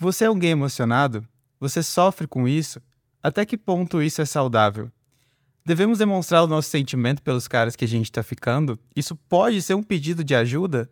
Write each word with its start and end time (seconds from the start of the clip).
Você 0.00 0.26
é 0.26 0.30
um 0.30 0.38
gay 0.38 0.50
emocionado? 0.50 1.26
Você 1.58 1.82
sofre 1.82 2.28
com 2.28 2.46
isso? 2.46 2.80
Até 3.20 3.44
que 3.44 3.58
ponto 3.58 4.00
isso 4.00 4.22
é 4.22 4.24
saudável? 4.24 4.92
Devemos 5.66 5.98
demonstrar 5.98 6.44
o 6.44 6.46
nosso 6.46 6.70
sentimento 6.70 7.20
pelos 7.20 7.48
caras 7.48 7.74
que 7.74 7.84
a 7.84 7.88
gente 7.88 8.12
tá 8.12 8.22
ficando? 8.22 8.78
Isso 8.94 9.16
pode 9.28 9.60
ser 9.60 9.74
um 9.74 9.82
pedido 9.82 10.22
de 10.22 10.36
ajuda? 10.36 10.88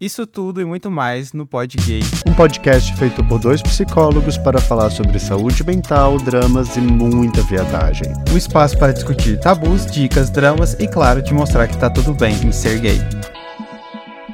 Isso 0.00 0.26
tudo 0.26 0.62
e 0.62 0.64
muito 0.64 0.90
mais 0.90 1.34
no 1.34 1.46
Pod 1.46 1.76
Gay. 1.76 2.00
Um 2.26 2.32
podcast 2.32 2.96
feito 2.96 3.22
por 3.22 3.38
dois 3.38 3.60
psicólogos 3.60 4.38
para 4.38 4.58
falar 4.58 4.88
sobre 4.88 5.18
saúde 5.18 5.62
mental, 5.62 6.16
dramas 6.16 6.74
e 6.74 6.80
muita 6.80 7.42
viadagem. 7.42 8.10
Um 8.32 8.36
espaço 8.38 8.78
para 8.78 8.94
discutir 8.94 9.38
tabus, 9.40 9.84
dicas, 9.84 10.30
dramas 10.30 10.72
e, 10.80 10.88
claro, 10.88 11.22
te 11.22 11.34
mostrar 11.34 11.68
que 11.68 11.76
tá 11.76 11.90
tudo 11.90 12.14
bem 12.14 12.34
em 12.42 12.50
ser 12.50 12.80
gay. 12.80 12.98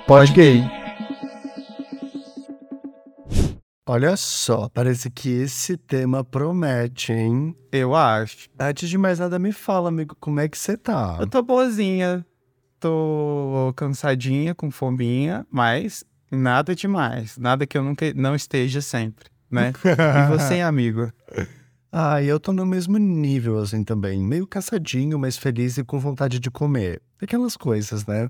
Pod 0.06 0.32
Gay. 0.32 0.77
Olha 3.90 4.18
só, 4.18 4.68
parece 4.68 5.08
que 5.08 5.30
esse 5.30 5.74
tema 5.74 6.22
promete, 6.22 7.10
hein? 7.10 7.56
Eu 7.72 7.96
acho. 7.96 8.50
Antes 8.60 8.86
de 8.86 8.98
mais 8.98 9.18
nada, 9.18 9.38
me 9.38 9.50
fala, 9.50 9.88
amigo, 9.88 10.14
como 10.20 10.40
é 10.40 10.46
que 10.46 10.58
você 10.58 10.76
tá? 10.76 11.16
Eu 11.18 11.26
tô 11.26 11.42
boazinha. 11.42 12.22
Tô 12.78 13.72
cansadinha, 13.74 14.54
com 14.54 14.70
fominha, 14.70 15.46
mas 15.50 16.04
nada 16.30 16.74
demais. 16.74 17.38
Nada 17.38 17.66
que 17.66 17.78
eu 17.78 17.82
nunca 17.82 18.12
não 18.12 18.34
esteja 18.34 18.82
sempre, 18.82 19.30
né? 19.50 19.72
e 19.82 20.28
você, 20.28 20.60
amigo? 20.60 21.10
Ah, 21.90 22.22
eu 22.22 22.38
tô 22.38 22.52
no 22.52 22.66
mesmo 22.66 22.98
nível, 22.98 23.56
assim, 23.56 23.82
também. 23.82 24.22
Meio 24.22 24.46
cansadinho, 24.46 25.18
mas 25.18 25.38
feliz 25.38 25.78
e 25.78 25.82
com 25.82 25.98
vontade 25.98 26.38
de 26.38 26.50
comer. 26.50 27.00
Aquelas 27.22 27.56
coisas, 27.56 28.04
né? 28.04 28.28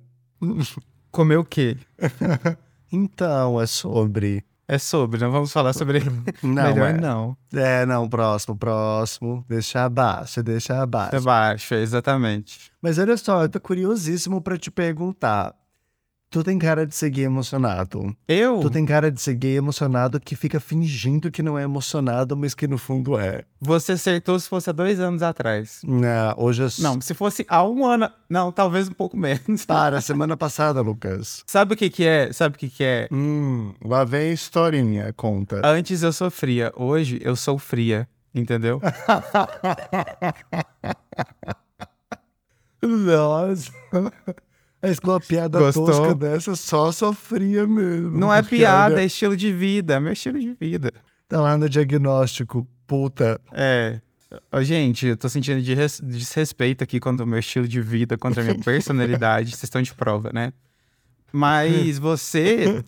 Comer 1.11 1.37
o 1.37 1.45
quê? 1.45 1.77
então, 2.93 3.61
é 3.61 3.66
sobre. 3.66 4.45
É 4.71 4.77
sobre, 4.79 5.19
não 5.19 5.33
vamos 5.33 5.51
falar 5.51 5.73
sobre. 5.73 6.01
Não, 6.43 6.75
Melhor 6.75 6.91
é. 6.91 6.93
não. 6.93 7.37
É, 7.55 7.87
não, 7.87 8.07
próximo, 8.07 8.55
próximo. 8.55 9.43
Deixa 9.49 9.85
abaixo, 9.85 10.43
deixa 10.43 10.83
abaixo. 10.83 11.16
É 11.16 11.21
baixo, 11.21 11.75
exatamente. 11.75 12.71
Mas 12.83 12.99
olha 12.99 13.16
só, 13.16 13.43
eu 13.45 13.49
tô 13.49 13.59
curiosíssimo 13.59 14.43
pra 14.43 14.59
te 14.59 14.71
perguntar. 14.71 15.55
Tu 16.30 16.45
tem 16.45 16.59
cara 16.59 16.87
de 16.87 16.95
ser 16.95 17.09
gay 17.09 17.24
emocionado. 17.24 18.15
Eu? 18.29 18.60
Tu 18.60 18.68
tem 18.68 18.84
cara 18.84 19.10
de 19.10 19.18
ser 19.18 19.34
gay 19.34 19.57
emocionado 19.57 20.21
que 20.21 20.37
fica 20.37 20.60
fingindo 20.60 21.30
que 21.30 21.43
não 21.43 21.59
é 21.59 21.62
emocionado, 21.62 22.37
mas 22.37 22.54
que 22.54 22.68
no 22.68 22.76
fundo 22.76 23.18
é. 23.18 23.45
Você 23.59 23.93
acertou 23.93 24.38
se 24.38 24.46
fosse 24.46 24.68
há 24.68 24.73
dois 24.74 25.01
anos 25.01 25.23
atrás. 25.23 25.80
Não, 25.82 26.35
hoje 26.37 26.62
eu... 26.65 26.68
Não, 26.80 27.01
se 27.01 27.15
fosse 27.15 27.46
há 27.48 27.65
um 27.66 27.87
ano. 27.87 28.10
Não, 28.29 28.52
talvez 28.52 28.90
um 28.90 28.93
pouco 28.93 29.16
menos. 29.16 29.65
Para, 29.66 30.02
semana 30.02 30.37
passada, 30.37 30.82
Lucas. 30.82 31.43
Sabe 31.46 31.73
o 31.73 31.76
que 31.76 31.88
que 31.88 32.04
é? 32.04 32.30
Sabe 32.30 32.57
o 32.57 32.59
que 32.59 32.68
que 32.68 32.85
é? 32.85 33.09
Hum, 33.10 33.73
lá 33.82 34.04
vem 34.04 34.29
a 34.29 34.35
historinha, 34.35 35.10
conta. 35.15 35.63
Antes 35.65 36.02
eu 36.02 36.13
sofria, 36.13 36.70
hoje 36.76 37.18
eu 37.23 37.37
sou 37.37 37.59
fria, 37.59 38.07
entendeu? 38.35 38.82
Nossa. 42.85 43.73
Mas 44.80 45.01
com 45.01 45.10
uma 45.10 45.21
piada 45.21 45.59
Gostou? 45.59 45.87
tosca 45.87 46.15
dessa, 46.15 46.54
só 46.54 46.93
sofria 46.93 47.66
mesmo. 47.66 48.16
Não 48.16 48.32
é 48.32 48.43
piada, 48.43 48.95
olha, 48.95 49.02
é 49.02 49.07
estilo 49.07 49.37
de 49.37 49.52
vida, 49.52 49.95
é 49.95 50.01
meu 50.01 50.12
estilo 50.12 50.38
de 50.38 50.52
vida. 50.60 50.93
Tá 51.26 51.40
lá 51.40 51.57
no 51.59 51.68
diagnóstico, 51.68 52.66
puta. 52.87 53.40
É. 53.52 54.01
Gente, 54.60 55.07
eu 55.07 55.16
tô 55.16 55.29
sentindo 55.29 55.60
de 55.62 55.74
res- 55.74 56.01
desrespeito 56.04 56.85
aqui 56.85 57.01
contra 57.01 57.24
o 57.24 57.29
meu 57.29 57.38
estilo 57.38 57.66
de 57.66 57.80
vida, 57.80 58.16
contra 58.16 58.43
a 58.43 58.45
minha 58.45 58.59
personalidade. 58.62 59.51
Vocês 59.51 59.65
estão 59.65 59.82
de 59.82 59.93
prova, 59.95 60.30
né? 60.32 60.52
Mas 61.32 61.98
você. 62.01 62.82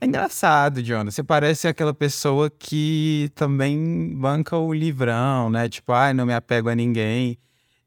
É 0.00 0.06
engraçado, 0.06 0.82
Jonas. 0.82 1.14
Você 1.14 1.22
parece 1.22 1.68
aquela 1.68 1.92
pessoa 1.94 2.50
que 2.50 3.30
também 3.34 4.14
banca 4.16 4.56
o 4.56 4.72
livrão, 4.72 5.50
né? 5.50 5.68
Tipo, 5.68 5.92
ai, 5.92 6.14
não 6.14 6.24
me 6.26 6.34
apego 6.34 6.68
a 6.68 6.74
ninguém. 6.74 7.36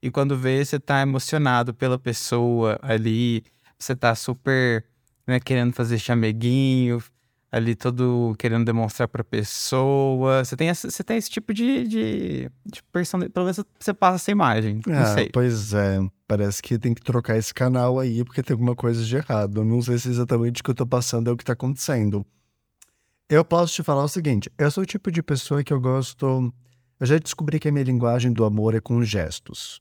E 0.01 0.11
quando 0.11 0.37
vê, 0.37 0.63
você 0.63 0.79
tá 0.79 1.01
emocionado 1.01 1.73
pela 1.73 1.97
pessoa 1.97 2.77
ali. 2.81 3.43
Você 3.79 3.95
tá 3.95 4.13
super, 4.15 4.85
né, 5.25 5.39
querendo 5.39 5.73
fazer 5.73 5.97
chameguinho, 5.99 7.01
ali 7.51 7.75
todo 7.75 8.35
querendo 8.37 8.65
demonstrar 8.65 9.07
pra 9.07 9.23
pessoa. 9.23 10.43
Você 10.43 10.55
tem, 10.55 10.69
essa- 10.69 10.89
você 10.89 11.03
tem 11.03 11.17
esse 11.17 11.29
tipo 11.29 11.53
de, 11.53 11.87
de, 11.87 12.51
de 12.65 12.83
personalidade. 12.91 13.33
Pelo 13.33 13.45
menos 13.45 13.59
você 13.79 13.93
passa 13.93 14.15
essa 14.15 14.31
imagem. 14.31 14.81
Não 14.85 14.93
Ah, 15.01 15.05
sei. 15.15 15.29
pois 15.31 15.73
é. 15.73 15.99
Parece 16.27 16.61
que 16.61 16.77
tem 16.77 16.93
que 16.93 17.01
trocar 17.01 17.37
esse 17.37 17.53
canal 17.53 17.99
aí, 17.99 18.23
porque 18.23 18.43
tem 18.43 18.53
alguma 18.53 18.75
coisa 18.75 19.03
de 19.03 19.15
errado. 19.15 19.63
Não 19.63 19.81
sei 19.81 19.97
se 19.97 20.09
exatamente 20.09 20.61
o 20.61 20.63
que 20.63 20.69
eu 20.71 20.75
tô 20.75 20.85
passando 20.85 21.29
é 21.29 21.33
o 21.33 21.37
que 21.37 21.45
tá 21.45 21.53
acontecendo. 21.53 22.25
Eu 23.29 23.43
posso 23.43 23.73
te 23.73 23.83
falar 23.83 24.03
o 24.03 24.07
seguinte: 24.07 24.51
eu 24.57 24.69
sou 24.71 24.83
o 24.83 24.85
tipo 24.85 25.11
de 25.11 25.21
pessoa 25.23 25.63
que 25.63 25.71
eu 25.73 25.79
gosto. 25.79 26.53
Eu 26.99 27.05
já 27.05 27.17
descobri 27.17 27.59
que 27.59 27.67
a 27.67 27.71
minha 27.71 27.83
linguagem 27.83 28.31
do 28.33 28.43
amor 28.43 28.73
é 28.75 28.79
com 28.81 29.01
gestos. 29.03 29.79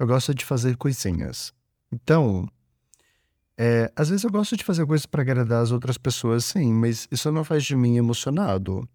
Eu 0.00 0.06
gosto 0.06 0.34
de 0.34 0.46
fazer 0.46 0.78
coisinhas. 0.78 1.52
Então, 1.92 2.48
é, 3.58 3.92
às 3.94 4.08
vezes 4.08 4.24
eu 4.24 4.30
gosto 4.30 4.56
de 4.56 4.64
fazer 4.64 4.86
coisas 4.86 5.04
para 5.04 5.20
agradar 5.20 5.62
as 5.62 5.72
outras 5.72 5.98
pessoas, 5.98 6.46
sim, 6.46 6.72
mas 6.72 7.06
isso 7.10 7.30
não 7.30 7.44
faz 7.44 7.64
de 7.64 7.76
mim 7.76 7.98
emocionado. 7.98 8.88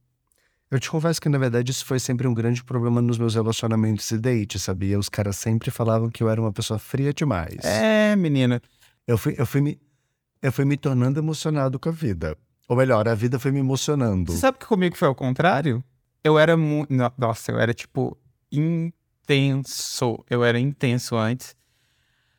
Eu 0.71 0.79
te 0.79 0.89
confesso 0.89 1.21
que, 1.21 1.29
na 1.29 1.37
verdade, 1.37 1.69
isso 1.69 1.85
foi 1.85 1.99
sempre 1.99 2.27
um 2.27 2.33
grande 2.33 2.63
problema 2.63 3.03
nos 3.03 3.19
meus 3.19 3.35
relacionamentos 3.35 4.09
e 4.09 4.17
dates, 4.17 4.63
sabia? 4.63 4.97
Os 4.97 5.07
caras 5.07 5.37
sempre 5.37 5.69
falavam 5.69 6.09
que 6.09 6.23
eu 6.23 6.29
era 6.29 6.41
uma 6.41 6.51
pessoa 6.51 6.79
fria 6.79 7.13
demais. 7.13 7.63
É, 7.63 8.15
menina. 8.15 8.59
Eu 9.05 9.19
fui, 9.19 9.35
eu 9.37 9.45
fui 9.45 9.61
me, 9.61 9.79
eu 10.41 10.51
fui 10.51 10.65
me 10.65 10.75
tornando 10.75 11.19
emocionado 11.19 11.77
com 11.77 11.89
a 11.89 11.91
vida. 11.91 12.35
Ou 12.67 12.75
melhor, 12.75 13.07
a 13.07 13.13
vida 13.13 13.37
foi 13.37 13.51
me 13.51 13.59
emocionando. 13.59 14.31
Você 14.31 14.39
sabe 14.39 14.57
que 14.57 14.65
comigo 14.65 14.97
foi 14.97 15.07
ao 15.07 15.13
contrário? 15.13 15.83
Eu 16.23 16.39
era 16.39 16.57
muito. 16.57 16.91
Nossa, 17.15 17.51
eu 17.51 17.59
era 17.59 17.75
tipo 17.75 18.17
intenso. 19.25 20.23
Eu 20.29 20.43
era 20.43 20.59
intenso 20.59 21.15
antes. 21.15 21.55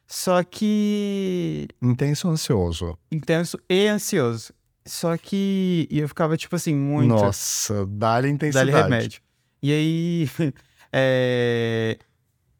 Só 0.07 0.43
que. 0.45 1.69
Intenso 1.83 2.29
ou 2.29 2.33
ansioso? 2.33 2.99
Intenso 3.11 3.59
e 3.69 3.89
ansioso. 3.89 4.53
Só 4.85 5.17
que. 5.17 5.89
Eu 5.91 6.09
ficava, 6.09 6.37
tipo 6.37 6.55
assim, 6.55 6.75
muito. 6.75 7.09
Nossa, 7.09 7.85
dá-lhe 7.87 8.29
intensidade. 8.29 8.71
Dá-lhe 8.71 8.85
remédio. 8.85 9.21
E 9.63 9.73
aí. 9.73 10.31
é, 10.93 11.99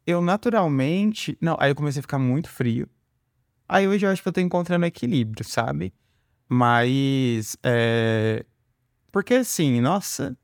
Eu 0.05 0.21
naturalmente. 0.21 1.37
Não, 1.39 1.55
aí 1.59 1.71
eu 1.71 1.75
comecei 1.75 1.99
a 1.99 2.03
ficar 2.03 2.19
muito 2.19 2.49
frio. 2.49 2.87
Aí 3.69 3.87
hoje 3.87 4.05
eu 4.05 4.09
acho 4.09 4.21
que 4.21 4.27
eu 4.27 4.33
tô 4.33 4.41
encontrando 4.41 4.85
equilíbrio, 4.85 5.45
sabe? 5.45 5.93
Mas. 6.49 7.57
É... 7.63 8.45
Porque 9.11 9.35
assim, 9.35 9.79
nossa. 9.79 10.37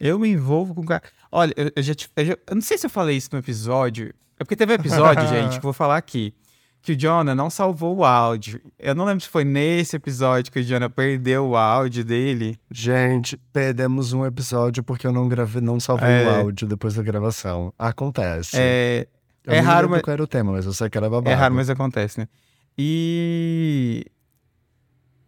Eu 0.00 0.18
me 0.18 0.28
envolvo 0.30 0.74
com. 0.74 0.82
cara- 0.84 1.02
Olha, 1.30 1.52
eu, 1.56 1.70
eu 1.76 1.82
já, 1.82 1.94
te- 1.94 2.10
eu 2.16 2.24
já- 2.24 2.38
Eu 2.48 2.54
não 2.54 2.62
sei 2.62 2.78
se 2.78 2.86
eu 2.86 2.90
falei 2.90 3.16
isso 3.16 3.28
no 3.32 3.38
episódio. 3.38 4.12
É 4.38 4.44
porque 4.44 4.56
teve 4.56 4.72
um 4.72 4.76
episódio, 4.76 5.22
gente, 5.28 5.50
que 5.52 5.56
eu 5.58 5.62
vou 5.62 5.72
falar 5.74 5.96
aqui. 5.98 6.32
Que 6.82 6.92
o 6.92 6.96
Jonah 6.96 7.34
não 7.34 7.50
salvou 7.50 7.98
o 7.98 8.04
áudio. 8.06 8.58
Eu 8.78 8.94
não 8.94 9.04
lembro 9.04 9.22
se 9.22 9.28
foi 9.28 9.44
nesse 9.44 9.94
episódio 9.96 10.50
que 10.50 10.60
o 10.60 10.62
Jonah 10.64 10.88
perdeu 10.88 11.48
o 11.50 11.54
áudio 11.56 12.02
dele. 12.02 12.58
Gente, 12.70 13.36
perdemos 13.52 14.14
um 14.14 14.24
episódio 14.24 14.82
porque 14.82 15.06
eu 15.06 15.12
não 15.12 15.28
gravei, 15.28 15.60
não 15.60 15.78
salvei 15.78 16.08
É. 16.08 16.26
o 16.26 16.30
áudio 16.36 16.66
depois 16.66 16.94
da 16.94 17.02
gravação. 17.02 17.70
Acontece. 17.78 18.56
É, 18.58 19.06
Eu 19.44 19.52
é 19.52 19.60
não 19.60 19.66
raro, 19.70 19.90
mas- 19.90 20.00
qual 20.00 20.14
era 20.14 20.22
o 20.22 20.26
tema, 20.26 20.52
mas 20.52 20.64
eu 20.64 20.72
sei 20.72 20.88
que 20.88 20.96
era 20.96 21.10
babado. 21.10 21.28
É 21.28 21.34
raro, 21.34 21.54
mas 21.54 21.68
acontece, 21.68 22.18
né? 22.20 22.26
E 22.78 24.06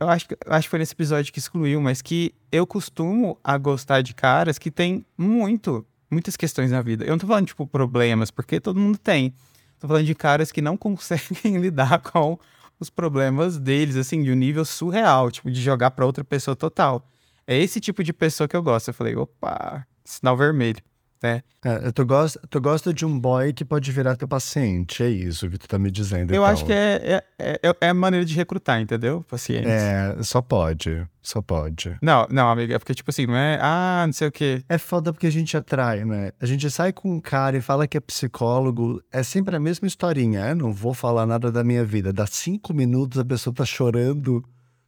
eu 0.02 0.10
acho, 0.10 0.28
que- 0.28 0.34
eu 0.34 0.52
acho 0.52 0.66
que 0.66 0.70
foi 0.70 0.78
nesse 0.78 0.92
episódio 0.92 1.32
que 1.32 1.38
excluiu, 1.38 1.80
mas 1.80 2.02
que 2.02 2.34
eu 2.50 2.66
costumo 2.66 3.38
a 3.42 3.56
gostar 3.58 4.02
de 4.02 4.14
caras 4.14 4.58
que 4.58 4.70
têm 4.70 5.04
muito, 5.16 5.84
muitas 6.10 6.36
questões 6.36 6.70
na 6.70 6.82
vida. 6.82 7.04
Eu 7.04 7.10
não 7.10 7.18
tô 7.18 7.26
falando, 7.26 7.46
tipo, 7.46 7.66
problemas, 7.66 8.30
porque 8.30 8.60
todo 8.60 8.78
mundo 8.78 8.98
tem. 8.98 9.34
Tô 9.80 9.88
falando 9.88 10.04
de 10.06 10.14
caras 10.14 10.52
que 10.52 10.60
não 10.62 10.76
conseguem 10.78 11.58
lidar 11.58 12.00
com 12.00 12.38
os 12.78 12.90
problemas 12.90 13.58
deles, 13.58 13.96
assim, 13.96 14.22
de 14.22 14.30
um 14.30 14.34
nível 14.34 14.64
surreal, 14.64 15.30
tipo, 15.30 15.50
de 15.50 15.60
jogar 15.60 15.90
pra 15.92 16.04
outra 16.06 16.22
pessoa 16.24 16.54
total. 16.56 17.06
É 17.46 17.56
esse 17.58 17.80
tipo 17.80 18.02
de 18.04 18.12
pessoa 18.12 18.46
que 18.48 18.56
eu 18.56 18.62
gosto. 18.62 18.88
Eu 18.88 18.94
falei, 18.94 19.16
opa, 19.16 19.86
sinal 20.04 20.36
vermelho, 20.36 20.80
né? 21.22 21.42
É, 21.64 21.92
tu, 21.92 22.04
gosta, 22.04 22.40
tu 22.50 22.60
gosta 22.60 22.92
de 22.92 23.06
um 23.06 23.18
boy 23.18 23.52
que 23.52 23.64
pode 23.64 23.90
virar 23.92 24.16
teu 24.16 24.26
paciente, 24.26 25.02
é 25.02 25.08
isso 25.08 25.48
que 25.48 25.56
tu 25.56 25.68
tá 25.68 25.78
me 25.78 25.90
dizendo. 25.90 26.32
Eu 26.32 26.42
então. 26.42 26.44
acho 26.44 26.64
que 26.64 26.72
é, 26.72 27.22
é, 27.38 27.60
é, 27.62 27.76
é 27.80 27.88
a 27.88 27.94
maneira 27.94 28.26
de 28.26 28.34
recrutar, 28.34 28.80
entendeu? 28.80 29.24
Pacientes. 29.28 29.70
É, 29.70 30.16
só 30.22 30.42
pode. 30.42 31.06
Só 31.22 31.40
pode. 31.40 31.96
Não, 32.02 32.26
não, 32.28 32.50
amiga, 32.50 32.74
é 32.74 32.78
porque, 32.80 32.94
tipo 32.94 33.08
assim, 33.10 33.26
não 33.26 33.36
é, 33.36 33.56
ah, 33.62 34.02
não 34.04 34.12
sei 34.12 34.26
o 34.26 34.32
quê. 34.32 34.64
É 34.68 34.76
foda 34.76 35.12
porque 35.12 35.28
a 35.28 35.30
gente 35.30 35.56
atrai, 35.56 36.04
né? 36.04 36.32
A 36.40 36.46
gente 36.46 36.68
sai 36.68 36.92
com 36.92 37.14
um 37.14 37.20
cara 37.20 37.56
e 37.56 37.60
fala 37.60 37.86
que 37.86 37.96
é 37.96 38.00
psicólogo, 38.00 39.00
é 39.12 39.22
sempre 39.22 39.54
a 39.54 39.60
mesma 39.60 39.86
historinha. 39.86 40.48
Eu 40.48 40.56
não 40.56 40.72
vou 40.72 40.92
falar 40.92 41.24
nada 41.24 41.52
da 41.52 41.62
minha 41.62 41.84
vida. 41.84 42.12
Dá 42.12 42.26
cinco 42.26 42.74
minutos 42.74 43.20
a 43.20 43.24
pessoa 43.24 43.54
tá 43.54 43.64
chorando 43.64 44.44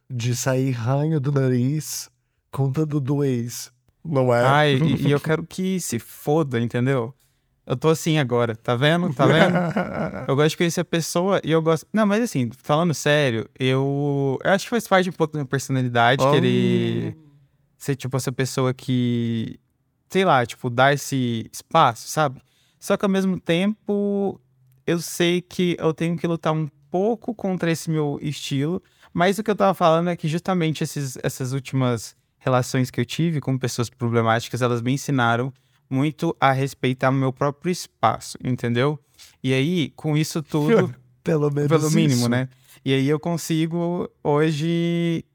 de 0.09 0.35
sair 0.35 0.71
ranho 0.71 1.19
do 1.19 1.31
nariz, 1.31 2.09
contando 2.51 2.99
do 2.99 3.23
ex. 3.23 3.71
Não 4.05 4.33
é? 4.33 4.41
Ai, 4.41 4.75
e, 4.75 5.07
e 5.07 5.11
eu 5.11 5.19
quero 5.21 5.43
que 5.45 5.79
se 5.79 5.97
foda, 5.99 6.59
entendeu? 6.59 7.13
Eu 7.65 7.75
tô 7.75 7.89
assim 7.89 8.19
agora, 8.19 8.55
tá 8.55 8.75
vendo? 8.75 9.11
Tá 9.13 9.25
vendo? 9.25 9.55
Eu 10.29 10.35
gosto 10.35 10.51
de 10.51 10.57
conhecer 10.57 10.81
a 10.81 10.85
pessoa 10.85 11.41
e 11.43 11.51
eu 11.51 11.61
gosto. 11.61 11.87
Não, 11.93 12.05
mas 12.05 12.21
assim, 12.23 12.49
falando 12.63 12.93
sério, 12.93 13.47
eu, 13.59 14.39
eu 14.43 14.51
acho 14.51 14.65
que 14.65 14.69
faz 14.69 14.87
parte 14.87 15.09
um 15.09 15.13
pouco 15.13 15.33
da 15.33 15.39
minha 15.39 15.47
personalidade 15.47 16.23
Oh. 16.23 16.31
querer 16.31 17.15
ser, 17.77 17.95
tipo, 17.95 18.15
essa 18.17 18.31
pessoa 18.31 18.73
que, 18.73 19.59
sei 20.09 20.25
lá, 20.25 20.45
tipo, 20.45 20.69
dá 20.69 20.93
esse 20.93 21.47
espaço, 21.51 22.07
sabe? 22.07 22.41
Só 22.79 22.97
que 22.97 23.05
ao 23.05 23.09
mesmo 23.09 23.39
tempo, 23.39 24.39
eu 24.85 24.99
sei 24.99 25.41
que 25.41 25.75
eu 25.79 25.93
tenho 25.93 26.17
que 26.17 26.25
lutar 26.27 26.53
um 26.53 26.67
pouco 26.89 27.33
contra 27.35 27.69
esse 27.71 27.89
meu 27.91 28.17
estilo, 28.21 28.81
mas 29.13 29.37
o 29.37 29.43
que 29.43 29.51
eu 29.51 29.55
tava 29.55 29.73
falando 29.73 30.09
é 30.09 30.15
que 30.15 30.27
justamente 30.27 30.83
esses, 30.83 31.17
essas 31.23 31.51
últimas 31.53 32.15
relações 32.45 32.91
que 32.91 33.01
eu 33.01 33.05
tive 33.05 33.41
com 33.41 33.57
pessoas 33.57 33.89
problemáticas, 33.89 34.61
elas 34.61 34.79
me 34.79 34.93
ensinaram 34.93 35.51
muito 35.89 36.35
a 36.39 36.51
respeitar 36.51 37.09
o 37.09 37.13
meu 37.13 37.33
próprio 37.33 37.71
espaço, 37.71 38.37
entendeu? 38.43 38.99
E 39.43 39.51
aí, 39.51 39.89
com 39.95 40.15
isso 40.15 40.41
tudo. 40.43 40.93
pelo 41.23 41.49
menos. 41.51 41.69
Pelo 41.69 41.89
mínimo, 41.89 42.21
isso. 42.21 42.29
né? 42.29 42.47
E 42.85 42.93
aí 42.93 43.09
eu 43.09 43.19
consigo 43.19 44.07
hoje 44.23 45.25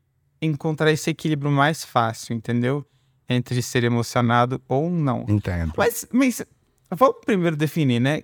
encontrar 0.41 0.93
esse 0.93 1.11
equilíbrio 1.11 1.51
mais 1.51 1.85
fácil, 1.85 2.33
entendeu? 2.33 2.87
Entre 3.29 3.61
ser 3.61 3.83
emocionado 3.83 4.63
ou 4.69 4.89
não. 4.89 5.27
Entendo. 5.29 5.73
Mas, 5.77 6.07
mas 6.13 6.45
vamos 6.89 7.17
primeiro 7.25 7.57
definir, 7.57 7.99
né? 7.99 8.23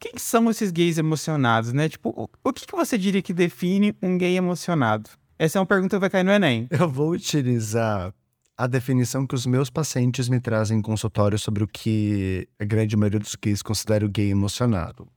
Quem 0.00 0.14
são 0.16 0.50
esses 0.50 0.72
gays 0.72 0.98
emocionados, 0.98 1.72
né? 1.72 1.88
Tipo, 1.88 2.10
o, 2.10 2.28
o 2.42 2.52
que, 2.52 2.66
que 2.66 2.74
você 2.74 2.98
diria 2.98 3.22
que 3.22 3.32
define 3.32 3.94
um 4.02 4.18
gay 4.18 4.36
emocionado? 4.36 5.10
Essa 5.40 5.58
é 5.58 5.60
uma 5.60 5.66
pergunta 5.66 5.96
que 5.96 6.00
vai 6.00 6.10
cair 6.10 6.22
no 6.22 6.32
Enem. 6.32 6.68
Eu 6.68 6.86
vou 6.86 7.12
utilizar 7.12 8.12
a 8.58 8.66
definição 8.66 9.26
que 9.26 9.34
os 9.34 9.46
meus 9.46 9.70
pacientes 9.70 10.28
me 10.28 10.38
trazem 10.38 10.78
em 10.78 10.82
consultório 10.82 11.38
sobre 11.38 11.64
o 11.64 11.66
que 11.66 12.46
a 12.58 12.64
grande 12.66 12.94
maioria 12.94 13.18
dos 13.18 13.34
gays 13.36 13.62
considera 13.62 14.04
o 14.04 14.08
gay 14.10 14.30
emocionado. 14.30 15.08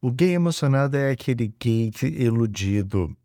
O 0.00 0.10
gay 0.10 0.30
emocionado 0.34 0.96
é 0.96 1.12
aquele 1.12 1.54
gay 1.60 1.92
iludido 2.02 3.16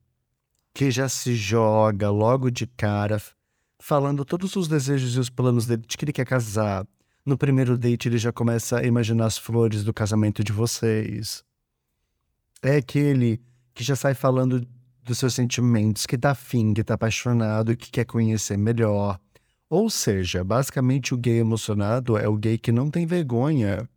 que 0.75 0.91
já 0.91 1.09
se 1.09 1.35
joga 1.35 2.11
logo 2.11 2.51
de 2.51 2.67
cara, 2.67 3.19
falando 3.79 4.23
todos 4.23 4.55
os 4.55 4.67
desejos 4.67 5.15
e 5.15 5.19
os 5.19 5.31
planos 5.31 5.65
dele 5.65 5.81
de 5.87 5.97
que 5.97 6.05
ele 6.05 6.13
quer 6.13 6.27
casar. 6.27 6.85
No 7.25 7.35
primeiro 7.35 7.75
date, 7.79 8.09
ele 8.09 8.19
já 8.19 8.31
começa 8.31 8.77
a 8.77 8.85
imaginar 8.85 9.25
as 9.25 9.39
flores 9.39 9.83
do 9.83 9.91
casamento 9.91 10.43
de 10.43 10.51
vocês. 10.51 11.43
É 12.61 12.75
aquele 12.75 13.41
que 13.73 13.83
já 13.83 13.95
sai 13.95 14.13
falando 14.13 14.63
dos 15.07 15.17
seus 15.17 15.33
sentimentos, 15.33 16.05
que 16.05 16.17
tá 16.17 16.31
afim, 16.31 16.73
que 16.73 16.83
tá 16.83 16.93
apaixonado 16.95 17.75
que 17.75 17.89
quer 17.89 18.05
conhecer 18.05 18.57
melhor. 18.57 19.19
Ou 19.69 19.89
seja, 19.89 20.43
basicamente 20.43 21.13
o 21.13 21.17
gay 21.17 21.39
emocionado 21.39 22.17
é 22.17 22.27
o 22.27 22.37
gay 22.37 22.57
que 22.57 22.71
não 22.71 22.89
tem 22.89 23.05
vergonha 23.05 23.89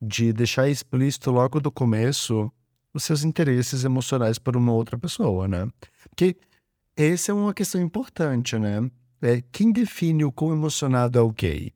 de 0.00 0.32
deixar 0.32 0.68
explícito 0.68 1.30
logo 1.30 1.60
do 1.60 1.70
começo 1.70 2.50
os 2.94 3.04
seus 3.04 3.22
interesses 3.22 3.84
emocionais 3.84 4.38
por 4.38 4.56
uma 4.56 4.72
outra 4.72 4.98
pessoa, 4.98 5.46
né? 5.46 5.68
Porque 6.08 6.36
essa 6.96 7.30
é 7.30 7.34
uma 7.34 7.54
questão 7.54 7.80
importante, 7.80 8.58
né? 8.58 8.90
É, 9.22 9.42
quem 9.52 9.70
define 9.70 10.24
o 10.24 10.32
quão 10.32 10.52
emocionado 10.52 11.18
é 11.18 11.22
o 11.22 11.30
gay? 11.30 11.72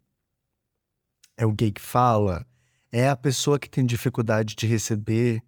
É 1.37 1.45
o 1.45 1.53
gay 1.53 1.71
que 1.71 1.81
fala? 1.81 2.47
É 2.91 3.09
a 3.09 3.17
pessoa 3.17 3.59
que 3.59 3.69
tem 3.69 3.85
dificuldade 3.85 4.55
de 4.57 4.67
receber 4.67 5.43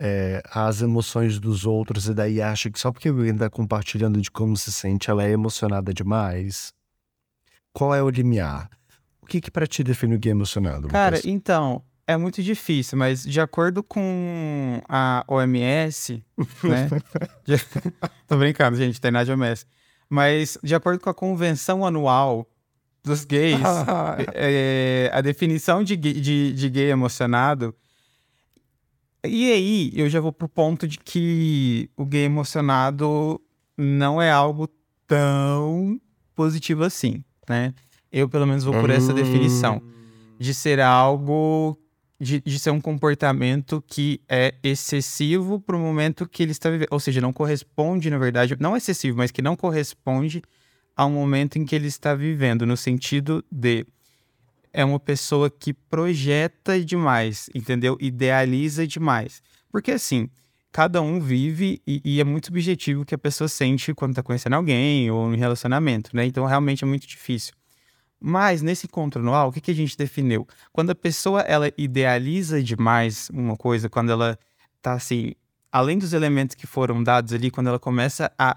é, 0.00 0.42
as 0.50 0.82
emoções 0.82 1.38
dos 1.38 1.64
outros 1.64 2.06
e 2.08 2.14
daí 2.14 2.40
acha 2.42 2.70
que 2.70 2.78
só 2.78 2.90
porque 2.92 3.08
alguém 3.08 3.32
está 3.32 3.48
compartilhando 3.48 4.20
de 4.20 4.30
como 4.30 4.56
se 4.56 4.72
sente, 4.72 5.08
ela 5.10 5.24
é 5.24 5.30
emocionada 5.30 5.92
demais? 5.94 6.72
Qual 7.72 7.94
é 7.94 8.02
o 8.02 8.10
limiar? 8.10 8.68
O 9.22 9.26
que 9.26 9.40
que 9.40 9.50
pra 9.50 9.66
ti 9.66 9.82
define 9.82 10.14
o 10.14 10.18
gay 10.18 10.32
emocionado? 10.32 10.88
Cara, 10.88 11.16
Lucas? 11.16 11.24
então, 11.30 11.82
é 12.06 12.16
muito 12.16 12.42
difícil, 12.42 12.98
mas 12.98 13.22
de 13.24 13.40
acordo 13.40 13.82
com 13.82 14.80
a 14.88 15.24
OMS, 15.26 16.22
né? 16.62 16.88
de- 17.44 17.56
Tô 18.28 18.36
brincando, 18.36 18.76
gente, 18.76 19.00
tem 19.00 19.10
nada 19.10 19.24
de 19.24 19.32
OMS. 19.32 19.66
Mas 20.10 20.58
de 20.62 20.74
acordo 20.74 21.00
com 21.00 21.08
a 21.10 21.14
convenção 21.14 21.84
anual 21.86 22.46
dos 23.02 23.24
gays, 23.24 23.58
é, 24.34 25.10
a 25.12 25.20
definição 25.20 25.82
de, 25.82 25.96
de, 25.96 26.52
de 26.52 26.68
gay 26.70 26.90
emocionado. 26.90 27.74
E 29.26 29.50
aí, 29.52 29.92
eu 29.94 30.08
já 30.08 30.20
vou 30.20 30.32
pro 30.32 30.48
ponto 30.48 30.86
de 30.86 30.98
que 30.98 31.88
o 31.96 32.04
gay 32.04 32.24
emocionado 32.24 33.40
não 33.76 34.20
é 34.20 34.30
algo 34.30 34.68
tão 35.06 36.00
positivo 36.34 36.84
assim, 36.84 37.24
né? 37.48 37.72
Eu, 38.12 38.28
pelo 38.28 38.46
menos, 38.46 38.64
vou 38.64 38.74
por 38.74 38.90
essa 38.90 39.12
Hum. 39.12 39.16
definição. 39.16 39.82
De 40.38 40.52
ser 40.52 40.80
algo. 40.80 41.78
De, 42.20 42.40
de 42.40 42.58
ser 42.58 42.70
um 42.70 42.80
comportamento 42.80 43.82
que 43.86 44.20
é 44.28 44.54
excessivo 44.62 45.58
pro 45.60 45.78
momento 45.78 46.28
que 46.28 46.42
ele 46.42 46.52
está 46.52 46.70
vivendo. 46.70 46.88
Ou 46.90 47.00
seja, 47.00 47.20
não 47.20 47.32
corresponde, 47.32 48.08
na 48.08 48.18
verdade, 48.18 48.56
não 48.60 48.76
excessivo, 48.76 49.18
mas 49.18 49.30
que 49.32 49.42
não 49.42 49.56
corresponde 49.56 50.40
ao 50.96 51.10
momento 51.10 51.58
em 51.58 51.64
que 51.64 51.74
ele 51.74 51.88
está 51.88 52.14
vivendo, 52.14 52.64
no 52.64 52.76
sentido 52.76 53.44
de 53.50 53.84
é 54.74 54.84
uma 54.84 54.98
pessoa 54.98 55.48
que 55.48 55.72
projeta 55.72 56.84
demais, 56.84 57.48
entendeu? 57.54 57.96
Idealiza 58.00 58.86
demais. 58.86 59.40
Porque 59.70 59.92
assim, 59.92 60.28
cada 60.72 61.00
um 61.00 61.20
vive 61.20 61.80
e, 61.86 62.02
e 62.04 62.20
é 62.20 62.24
muito 62.24 62.46
subjetivo 62.46 63.02
o 63.02 63.04
que 63.04 63.14
a 63.14 63.18
pessoa 63.18 63.46
sente 63.46 63.94
quando 63.94 64.16
tá 64.16 64.22
conhecendo 64.22 64.56
alguém 64.56 65.08
ou 65.12 65.28
no 65.28 65.36
relacionamento, 65.36 66.10
né? 66.14 66.26
Então 66.26 66.44
realmente 66.44 66.82
é 66.82 66.86
muito 66.86 67.06
difícil. 67.06 67.54
Mas 68.20 68.62
nesse 68.62 68.86
encontro 68.86 69.22
anual, 69.22 69.48
o 69.48 69.52
que, 69.52 69.60
que 69.60 69.70
a 69.70 69.74
gente 69.74 69.96
definiu? 69.96 70.46
Quando 70.72 70.90
a 70.90 70.94
pessoa 70.94 71.42
ela 71.42 71.70
idealiza 71.78 72.60
demais 72.60 73.30
uma 73.32 73.56
coisa, 73.56 73.88
quando 73.88 74.10
ela 74.10 74.36
tá 74.82 74.94
assim, 74.94 75.34
além 75.70 75.98
dos 75.98 76.12
elementos 76.12 76.56
que 76.56 76.66
foram 76.66 77.02
dados 77.02 77.32
ali, 77.32 77.50
quando 77.50 77.68
ela 77.68 77.78
começa 77.78 78.32
a 78.36 78.56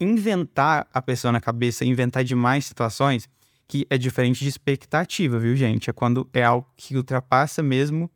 inventar 0.00 0.88
a 0.94 1.02
pessoa 1.02 1.30
na 1.30 1.40
cabeça, 1.40 1.84
inventar 1.84 2.24
demais 2.24 2.64
situações, 2.64 3.28
que 3.70 3.86
é 3.88 3.96
diferente 3.96 4.40
de 4.42 4.48
expectativa, 4.48 5.38
viu, 5.38 5.54
gente? 5.54 5.88
É 5.88 5.92
quando 5.92 6.28
é 6.34 6.42
algo 6.42 6.66
que 6.76 6.96
ultrapassa 6.96 7.62
mesmo 7.62 8.10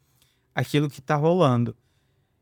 aquilo 0.53 0.91
que 0.91 1.01
tá 1.01 1.15
rolando. 1.15 1.77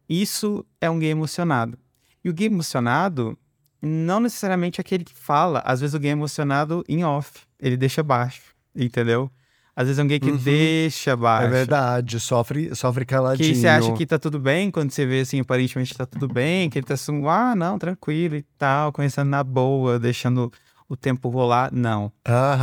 Isso 0.08 0.64
é 0.80 0.88
um 0.88 0.98
gay 0.98 1.10
emocionado. 1.10 1.78
E 2.24 2.30
o 2.30 2.32
gay 2.32 2.46
emocionado 2.46 3.36
não 3.82 4.18
necessariamente 4.18 4.80
é 4.80 4.82
aquele 4.82 5.04
que 5.04 5.14
fala. 5.14 5.58
Às 5.66 5.80
vezes 5.82 5.92
o 5.94 5.98
gay 5.98 6.10
emocionado 6.10 6.82
em 6.88 7.04
off, 7.04 7.40
ele 7.60 7.76
deixa 7.76 8.02
baixo, 8.02 8.54
entendeu? 8.74 9.30
Às 9.76 9.88
vezes 9.88 9.98
é 9.98 10.02
um 10.02 10.06
gay 10.06 10.18
que 10.18 10.30
Uhum. 10.30 10.36
deixa 10.38 11.14
baixo. 11.14 11.48
É 11.48 11.50
verdade, 11.50 12.18
sofre, 12.18 12.74
sofre 12.74 13.04
caladinho. 13.04 13.46
Que 13.46 13.54
você 13.54 13.68
acha 13.68 13.92
que 13.92 14.06
tá 14.06 14.18
tudo 14.18 14.38
bem 14.38 14.70
quando 14.70 14.90
você 14.90 15.04
vê 15.04 15.20
assim, 15.20 15.40
aparentemente 15.40 15.94
tá 15.94 16.06
tudo 16.06 16.28
bem, 16.28 16.70
que 16.70 16.78
ele 16.78 16.86
tá 16.86 16.94
assim, 16.94 17.26
ah, 17.26 17.54
não, 17.54 17.78
tranquilo 17.78 18.36
e 18.36 18.42
tal, 18.56 18.90
conhecendo 18.90 19.28
na 19.28 19.44
boa, 19.44 19.98
deixando 19.98 20.50
o 20.92 20.96
tempo 20.96 21.28
rolar. 21.28 21.72
Não. 21.72 22.12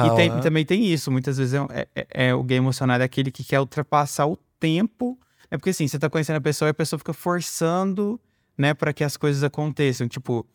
E 0.07 0.15
tem- 0.15 0.39
também 0.41 0.65
tem 0.65 0.85
isso, 0.85 1.11
muitas 1.11 1.37
vezes 1.37 1.53
é, 1.53 1.65
é- 1.69 1.87
é- 1.95 2.27
é 2.27 2.33
o 2.35 2.43
gay 2.43 2.57
emocionado 2.57 3.01
é 3.01 3.05
aquele 3.05 3.31
que 3.31 3.43
quer 3.43 3.59
ultrapassar 3.59 4.27
o 4.27 4.37
tempo. 4.59 5.17
É 5.51 5.57
porque 5.57 5.71
assim, 5.71 5.87
você 5.87 5.97
tá 5.97 6.09
conhecendo 6.09 6.35
a 6.37 6.41
pessoa 6.41 6.69
e 6.69 6.71
a 6.71 6.73
pessoa 6.73 6.97
fica 6.99 7.13
forçando, 7.13 8.19
né, 8.57 8.73
para 8.73 8.93
que 8.93 9.03
as 9.03 9.17
coisas 9.17 9.43
aconteçam. 9.43 10.07
Tipo, 10.07 10.45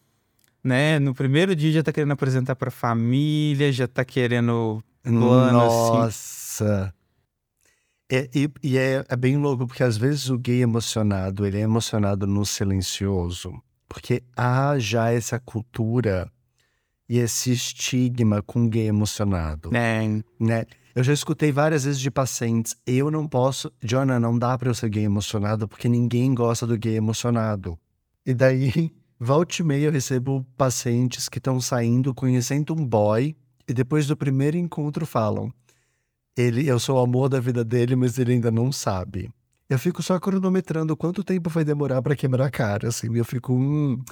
né, 0.62 0.98
no 0.98 1.12
primeiro 1.14 1.54
dia 1.56 1.72
já 1.72 1.82
tá 1.82 1.92
querendo 1.92 2.12
apresentar 2.12 2.54
pra 2.54 2.70
família, 2.70 3.72
já 3.72 3.88
tá 3.88 4.04
querendo 4.04 4.82
plano, 5.02 5.60
assim. 5.60 5.92
Nossa. 5.98 6.94
É, 8.10 8.28
e 8.34 8.48
e 8.62 8.78
é, 8.78 9.04
é 9.08 9.16
bem 9.16 9.36
louco, 9.36 9.66
porque 9.66 9.82
às 9.82 9.96
vezes 9.96 10.28
o 10.30 10.38
gay 10.38 10.62
emocionado, 10.62 11.44
ele 11.46 11.58
é 11.58 11.62
emocionado 11.62 12.26
no 12.26 12.44
silencioso. 12.44 13.52
Porque 13.88 14.22
há 14.36 14.78
já 14.78 15.10
essa 15.10 15.38
cultura 15.40 16.30
e 17.08 17.18
esse 17.18 17.52
estigma 17.52 18.42
com 18.42 18.68
gay 18.68 18.86
emocionado, 18.86 19.70
né? 19.70 20.22
né? 20.38 20.64
Eu 20.94 21.02
já 21.02 21.12
escutei 21.12 21.50
várias 21.50 21.84
vezes 21.84 22.00
de 22.00 22.10
pacientes, 22.10 22.76
eu 22.86 23.10
não 23.10 23.26
posso, 23.26 23.72
Jonah, 23.82 24.20
não 24.20 24.38
dá 24.38 24.56
pra 24.56 24.70
eu 24.70 24.74
ser 24.74 24.88
gay 24.88 25.04
emocionado 25.04 25.66
porque 25.66 25.88
ninguém 25.88 26.34
gosta 26.34 26.66
do 26.66 26.78
gay 26.78 26.96
emocionado. 26.96 27.78
E 28.24 28.32
daí, 28.32 28.92
volta 29.18 29.60
e 29.60 29.64
meia 29.64 29.86
eu 29.86 29.92
recebo 29.92 30.46
pacientes 30.56 31.28
que 31.28 31.38
estão 31.38 31.60
saindo, 31.60 32.14
conhecendo 32.14 32.74
um 32.74 32.86
boy, 32.86 33.34
e 33.66 33.72
depois 33.72 34.06
do 34.06 34.16
primeiro 34.16 34.56
encontro 34.56 35.04
falam: 35.04 35.52
ele, 36.36 36.68
eu 36.68 36.78
sou 36.78 36.96
o 36.96 37.02
amor 37.02 37.28
da 37.28 37.40
vida 37.40 37.64
dele, 37.64 37.96
mas 37.96 38.18
ele 38.18 38.32
ainda 38.32 38.50
não 38.50 38.72
sabe. 38.72 39.30
Eu 39.68 39.78
fico 39.78 40.02
só 40.02 40.18
cronometrando 40.18 40.96
quanto 40.96 41.24
tempo 41.24 41.48
vai 41.48 41.64
demorar 41.64 42.02
pra 42.02 42.16
quebrar 42.16 42.46
a 42.46 42.50
cara, 42.50 42.88
assim. 42.88 43.16
Eu 43.16 43.24
fico, 43.24 43.54
hum, 43.54 44.02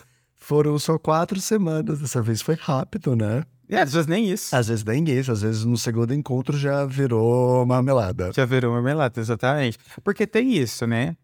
foram 0.42 0.78
só 0.78 0.98
quatro 0.98 1.40
semanas, 1.40 2.00
dessa 2.00 2.20
vez 2.20 2.42
foi 2.42 2.56
rápido, 2.56 3.14
né? 3.14 3.44
É, 3.68 3.80
às 3.80 3.92
vezes 3.92 4.06
nem 4.06 4.28
isso. 4.28 4.54
Às 4.54 4.68
vezes 4.68 4.84
nem 4.84 5.04
isso, 5.08 5.30
às 5.30 5.40
vezes 5.40 5.64
no 5.64 5.78
segundo 5.78 6.12
encontro 6.12 6.58
já 6.58 6.84
virou 6.84 7.64
marmelada. 7.64 8.32
Já 8.34 8.44
virou 8.44 8.72
marmelada, 8.72 9.20
exatamente. 9.20 9.78
Porque 10.02 10.26
tem 10.26 10.52
isso, 10.52 10.86
né? 10.86 11.16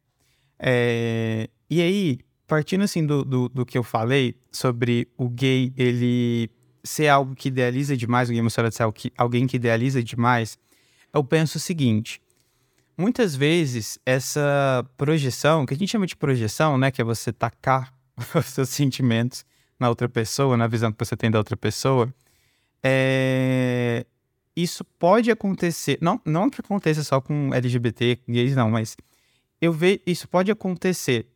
É, 0.58 1.48
E 1.68 1.82
aí, 1.82 2.20
partindo 2.46 2.84
assim 2.84 3.04
do, 3.04 3.24
do, 3.24 3.48
do 3.48 3.66
que 3.66 3.76
eu 3.76 3.82
falei 3.82 4.36
sobre 4.52 5.08
o 5.16 5.28
gay, 5.28 5.72
ele 5.76 6.48
ser 6.84 7.08
algo 7.08 7.34
que 7.34 7.48
idealiza 7.48 7.96
demais, 7.96 8.28
o 8.28 8.32
gay 8.32 8.38
emocionado 8.38 8.74
ser 8.74 8.84
alguém 9.16 9.46
que 9.46 9.56
idealiza 9.56 10.02
demais, 10.02 10.56
eu 11.12 11.24
penso 11.24 11.58
o 11.58 11.60
seguinte. 11.60 12.22
Muitas 12.96 13.34
vezes, 13.34 13.98
essa 14.06 14.86
projeção, 14.96 15.66
que 15.66 15.74
a 15.74 15.76
gente 15.76 15.90
chama 15.90 16.06
de 16.06 16.16
projeção, 16.16 16.78
né? 16.78 16.90
Que 16.90 17.02
é 17.02 17.04
você 17.04 17.32
tacar 17.32 17.97
os 18.34 18.46
seus 18.46 18.68
sentimentos 18.68 19.44
na 19.78 19.88
outra 19.88 20.08
pessoa, 20.08 20.56
na 20.56 20.66
visão 20.66 20.92
que 20.92 21.04
você 21.04 21.16
tem 21.16 21.30
da 21.30 21.38
outra 21.38 21.56
pessoa, 21.56 22.12
é, 22.82 24.04
isso 24.56 24.84
pode 24.84 25.30
acontecer, 25.30 25.98
não, 26.00 26.20
não 26.24 26.50
que 26.50 26.60
aconteça 26.60 27.04
só 27.04 27.20
com 27.20 27.54
LGBT, 27.54 28.20
gays, 28.28 28.56
não, 28.56 28.70
mas 28.70 28.96
eu 29.60 29.72
vejo 29.72 30.00
isso 30.06 30.28
pode 30.28 30.50
acontecer 30.50 31.28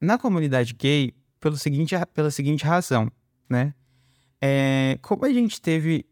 na 0.00 0.18
comunidade 0.18 0.74
gay 0.74 1.14
pelo 1.38 1.56
seguinte, 1.56 1.94
pela 2.14 2.30
seguinte 2.30 2.64
razão, 2.64 3.10
né? 3.48 3.74
É, 4.40 4.98
como 5.02 5.24
a 5.24 5.32
gente 5.32 5.60
teve 5.60 6.06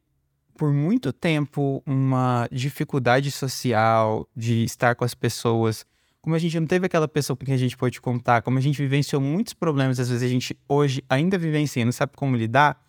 por 0.54 0.72
muito 0.72 1.12
tempo 1.12 1.82
uma 1.86 2.46
dificuldade 2.52 3.30
social 3.30 4.28
de 4.36 4.62
estar 4.64 4.94
com 4.94 5.04
as 5.04 5.14
pessoas, 5.14 5.86
como 6.20 6.36
a 6.36 6.38
gente 6.38 6.58
não 6.58 6.66
teve 6.66 6.86
aquela 6.86 7.08
pessoa 7.08 7.36
com 7.36 7.44
quem 7.44 7.54
a 7.54 7.58
gente 7.58 7.76
pode 7.76 8.00
contar, 8.00 8.42
como 8.42 8.58
a 8.58 8.60
gente 8.60 8.76
vivenciou 8.76 9.20
muitos 9.20 9.54
problemas, 9.54 9.98
às 9.98 10.08
vezes 10.08 10.22
a 10.22 10.28
gente 10.28 10.56
hoje 10.68 11.02
ainda 11.08 11.38
vivencia, 11.38 11.84
não 11.84 11.92
sabe 11.92 12.12
como 12.14 12.36
lidar, 12.36 12.82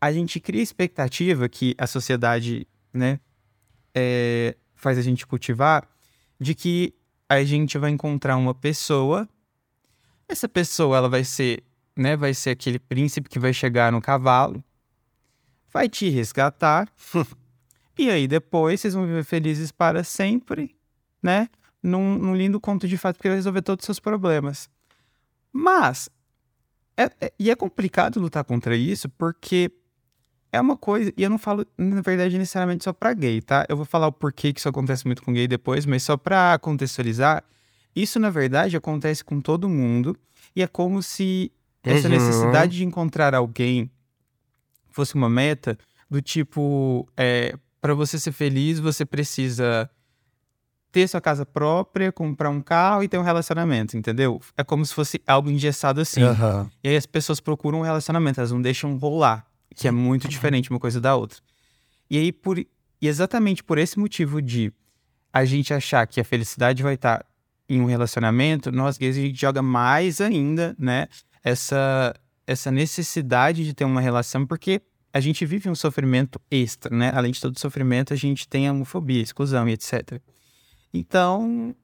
a 0.00 0.12
gente 0.12 0.38
cria 0.38 0.62
expectativa 0.62 1.48
que 1.48 1.74
a 1.78 1.86
sociedade, 1.86 2.66
né, 2.92 3.18
é, 3.94 4.56
faz 4.74 4.98
a 4.98 5.02
gente 5.02 5.26
cultivar, 5.26 5.88
de 6.38 6.54
que 6.54 6.94
a 7.28 7.42
gente 7.42 7.78
vai 7.78 7.90
encontrar 7.90 8.36
uma 8.36 8.54
pessoa, 8.54 9.26
essa 10.28 10.48
pessoa 10.48 10.98
ela 10.98 11.08
vai 11.08 11.24
ser, 11.24 11.64
né, 11.96 12.14
vai 12.14 12.34
ser 12.34 12.50
aquele 12.50 12.78
príncipe 12.78 13.28
que 13.28 13.38
vai 13.38 13.54
chegar 13.54 13.90
no 13.90 14.02
cavalo, 14.02 14.62
vai 15.72 15.88
te 15.88 16.10
resgatar, 16.10 16.92
e 17.98 18.10
aí 18.10 18.28
depois 18.28 18.82
vocês 18.82 18.92
vão 18.92 19.06
viver 19.06 19.24
felizes 19.24 19.72
para 19.72 20.04
sempre, 20.04 20.76
né? 21.22 21.48
Num, 21.86 22.18
num 22.18 22.34
lindo 22.34 22.60
conto 22.60 22.88
de 22.88 22.96
fato, 22.96 23.16
porque 23.16 23.28
vai 23.28 23.36
resolver 23.36 23.62
todos 23.62 23.82
os 23.82 23.86
seus 23.86 24.00
problemas. 24.00 24.68
Mas, 25.52 26.08
é, 26.96 27.04
é, 27.20 27.32
e 27.38 27.50
é 27.50 27.54
complicado 27.54 28.18
lutar 28.18 28.44
contra 28.44 28.76
isso, 28.76 29.08
porque 29.10 29.70
é 30.52 30.60
uma 30.60 30.76
coisa, 30.76 31.12
e 31.16 31.22
eu 31.22 31.30
não 31.30 31.38
falo, 31.38 31.64
na 31.78 32.00
verdade, 32.00 32.36
necessariamente 32.36 32.84
só 32.84 32.92
pra 32.92 33.14
gay, 33.14 33.40
tá? 33.40 33.64
Eu 33.68 33.76
vou 33.76 33.86
falar 33.86 34.08
o 34.08 34.12
porquê 34.12 34.52
que 34.52 34.58
isso 34.58 34.68
acontece 34.68 35.06
muito 35.06 35.22
com 35.22 35.32
gay 35.32 35.46
depois, 35.46 35.86
mas 35.86 36.02
só 36.02 36.16
pra 36.16 36.58
contextualizar, 36.58 37.44
isso, 37.94 38.18
na 38.18 38.30
verdade, 38.30 38.76
acontece 38.76 39.24
com 39.24 39.40
todo 39.40 39.68
mundo, 39.68 40.16
e 40.54 40.62
é 40.62 40.66
como 40.66 41.02
se 41.02 41.52
essa 41.82 42.08
uhum. 42.08 42.14
necessidade 42.14 42.76
de 42.76 42.84
encontrar 42.84 43.34
alguém 43.34 43.90
fosse 44.90 45.14
uma 45.14 45.28
meta 45.28 45.78
do 46.10 46.20
tipo, 46.20 47.08
é, 47.16 47.56
para 47.80 47.94
você 47.94 48.18
ser 48.18 48.32
feliz, 48.32 48.80
você 48.80 49.04
precisa 49.04 49.88
ter 50.96 51.06
sua 51.06 51.20
casa 51.20 51.44
própria, 51.44 52.10
comprar 52.10 52.48
um 52.48 52.62
carro 52.62 53.02
e 53.02 53.08
ter 53.08 53.18
um 53.18 53.22
relacionamento, 53.22 53.98
entendeu? 53.98 54.40
É 54.56 54.64
como 54.64 54.82
se 54.86 54.94
fosse 54.94 55.20
algo 55.26 55.50
engessado 55.50 56.00
assim. 56.00 56.22
Uhum. 56.22 56.70
E 56.82 56.88
aí 56.88 56.96
as 56.96 57.04
pessoas 57.04 57.38
procuram 57.38 57.80
um 57.80 57.82
relacionamento, 57.82 58.40
elas 58.40 58.50
não 58.50 58.62
deixam 58.62 58.96
rolar, 58.96 59.44
que 59.74 59.86
é 59.86 59.90
muito 59.90 60.26
diferente 60.26 60.70
uma 60.70 60.80
coisa 60.80 60.98
da 60.98 61.14
outra. 61.14 61.38
E 62.08 62.16
aí, 62.16 62.32
por, 62.32 62.58
e 62.58 62.66
exatamente 63.02 63.62
por 63.62 63.76
esse 63.76 63.98
motivo 63.98 64.40
de 64.40 64.72
a 65.30 65.44
gente 65.44 65.74
achar 65.74 66.06
que 66.06 66.18
a 66.18 66.24
felicidade 66.24 66.82
vai 66.82 66.94
estar 66.94 67.18
tá 67.18 67.26
em 67.68 67.78
um 67.78 67.84
relacionamento, 67.84 68.72
nós 68.72 68.96
gays 68.96 69.18
a 69.18 69.20
gente 69.20 69.38
joga 69.38 69.60
mais 69.60 70.22
ainda, 70.22 70.74
né? 70.78 71.08
Essa, 71.44 72.14
essa 72.46 72.70
necessidade 72.70 73.66
de 73.66 73.74
ter 73.74 73.84
uma 73.84 74.00
relação, 74.00 74.46
porque 74.46 74.80
a 75.12 75.20
gente 75.20 75.44
vive 75.44 75.68
um 75.68 75.74
sofrimento 75.74 76.40
extra, 76.50 76.96
né? 76.96 77.12
Além 77.14 77.32
de 77.32 77.40
todo 77.42 77.60
sofrimento, 77.60 78.14
a 78.14 78.16
gente 78.16 78.48
tem 78.48 78.66
a 78.66 78.72
homofobia, 78.72 79.20
exclusão 79.20 79.68
e 79.68 79.72
etc. 79.72 80.22
Então, 80.96 81.74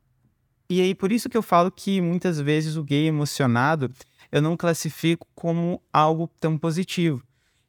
e 0.68 0.80
aí 0.80 0.94
por 0.94 1.12
isso 1.12 1.28
que 1.28 1.36
eu 1.36 1.42
falo 1.42 1.70
que 1.70 2.00
muitas 2.00 2.40
vezes 2.40 2.76
o 2.76 2.82
gay 2.82 3.06
emocionado 3.06 3.90
eu 4.30 4.40
não 4.40 4.56
classifico 4.56 5.26
como 5.34 5.82
algo 5.92 6.30
tão 6.40 6.56
positivo. 6.56 7.22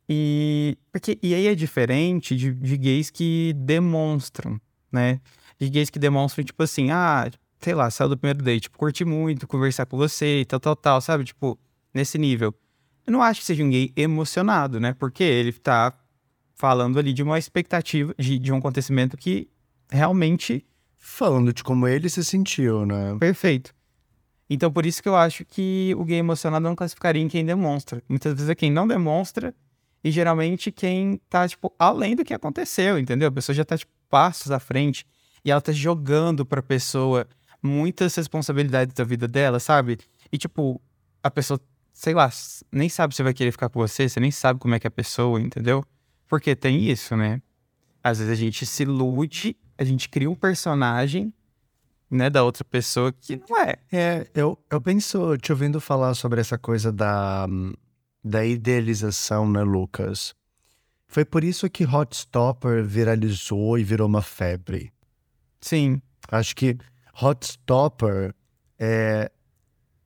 E, 0.07 0.77
porque, 0.91 1.19
e 1.21 1.33
aí 1.33 1.47
é 1.47 1.55
diferente 1.55 2.35
de, 2.35 2.53
de 2.53 2.77
gays 2.77 3.09
que 3.09 3.53
demonstram, 3.57 4.59
né? 4.91 5.19
De 5.59 5.69
gays 5.69 5.89
que 5.89 5.99
demonstram, 5.99 6.43
tipo 6.43 6.61
assim, 6.63 6.91
ah, 6.91 7.29
sei 7.59 7.73
lá, 7.73 7.89
saiu 7.89 8.09
do 8.09 8.17
primeiro 8.17 8.43
date, 8.43 8.63
tipo, 8.63 8.77
curti 8.77 9.03
muito 9.03 9.47
conversar 9.47 9.85
com 9.85 9.97
você 9.97 10.41
e 10.41 10.45
tal, 10.45 10.59
tal, 10.59 10.75
tal, 10.75 11.01
sabe? 11.01 11.23
Tipo, 11.23 11.57
nesse 11.93 12.17
nível. 12.17 12.53
Eu 13.05 13.11
não 13.11 13.21
acho 13.21 13.41
que 13.41 13.45
seja 13.45 13.63
um 13.63 13.69
gay 13.69 13.91
emocionado, 13.95 14.79
né? 14.79 14.93
Porque 14.93 15.23
ele 15.23 15.51
tá 15.51 15.93
falando 16.55 16.99
ali 16.99 17.11
de 17.11 17.23
uma 17.23 17.37
expectativa, 17.37 18.13
de, 18.17 18.39
de 18.39 18.51
um 18.51 18.57
acontecimento 18.57 19.17
que 19.17 19.49
realmente 19.89 20.65
Falando 21.05 21.51
de 21.51 21.61
como 21.65 21.85
ele 21.85 22.09
se 22.09 22.23
sentiu, 22.23 22.85
né? 22.85 23.13
Perfeito. 23.19 23.75
Então, 24.49 24.71
por 24.71 24.85
isso 24.85 25.03
que 25.03 25.09
eu 25.09 25.17
acho 25.17 25.43
que 25.43 25.93
o 25.97 26.05
gay 26.05 26.17
emocionado 26.17 26.63
não 26.63 26.77
classificaria 26.77 27.21
em 27.21 27.27
quem 27.27 27.45
demonstra. 27.45 28.01
Muitas 28.07 28.33
vezes 28.33 28.49
é 28.49 28.55
quem 28.55 28.71
não 28.71 28.87
demonstra 28.87 29.53
e 30.01 30.09
geralmente 30.09 30.71
quem 30.71 31.19
tá, 31.29 31.45
tipo, 31.45 31.73
além 31.77 32.15
do 32.15 32.23
que 32.23 32.33
aconteceu, 32.33 32.97
entendeu? 32.97 33.27
A 33.27 33.31
pessoa 33.33 33.53
já 33.53 33.65
tá, 33.65 33.77
tipo, 33.77 33.91
passos 34.09 34.49
à 34.49 34.61
frente 34.61 35.05
e 35.43 35.51
ela 35.51 35.59
tá 35.59 35.73
jogando 35.73 36.45
pra 36.45 36.63
pessoa 36.63 37.27
muitas 37.61 38.15
responsabilidades 38.15 38.95
da 38.95 39.03
vida 39.03 39.27
dela, 39.27 39.59
sabe? 39.59 39.97
E, 40.31 40.37
tipo, 40.37 40.81
a 41.21 41.29
pessoa, 41.29 41.59
sei 41.91 42.13
lá, 42.13 42.31
nem 42.71 42.87
sabe 42.87 43.13
se 43.13 43.21
vai 43.21 43.33
querer 43.33 43.51
ficar 43.51 43.67
com 43.67 43.77
você, 43.77 44.07
você 44.07 44.21
nem 44.21 44.31
sabe 44.31 44.57
como 44.57 44.73
é 44.73 44.79
que 44.79 44.87
é 44.87 44.89
a 44.89 44.91
pessoa, 44.91 45.41
entendeu? 45.41 45.83
Porque 46.29 46.55
tem 46.55 46.89
isso, 46.89 47.17
né? 47.17 47.41
Às 48.01 48.19
vezes 48.19 48.31
a 48.31 48.35
gente 48.35 48.65
se 48.65 48.83
ilude 48.83 49.57
a 49.83 49.85
gente 49.85 50.09
cria 50.09 50.29
um 50.29 50.35
personagem, 50.35 51.33
né, 52.09 52.29
da 52.29 52.43
outra 52.43 52.63
pessoa 52.63 53.11
que 53.11 53.35
não 53.35 53.59
é. 53.59 53.75
É, 53.91 54.27
eu, 54.33 54.57
eu 54.69 54.81
penso, 54.81 55.37
te 55.37 55.51
ouvindo 55.51 55.79
falar 55.81 56.13
sobre 56.13 56.39
essa 56.39 56.57
coisa 56.57 56.91
da, 56.91 57.47
da 58.23 58.45
idealização, 58.45 59.49
né, 59.49 59.61
Lucas? 59.63 60.33
Foi 61.07 61.25
por 61.25 61.43
isso 61.43 61.69
que 61.69 61.85
Hot 61.85 62.15
Stopper 62.15 62.83
viralizou 62.83 63.77
e 63.77 63.83
virou 63.83 64.07
uma 64.07 64.21
febre. 64.21 64.91
Sim. 65.61 66.01
Acho 66.31 66.55
que 66.55 66.77
Hot 67.21 67.45
Stopper 67.45 68.33
é, 68.79 69.31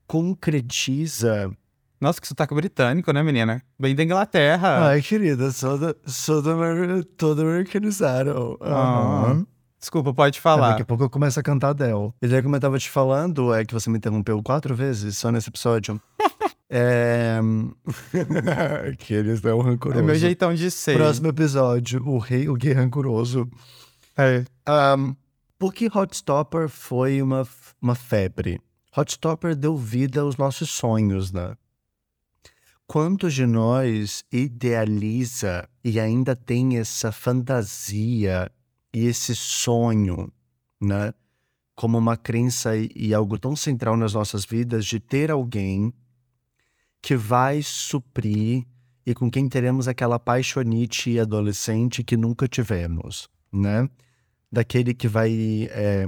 concretiza 0.06 1.56
nossa, 2.00 2.22
que 2.22 2.28
sotaque 2.28 2.54
britânico, 2.54 3.12
né, 3.12 3.24
menina? 3.24 3.62
Bem 3.80 3.96
da 3.96 4.04
Inglaterra. 4.04 4.88
Ai, 4.88 5.02
querida, 5.02 5.52
sou, 5.52 5.80
da, 5.80 5.96
sou 6.06 6.44
do, 6.44 7.04
todo 7.04 7.42
americanizado. 7.42 8.60
Uhum. 8.62 9.48
Desculpa, 9.80 10.14
pode 10.14 10.42
falar. 10.42 10.68
É, 10.68 10.70
daqui 10.72 10.82
a 10.82 10.86
pouco 10.86 11.04
eu 11.04 11.10
começo 11.10 11.40
a 11.40 11.44
cantar 11.44 11.70
Adele. 11.70 12.12
E 12.22 12.28
daí, 12.28 12.42
como 12.42 12.56
eu 12.56 12.60
tava 12.60 12.80
te 12.80 12.90
falando, 12.90 13.54
é 13.54 13.64
que 13.64 13.74
você 13.74 13.90
me 13.90 13.98
interrompeu 13.98 14.42
quatro 14.42 14.76
vezes 14.76 15.18
só 15.18 15.32
nesse 15.32 15.50
episódio. 15.50 16.02
é. 16.70 17.40
que 18.98 19.14
eles 19.14 19.40
dão 19.40 19.60
rancoroso. 19.60 20.00
É 20.00 20.04
meu 20.04 20.16
jeitão 20.16 20.54
de 20.54 20.72
ser. 20.72 20.98
Próximo 20.98 21.28
episódio, 21.28 22.02
o 22.08 22.18
rei, 22.18 22.50
o 22.50 22.56
gay 22.56 22.74
rancoroso. 22.74 23.48
É. 24.18 24.44
Um, 24.98 25.16
porque 25.60 25.88
Hotstopper 25.94 26.68
foi 26.68 27.22
uma, 27.22 27.48
uma 27.80 27.94
febre. 27.94 28.60
Hotstopper 28.96 29.56
deu 29.56 29.78
vida 29.78 30.22
aos 30.22 30.38
nossos 30.38 30.72
sonhos, 30.72 31.32
né? 31.32 31.56
Quantos 32.88 33.34
de 33.34 33.46
nós 33.46 34.24
idealiza 34.32 35.68
e 35.84 36.00
ainda 36.00 36.36
tem 36.36 36.78
essa 36.78 37.12
fantasia 37.12 38.50
e 38.98 39.06
esse 39.06 39.36
sonho, 39.36 40.32
né? 40.82 41.14
Como 41.76 41.98
uma 42.00 42.18
crença 42.18 42.76
e, 42.76 42.90
e 42.96 43.14
algo 43.14 43.38
tão 43.38 43.56
central 43.56 43.96
nas 43.96 44.14
nossas 44.14 44.44
vidas 44.44 44.86
de 44.86 45.00
ter 45.00 45.30
alguém 45.30 45.94
que 47.00 47.16
vai 47.16 47.62
suprir 47.62 48.66
e 49.06 49.14
com 49.14 49.30
quem 49.30 49.48
teremos 49.48 49.88
aquela 49.88 50.18
paixonite 50.18 51.20
adolescente 51.20 52.04
que 52.04 52.18
nunca 52.18 52.48
tivemos, 52.48 53.30
né? 53.54 53.88
Daquele 54.52 54.96
que 54.96 55.08
vai 55.08 55.68
é, 55.70 56.08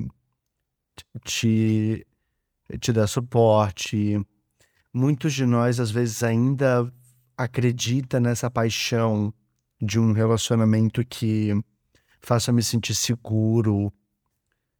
te, 1.24 2.05
te 2.79 2.91
dar 2.91 3.05
suporte. 3.05 4.19
Muitos 4.91 5.34
de 5.34 5.46
nós, 5.46 5.79
às 5.79 5.91
vezes, 5.91 6.24
ainda 6.24 6.91
acredita 7.38 8.19
nessa 8.19 8.50
paixão 8.50 9.31
de 9.79 10.00
um 10.00 10.12
relacionamento 10.12 11.05
que 11.05 11.53
faça 12.22 12.52
me 12.52 12.62
sentir 12.62 12.96
seguro, 12.96 13.92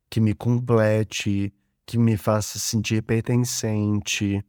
que 0.10 0.20
me 0.20 0.34
complete, 0.34 1.54
que 1.86 1.98
me 1.98 2.18
faça 2.18 2.60
sentir 2.60 3.02
pertencente, 3.04 4.44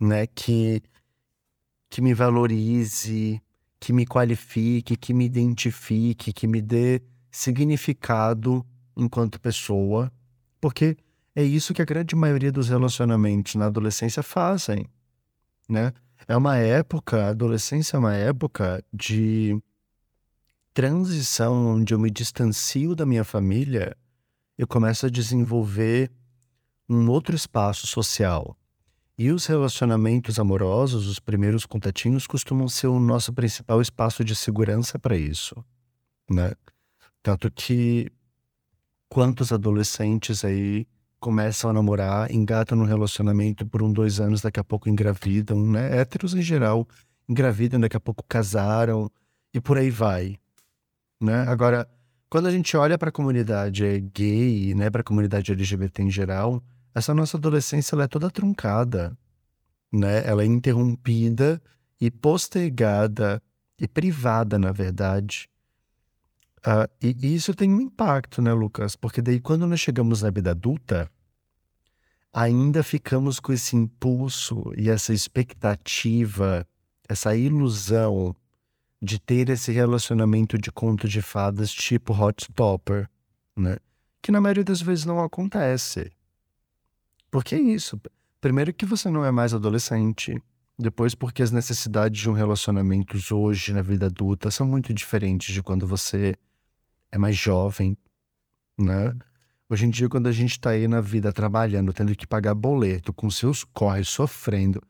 né? 0.00 0.26
Que, 0.26 0.82
que 1.90 2.00
me 2.00 2.14
valorize, 2.14 3.40
que 3.78 3.92
me 3.92 4.06
qualifique, 4.06 4.96
que 4.96 5.12
me 5.12 5.26
identifique, 5.26 6.32
que 6.32 6.46
me 6.46 6.60
dê 6.60 7.02
significado 7.30 8.64
enquanto 8.96 9.40
pessoa, 9.40 10.10
porque 10.60 10.96
é 11.34 11.42
isso 11.42 11.74
que 11.74 11.82
a 11.82 11.84
grande 11.84 12.16
maioria 12.16 12.50
dos 12.50 12.68
relacionamentos 12.68 13.54
na 13.56 13.66
adolescência 13.66 14.22
fazem, 14.22 14.86
né? 15.68 15.92
É 16.26 16.36
uma 16.36 16.56
época, 16.56 17.26
a 17.26 17.28
adolescência 17.28 17.96
é 17.96 18.00
uma 18.00 18.14
época 18.14 18.82
de 18.92 19.60
transição 20.76 21.68
onde 21.68 21.94
eu 21.94 21.98
me 21.98 22.10
distancio 22.10 22.94
da 22.94 23.06
minha 23.06 23.24
família, 23.24 23.96
eu 24.58 24.66
começo 24.66 25.06
a 25.06 25.08
desenvolver 25.08 26.12
um 26.86 27.08
outro 27.08 27.34
espaço 27.34 27.86
social. 27.86 28.54
E 29.16 29.32
os 29.32 29.46
relacionamentos 29.46 30.38
amorosos, 30.38 31.06
os 31.06 31.18
primeiros 31.18 31.64
contatinhos, 31.64 32.26
costumam 32.26 32.68
ser 32.68 32.88
o 32.88 33.00
nosso 33.00 33.32
principal 33.32 33.80
espaço 33.80 34.22
de 34.22 34.36
segurança 34.36 34.98
para 34.98 35.16
isso, 35.16 35.64
né? 36.30 36.52
Tanto 37.22 37.50
que 37.50 38.12
quantos 39.08 39.52
adolescentes 39.52 40.44
aí 40.44 40.86
começam 41.18 41.70
a 41.70 41.72
namorar, 41.72 42.30
engatam 42.30 42.76
no 42.76 42.84
relacionamento 42.84 43.64
por 43.64 43.82
um, 43.82 43.90
dois 43.90 44.20
anos, 44.20 44.42
daqui 44.42 44.60
a 44.60 44.64
pouco 44.64 44.90
engravidam, 44.90 45.58
né? 45.58 46.00
Héteros 46.00 46.34
em 46.34 46.42
geral 46.42 46.86
engravidam, 47.26 47.80
daqui 47.80 47.96
a 47.96 48.00
pouco 48.00 48.22
casaram 48.28 49.10
e 49.54 49.58
por 49.58 49.78
aí 49.78 49.88
vai, 49.88 50.38
né? 51.20 51.44
Agora, 51.48 51.88
quando 52.28 52.46
a 52.46 52.50
gente 52.50 52.76
olha 52.76 52.98
para 52.98 53.08
a 53.08 53.12
comunidade 53.12 54.00
gay, 54.12 54.74
né, 54.74 54.90
para 54.90 55.00
a 55.00 55.04
comunidade 55.04 55.52
LGBT 55.52 56.02
em 56.02 56.10
geral, 56.10 56.62
essa 56.94 57.14
nossa 57.14 57.36
adolescência 57.36 57.94
ela 57.94 58.04
é 58.04 58.08
toda 58.08 58.30
truncada, 58.30 59.16
né? 59.92 60.26
Ela 60.26 60.42
é 60.42 60.46
interrompida 60.46 61.62
e 62.00 62.10
postergada 62.10 63.42
e 63.78 63.86
privada, 63.86 64.58
na 64.58 64.72
verdade. 64.72 65.48
Uh, 66.58 66.90
e, 67.00 67.16
e, 67.22 67.34
isso 67.34 67.54
tem 67.54 67.70
um 67.72 67.80
impacto, 67.80 68.42
né, 68.42 68.52
Lucas? 68.52 68.96
Porque 68.96 69.22
daí 69.22 69.40
quando 69.40 69.66
nós 69.66 69.78
chegamos 69.78 70.22
na 70.22 70.30
vida 70.30 70.50
adulta, 70.50 71.10
ainda 72.32 72.82
ficamos 72.82 73.38
com 73.38 73.52
esse 73.52 73.76
impulso 73.76 74.72
e 74.76 74.90
essa 74.90 75.12
expectativa, 75.14 76.66
essa 77.08 77.36
ilusão 77.36 78.34
de 79.00 79.18
ter 79.18 79.48
esse 79.48 79.72
relacionamento 79.72 80.58
de 80.58 80.70
conto 80.72 81.08
de 81.08 81.20
fadas 81.20 81.70
tipo 81.70 82.12
Hot 82.12 82.44
Stopper, 82.44 83.08
né? 83.56 83.76
Que 84.22 84.32
na 84.32 84.40
maioria 84.40 84.64
das 84.64 84.80
vezes 84.80 85.04
não 85.04 85.22
acontece. 85.22 86.10
Porque 87.30 87.54
é 87.54 87.60
isso. 87.60 88.00
Primeiro 88.40 88.72
que 88.72 88.86
você 88.86 89.10
não 89.10 89.24
é 89.24 89.30
mais 89.30 89.52
adolescente. 89.52 90.40
Depois 90.78 91.14
porque 91.14 91.42
as 91.42 91.50
necessidades 91.50 92.20
de 92.20 92.28
um 92.28 92.34
relacionamento 92.34 93.16
hoje 93.34 93.72
na 93.72 93.80
vida 93.80 94.06
adulta 94.06 94.50
são 94.50 94.66
muito 94.66 94.92
diferentes 94.92 95.54
de 95.54 95.62
quando 95.62 95.86
você 95.86 96.34
é 97.10 97.16
mais 97.16 97.36
jovem, 97.36 97.96
né? 98.78 99.14
Hoje 99.68 99.86
em 99.86 99.90
dia, 99.90 100.08
quando 100.08 100.28
a 100.28 100.32
gente 100.32 100.60
tá 100.60 100.70
aí 100.70 100.86
na 100.86 101.00
vida 101.00 101.32
trabalhando, 101.32 101.92
tendo 101.92 102.14
que 102.14 102.26
pagar 102.26 102.54
boleto, 102.54 103.12
com 103.12 103.28
seus 103.28 103.64
corres, 103.64 104.08
sofrendo, 104.08 104.80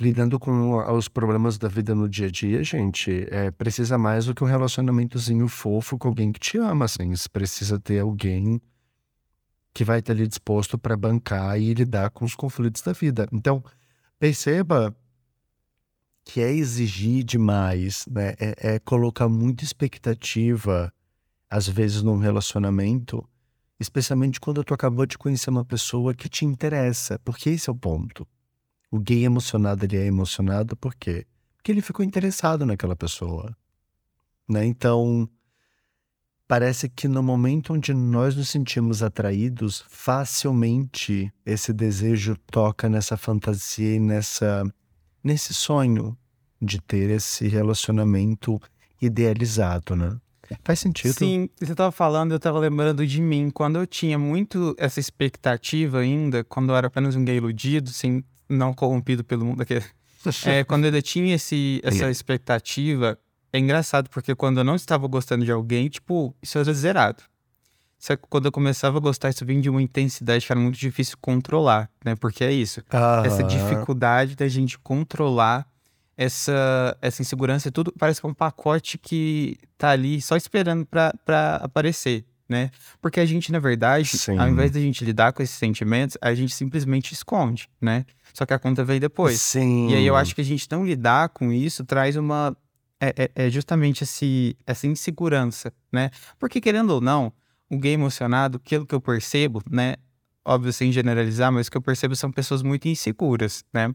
lidando 0.00 0.38
com 0.38 0.76
os 0.92 1.08
problemas 1.08 1.58
da 1.58 1.68
vida 1.68 1.94
no 1.94 2.08
dia 2.08 2.28
a 2.28 2.30
dia, 2.30 2.62
gente, 2.62 3.26
é, 3.30 3.50
precisa 3.50 3.98
mais 3.98 4.26
do 4.26 4.34
que 4.34 4.44
um 4.44 4.46
relacionamentozinho 4.46 5.48
fofo 5.48 5.98
com 5.98 6.08
alguém 6.08 6.30
que 6.30 6.38
te 6.38 6.58
ama, 6.58 6.84
assim. 6.84 7.14
Você 7.14 7.28
precisa 7.28 7.80
ter 7.80 8.00
alguém 8.00 8.60
que 9.74 9.84
vai 9.84 9.98
estar 9.98 10.12
ali 10.12 10.26
disposto 10.26 10.78
para 10.78 10.96
bancar 10.96 11.60
e 11.60 11.74
lidar 11.74 12.10
com 12.10 12.24
os 12.24 12.34
conflitos 12.34 12.82
da 12.82 12.92
vida. 12.92 13.28
Então, 13.32 13.62
perceba 14.18 14.96
que 16.24 16.40
é 16.40 16.52
exigir 16.52 17.24
demais, 17.24 18.04
né? 18.10 18.34
É, 18.38 18.74
é 18.74 18.78
colocar 18.78 19.28
muita 19.28 19.64
expectativa 19.64 20.92
às 21.50 21.66
vezes 21.66 22.02
num 22.02 22.18
relacionamento, 22.18 23.26
especialmente 23.80 24.38
quando 24.38 24.62
tu 24.62 24.74
acabou 24.74 25.06
de 25.06 25.16
conhecer 25.16 25.48
uma 25.48 25.64
pessoa 25.64 26.14
que 26.14 26.28
te 26.28 26.44
interessa, 26.44 27.18
porque 27.24 27.50
esse 27.50 27.70
é 27.70 27.72
o 27.72 27.76
ponto. 27.76 28.26
O 28.90 28.98
gay 28.98 29.24
emocionado, 29.24 29.84
ele 29.84 29.96
é 29.96 30.06
emocionado 30.06 30.76
por 30.76 30.94
quê? 30.94 31.26
Porque 31.56 31.72
ele 31.72 31.82
ficou 31.82 32.04
interessado 32.04 32.64
naquela 32.64 32.96
pessoa. 32.96 33.54
Né? 34.48 34.64
Então, 34.64 35.28
parece 36.46 36.88
que 36.88 37.06
no 37.06 37.22
momento 37.22 37.74
onde 37.74 37.92
nós 37.92 38.34
nos 38.34 38.48
sentimos 38.48 39.02
atraídos, 39.02 39.84
facilmente 39.88 41.30
esse 41.44 41.72
desejo 41.72 42.36
toca 42.50 42.88
nessa 42.88 43.16
fantasia 43.16 43.96
e 43.96 44.00
nessa, 44.00 44.64
nesse 45.22 45.52
sonho 45.52 46.16
de 46.60 46.80
ter 46.80 47.10
esse 47.10 47.46
relacionamento 47.46 48.60
idealizado, 49.00 49.94
né? 49.94 50.18
Faz 50.64 50.80
sentido. 50.80 51.12
Sim, 51.12 51.50
você 51.60 51.72
estava 51.72 51.92
falando, 51.92 52.32
eu 52.32 52.38
estava 52.38 52.58
lembrando 52.58 53.06
de 53.06 53.20
mim. 53.20 53.50
Quando 53.50 53.78
eu 53.78 53.86
tinha 53.86 54.18
muito 54.18 54.74
essa 54.78 54.98
expectativa 54.98 55.98
ainda, 55.98 56.42
quando 56.42 56.70
eu 56.70 56.76
era 56.76 56.86
apenas 56.86 57.14
um 57.14 57.24
gay 57.24 57.36
iludido, 57.36 57.90
sem, 57.90 58.24
não 58.48 58.72
corrompido 58.72 59.22
pelo 59.24 59.44
mundo. 59.44 59.62
Aqui, 59.62 59.74
é, 60.46 60.64
quando 60.64 60.84
eu 60.84 60.88
ainda 60.88 61.02
tinha 61.02 61.34
esse, 61.34 61.80
essa 61.84 62.10
expectativa, 62.10 63.18
é 63.52 63.58
engraçado, 63.58 64.08
porque 64.10 64.34
quando 64.34 64.58
eu 64.58 64.64
não 64.64 64.74
estava 64.74 65.06
gostando 65.06 65.44
de 65.44 65.52
alguém, 65.52 65.88
tipo, 65.88 66.34
isso 66.42 66.58
era 66.58 66.72
zerado. 66.72 67.22
Só 67.98 68.14
que 68.14 68.22
quando 68.28 68.46
eu 68.46 68.52
começava 68.52 68.98
a 68.98 69.00
gostar, 69.00 69.30
isso 69.30 69.44
vinha 69.44 69.60
de 69.60 69.68
uma 69.68 69.82
intensidade 69.82 70.46
que 70.46 70.52
era 70.52 70.60
muito 70.60 70.78
difícil 70.78 71.16
controlar, 71.20 71.90
né? 72.04 72.14
Porque 72.14 72.44
é 72.44 72.52
isso. 72.52 72.80
Essa 73.26 73.42
dificuldade 73.42 74.36
da 74.36 74.46
gente 74.46 74.78
controlar 74.78 75.66
essa, 76.16 76.96
essa 77.00 77.22
insegurança 77.22 77.68
e 77.68 77.70
tudo 77.70 77.92
parece 77.96 78.20
que 78.20 78.26
é 78.26 78.30
um 78.30 78.34
pacote 78.34 78.98
que 78.98 79.56
tá 79.76 79.90
ali 79.90 80.20
só 80.20 80.36
esperando 80.36 80.86
para 80.86 81.56
aparecer, 81.56 82.24
né? 82.48 82.70
Porque 83.00 83.20
a 83.20 83.26
gente, 83.26 83.52
na 83.52 83.58
verdade, 83.58 84.16
Sim. 84.16 84.38
ao 84.38 84.48
invés 84.48 84.70
da 84.70 84.80
gente 84.80 85.04
lidar 85.04 85.32
com 85.32 85.42
esses 85.42 85.56
sentimentos, 85.56 86.16
a 86.20 86.34
gente 86.34 86.54
simplesmente 86.54 87.12
esconde, 87.12 87.68
né? 87.80 88.06
Só 88.32 88.46
que 88.46 88.54
a 88.54 88.58
conta 88.58 88.84
veio 88.84 89.00
depois. 89.00 89.40
Sim. 89.40 89.90
E 89.90 89.94
aí 89.94 90.06
eu 90.06 90.16
acho 90.16 90.34
que 90.34 90.40
a 90.40 90.44
gente 90.44 90.66
não 90.70 90.86
lidar 90.86 91.28
com 91.28 91.52
isso 91.52 91.84
traz 91.84 92.16
uma. 92.16 92.56
É, 93.00 93.14
é, 93.16 93.46
é 93.46 93.50
justamente 93.50 94.02
esse, 94.02 94.56
essa 94.66 94.86
insegurança, 94.86 95.72
né? 95.92 96.10
Porque, 96.38 96.60
querendo 96.60 96.90
ou 96.90 97.00
não, 97.00 97.32
o 97.70 97.78
gay 97.78 97.92
emocionado, 97.92 98.56
aquilo 98.56 98.86
que 98.86 98.94
eu 98.94 99.00
percebo, 99.00 99.62
né? 99.70 99.96
Óbvio, 100.44 100.72
sem 100.72 100.90
generalizar, 100.90 101.52
mas 101.52 101.66
o 101.66 101.70
que 101.70 101.76
eu 101.76 101.82
percebo 101.82 102.16
são 102.16 102.32
pessoas 102.32 102.62
muito 102.62 102.88
inseguras, 102.88 103.64
né? 103.72 103.94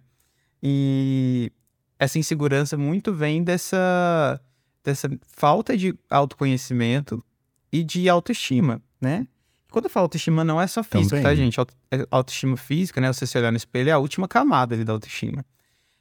E 0.62 1.52
essa 2.00 2.20
insegurança 2.20 2.78
muito 2.78 3.14
vem 3.14 3.44
dessa, 3.44 4.40
dessa 4.84 5.10
falta 5.28 5.76
de 5.76 5.98
autoconhecimento 6.10 7.24
e 7.74 7.84
de 7.84 8.08
autoestima, 8.08 8.80
né? 9.02 9.28
Quando 9.72 9.86
eu 9.86 9.90
falo 9.90 10.04
autoestima, 10.04 10.44
não 10.44 10.62
é 10.62 10.68
só 10.68 10.84
física, 10.84 11.20
tá, 11.20 11.34
gente? 11.34 11.60
É 11.90 12.06
autoestima 12.12 12.56
física, 12.56 13.02
né? 13.02 13.12
Você 13.12 13.26
se 13.26 13.36
olhar 13.36 13.50
no 13.50 13.58
espelho 13.58 13.90
é 13.90 13.92
a 13.92 13.98
última 13.98 14.28
camada 14.28 14.76
ali 14.76 14.84
da 14.84 14.94
autoestima. 14.94 15.44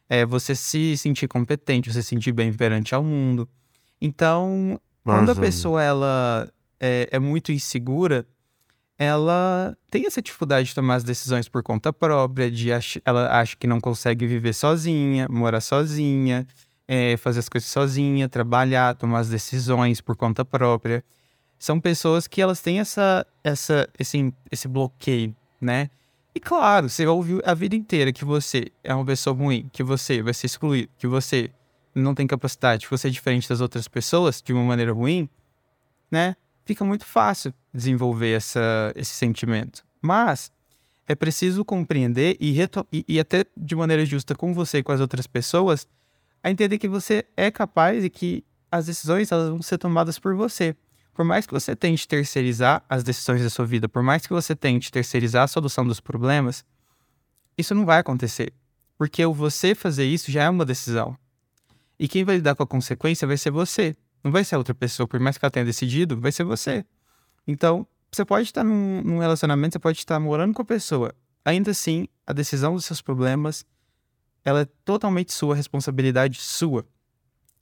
É 0.06 0.26
você 0.26 0.54
se 0.54 0.94
sentir 0.98 1.26
competente, 1.26 1.90
você 1.90 2.02
se 2.02 2.10
sentir 2.10 2.32
bem 2.32 2.52
perante 2.52 2.94
ao 2.94 3.02
mundo. 3.02 3.48
Então, 3.98 4.78
quando 5.02 5.30
a 5.30 5.34
pessoa 5.34 5.82
ela 5.82 6.52
é, 6.78 7.08
é 7.10 7.18
muito 7.18 7.50
insegura, 7.50 8.26
ela 8.98 9.74
tem 9.90 10.04
essa 10.04 10.20
dificuldade 10.20 10.68
de 10.68 10.74
tomar 10.74 10.96
as 10.96 11.04
decisões 11.04 11.48
por 11.48 11.62
conta 11.62 11.90
própria, 11.90 12.50
de 12.50 12.70
ach 12.70 12.98
ela 13.06 13.40
acha 13.40 13.56
que 13.56 13.66
não 13.66 13.80
consegue 13.80 14.26
viver 14.26 14.52
sozinha, 14.52 15.26
morar 15.30 15.62
sozinha, 15.62 16.46
é, 16.86 17.16
fazer 17.16 17.38
as 17.38 17.48
coisas 17.48 17.70
sozinha, 17.70 18.28
trabalhar, 18.28 18.94
tomar 18.94 19.20
as 19.20 19.30
decisões 19.30 20.02
por 20.02 20.14
conta 20.14 20.44
própria. 20.44 21.02
São 21.62 21.78
pessoas 21.78 22.26
que 22.26 22.42
elas 22.42 22.60
têm 22.60 22.80
essa, 22.80 23.24
essa, 23.44 23.88
esse, 23.96 24.34
esse 24.50 24.66
bloqueio, 24.66 25.32
né? 25.60 25.90
E 26.34 26.40
claro, 26.40 26.88
você 26.88 27.06
ouviu 27.06 27.40
a 27.44 27.54
vida 27.54 27.76
inteira 27.76 28.12
que 28.12 28.24
você 28.24 28.72
é 28.82 28.92
uma 28.92 29.04
pessoa 29.04 29.36
ruim, 29.36 29.70
que 29.72 29.84
você 29.84 30.20
vai 30.20 30.34
ser 30.34 30.46
excluído, 30.46 30.90
que 30.98 31.06
você 31.06 31.52
não 31.94 32.16
tem 32.16 32.26
capacidade, 32.26 32.84
que 32.84 32.90
você 32.90 33.06
é 33.06 33.10
diferente 33.12 33.48
das 33.48 33.60
outras 33.60 33.86
pessoas 33.86 34.42
de 34.42 34.52
uma 34.52 34.64
maneira 34.64 34.92
ruim, 34.92 35.28
né? 36.10 36.34
fica 36.64 36.84
muito 36.84 37.06
fácil 37.06 37.54
desenvolver 37.72 38.32
essa, 38.32 38.92
esse 38.96 39.14
sentimento. 39.14 39.84
Mas 40.00 40.50
é 41.06 41.14
preciso 41.14 41.64
compreender 41.64 42.36
e, 42.40 42.60
e, 42.92 43.04
e, 43.06 43.20
até 43.20 43.44
de 43.56 43.76
maneira 43.76 44.04
justa 44.04 44.34
com 44.34 44.52
você 44.52 44.78
e 44.78 44.82
com 44.82 44.90
as 44.90 45.00
outras 45.00 45.28
pessoas, 45.28 45.86
a 46.42 46.50
entender 46.50 46.78
que 46.78 46.88
você 46.88 47.24
é 47.36 47.52
capaz 47.52 48.02
e 48.02 48.10
que 48.10 48.44
as 48.68 48.86
decisões 48.86 49.30
elas 49.30 49.48
vão 49.48 49.62
ser 49.62 49.78
tomadas 49.78 50.18
por 50.18 50.34
você. 50.34 50.74
Por 51.12 51.24
mais 51.24 51.46
que 51.46 51.52
você 51.52 51.76
tente 51.76 52.08
terceirizar 52.08 52.82
as 52.88 53.02
decisões 53.02 53.42
da 53.42 53.50
sua 53.50 53.66
vida, 53.66 53.88
por 53.88 54.02
mais 54.02 54.26
que 54.26 54.32
você 54.32 54.56
tente 54.56 54.90
terceirizar 54.90 55.44
a 55.44 55.48
solução 55.48 55.86
dos 55.86 56.00
problemas, 56.00 56.64
isso 57.56 57.74
não 57.74 57.84
vai 57.84 57.98
acontecer. 57.98 58.52
Porque 58.96 59.24
você 59.26 59.74
fazer 59.74 60.06
isso 60.06 60.30
já 60.30 60.44
é 60.44 60.50
uma 60.50 60.64
decisão. 60.64 61.16
E 61.98 62.08
quem 62.08 62.24
vai 62.24 62.36
lidar 62.36 62.54
com 62.54 62.62
a 62.62 62.66
consequência 62.66 63.26
vai 63.26 63.36
ser 63.36 63.50
você. 63.50 63.94
Não 64.24 64.30
vai 64.32 64.44
ser 64.44 64.56
outra 64.56 64.74
pessoa, 64.74 65.06
por 65.06 65.20
mais 65.20 65.36
que 65.36 65.44
ela 65.44 65.50
tenha 65.50 65.66
decidido, 65.66 66.18
vai 66.18 66.32
ser 66.32 66.44
você. 66.44 66.84
Então, 67.46 67.86
você 68.10 68.24
pode 68.24 68.44
estar 68.44 68.62
num, 68.64 69.02
num 69.02 69.18
relacionamento, 69.18 69.74
você 69.74 69.78
pode 69.78 69.98
estar 69.98 70.18
morando 70.20 70.54
com 70.54 70.62
a 70.62 70.64
pessoa. 70.64 71.14
Ainda 71.44 71.72
assim, 71.72 72.06
a 72.26 72.32
decisão 72.32 72.74
dos 72.74 72.84
seus 72.84 73.02
problemas, 73.02 73.64
ela 74.44 74.60
é 74.60 74.68
totalmente 74.84 75.32
sua, 75.32 75.56
responsabilidade 75.56 76.40
sua. 76.40 76.86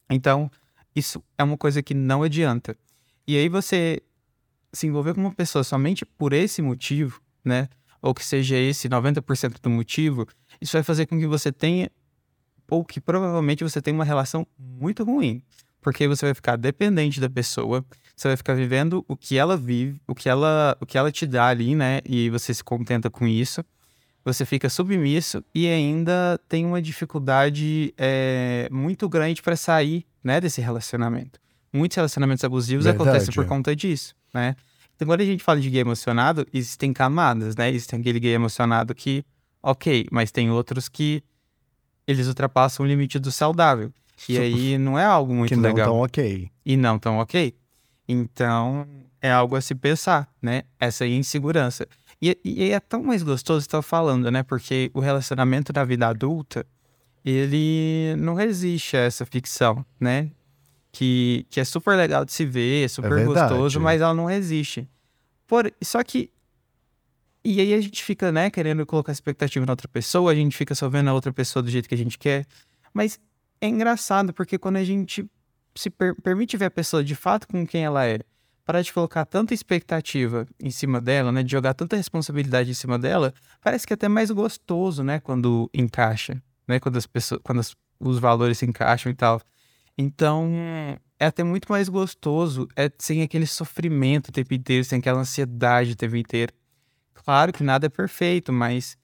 Então, 0.08 0.50
isso 0.94 1.22
é 1.38 1.44
uma 1.44 1.56
coisa 1.56 1.82
que 1.82 1.94
não 1.94 2.22
adianta. 2.22 2.76
E 3.26 3.37
aí 3.37 3.48
você 3.48 4.02
se 4.72 4.87
envolver 4.87 5.14
com 5.14 5.20
uma 5.20 5.35
pessoa 5.35 5.64
somente 5.64 6.04
por 6.04 6.33
esse 6.33 6.62
motivo, 6.62 7.20
né? 7.44 7.68
Ou 8.02 8.14
que 8.14 8.24
seja 8.24 8.56
esse 8.56 8.88
90% 8.88 9.61
do 9.61 9.68
motivo, 9.68 10.26
isso 10.61 10.72
vai 10.72 10.83
fazer 10.83 11.06
com 11.06 11.18
que 11.18 11.26
você 11.26 11.52
tenha, 11.52 11.90
ou 12.68 12.85
que 12.85 13.00
provavelmente 13.00 13.62
você 13.62 13.83
tenha 13.83 13.94
uma 13.94 14.04
relação 14.04 14.46
muito 14.59 15.04
ruim 15.04 15.42
porque 15.80 16.06
você 16.06 16.26
vai 16.26 16.35
ficar 16.35 16.56
dependente 16.56 17.20
da 17.20 17.28
pessoa, 17.28 17.85
você 18.14 18.28
vai 18.28 18.37
ficar 18.37 18.54
vivendo 18.54 19.04
o 19.09 19.16
que 19.16 19.37
ela 19.37 19.56
vive, 19.56 20.00
o 20.06 20.14
que 20.14 20.28
ela, 20.28 20.76
o 20.80 20.87
que 20.87 20.98
ela 20.98 21.11
te 21.11 21.26
dá 21.26 21.46
ali, 21.46 21.74
né? 21.74 22.00
E 22.04 22.28
você 22.30 22.52
se 22.52 22.62
contenta 22.62 23.11
com 23.11 23.26
isso. 23.26 23.64
você 24.24 24.44
fica 24.44 24.68
submisso 24.68 25.42
e 25.54 25.66
ainda 25.66 26.38
tem 26.48 26.66
uma 26.66 26.83
dificuldade 26.83 27.94
é, 27.96 28.68
muito 28.70 29.09
grande 29.09 29.40
para 29.40 29.56
sair 29.56 30.04
né, 30.22 30.40
desse 30.40 30.61
relacionamento. 30.61 31.40
Muitos 31.72 31.96
relacionamentos 31.96 32.44
abusivos 32.44 32.85
Verdade, 32.85 33.09
acontecem 33.09 33.35
por 33.35 33.46
conta 33.46 33.74
disso, 33.74 34.14
né? 34.35 34.56
Então, 34.96 35.06
quando 35.06 35.20
a 35.22 35.24
gente 35.24 35.42
fala 35.42 35.61
de 35.61 35.70
gay 35.70 35.80
emocionado, 35.80 36.46
existem 36.52 36.92
camadas, 36.92 37.56
né? 37.56 37.70
Existe 37.70 37.94
aquele 37.94 38.20
gay 38.20 38.33
emocionado 38.33 38.94
que, 38.94 39.24
ok, 39.62 40.06
mas 40.11 40.30
tem 40.30 40.50
outros 40.50 40.88
que 40.88 41.22
eles 42.06 42.26
ultrapassam 42.26 42.85
o 42.85 42.88
limite 42.88 43.18
do 43.18 43.30
saudável. 43.30 43.92
E 44.28 44.38
aí 44.38 44.76
não 44.76 44.98
é 44.98 45.04
algo 45.04 45.35
muito 45.35 45.48
que 45.48 45.56
não 45.56 45.62
legal 45.62 45.87
tão 45.87 46.00
ok. 46.00 46.50
e 46.66 46.76
não 46.76 46.98
tão 46.98 47.18
ok. 47.18 47.54
Então, 48.06 48.87
é 49.22 49.30
algo 49.30 49.56
a 49.56 49.61
se 49.61 49.74
pensar, 49.74 50.28
né? 50.42 50.64
Essa 50.78 51.06
insegurança. 51.06 51.87
E, 52.20 52.37
e 52.44 52.70
é 52.70 52.80
tão 52.80 53.02
mais 53.02 53.22
gostoso 53.22 53.61
estar 53.61 53.80
falando, 53.80 54.30
né? 54.30 54.42
Porque 54.42 54.90
o 54.92 55.00
relacionamento 55.00 55.72
da 55.72 55.85
vida 55.85 56.09
adulta, 56.09 56.66
ele 57.24 58.14
não 58.18 58.35
resiste 58.35 58.96
a 58.96 59.00
essa 59.00 59.24
ficção, 59.24 59.85
né? 59.98 60.30
Que, 60.92 61.46
que 61.48 61.61
é 61.61 61.64
super 61.64 61.96
legal 61.96 62.24
de 62.24 62.33
se 62.33 62.44
ver, 62.44 62.85
é 62.85 62.88
super 62.88 63.11
verdade. 63.14 63.48
gostoso, 63.53 63.79
mas 63.81 64.00
ela 64.00 64.12
não 64.14 64.24
resiste. 64.26 64.88
Por, 65.46 65.72
só 65.83 66.03
que. 66.03 66.31
E 67.44 67.61
aí 67.61 67.72
a 67.72 67.81
gente 67.81 68.03
fica, 68.05 68.31
né, 68.31 68.50
querendo 68.50 68.85
colocar 68.85 69.12
expectativa 69.12 69.64
na 69.64 69.72
outra 69.72 69.88
pessoa, 69.88 70.31
a 70.33 70.35
gente 70.35 70.57
fica 70.57 70.74
só 70.74 70.88
vendo 70.88 71.09
a 71.09 71.14
outra 71.14 71.33
pessoa 71.33 71.62
do 71.62 71.70
jeito 71.70 71.88
que 71.88 71.94
a 71.94 71.98
gente 71.98 72.18
quer. 72.18 72.44
Mas 72.92 73.18
é 73.61 73.66
engraçado, 73.68 74.33
porque 74.35 74.59
quando 74.59 74.76
a 74.76 74.85
gente 74.85 75.24
se 75.74 75.88
per- 75.88 76.14
permite 76.20 76.57
ver 76.57 76.66
a 76.66 76.70
pessoa 76.70 77.03
de 77.03 77.14
fato 77.14 77.46
com 77.48 77.66
quem 77.66 77.85
ela 77.85 78.05
é, 78.05 78.18
parar 78.64 78.83
de 78.83 78.92
colocar 78.92 79.24
tanta 79.24 79.55
expectativa 79.55 80.46
em 80.59 80.70
cima 80.70 81.00
dela, 81.00 81.33
né, 81.33 81.42
de 81.42 81.50
jogar 81.50 81.72
tanta 81.72 81.96
responsabilidade 81.96 82.70
em 82.70 82.74
cima 82.74 82.98
dela, 82.98 83.33
parece 83.62 83.87
que 83.87 83.92
é 83.92 83.94
até 83.94 84.09
mais 84.09 84.31
gostoso, 84.31 85.03
né, 85.03 85.20
quando 85.20 85.70
encaixa, 85.72 86.42
né, 86.68 86.79
quando 86.79 86.96
as 86.98 87.07
pessoas, 87.07 87.40
quando 87.42 87.61
as- 87.61 87.74
os 87.98 88.18
valores 88.18 88.59
se 88.59 88.66
encaixam 88.66 89.11
e 89.11 89.14
tal. 89.14 89.40
Então, 90.00 90.50
é 91.18 91.26
até 91.26 91.44
muito 91.44 91.70
mais 91.70 91.88
gostoso, 91.90 92.66
é 92.74 92.90
sem 92.98 93.20
aquele 93.20 93.46
sofrimento 93.46 94.28
o 94.28 94.32
tempo 94.32 94.54
inteiro, 94.54 94.82
sem 94.82 94.98
aquela 94.98 95.20
ansiedade 95.20 95.92
o 95.92 95.96
tempo 95.96 96.16
inteiro. 96.16 96.54
Claro 97.12 97.52
que 97.52 97.62
nada 97.62 97.84
é 97.84 97.90
perfeito, 97.90 98.50
mas 98.50 98.96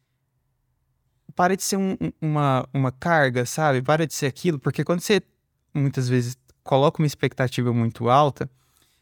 para 1.34 1.54
de 1.54 1.62
ser 1.62 1.76
um- 1.76 1.96
um- 2.00 2.12
uma, 2.20 2.66
uma 2.72 2.90
carga, 2.90 3.44
sabe? 3.44 3.82
Para 3.82 4.06
de 4.06 4.14
ser 4.14 4.24
aquilo, 4.24 4.58
porque 4.58 4.82
quando 4.82 5.00
você 5.00 5.20
muitas 5.74 6.08
vezes 6.08 6.34
coloca 6.64 7.02
uma 7.02 7.06
expectativa 7.06 7.74
muito 7.74 8.08
alta, 8.08 8.48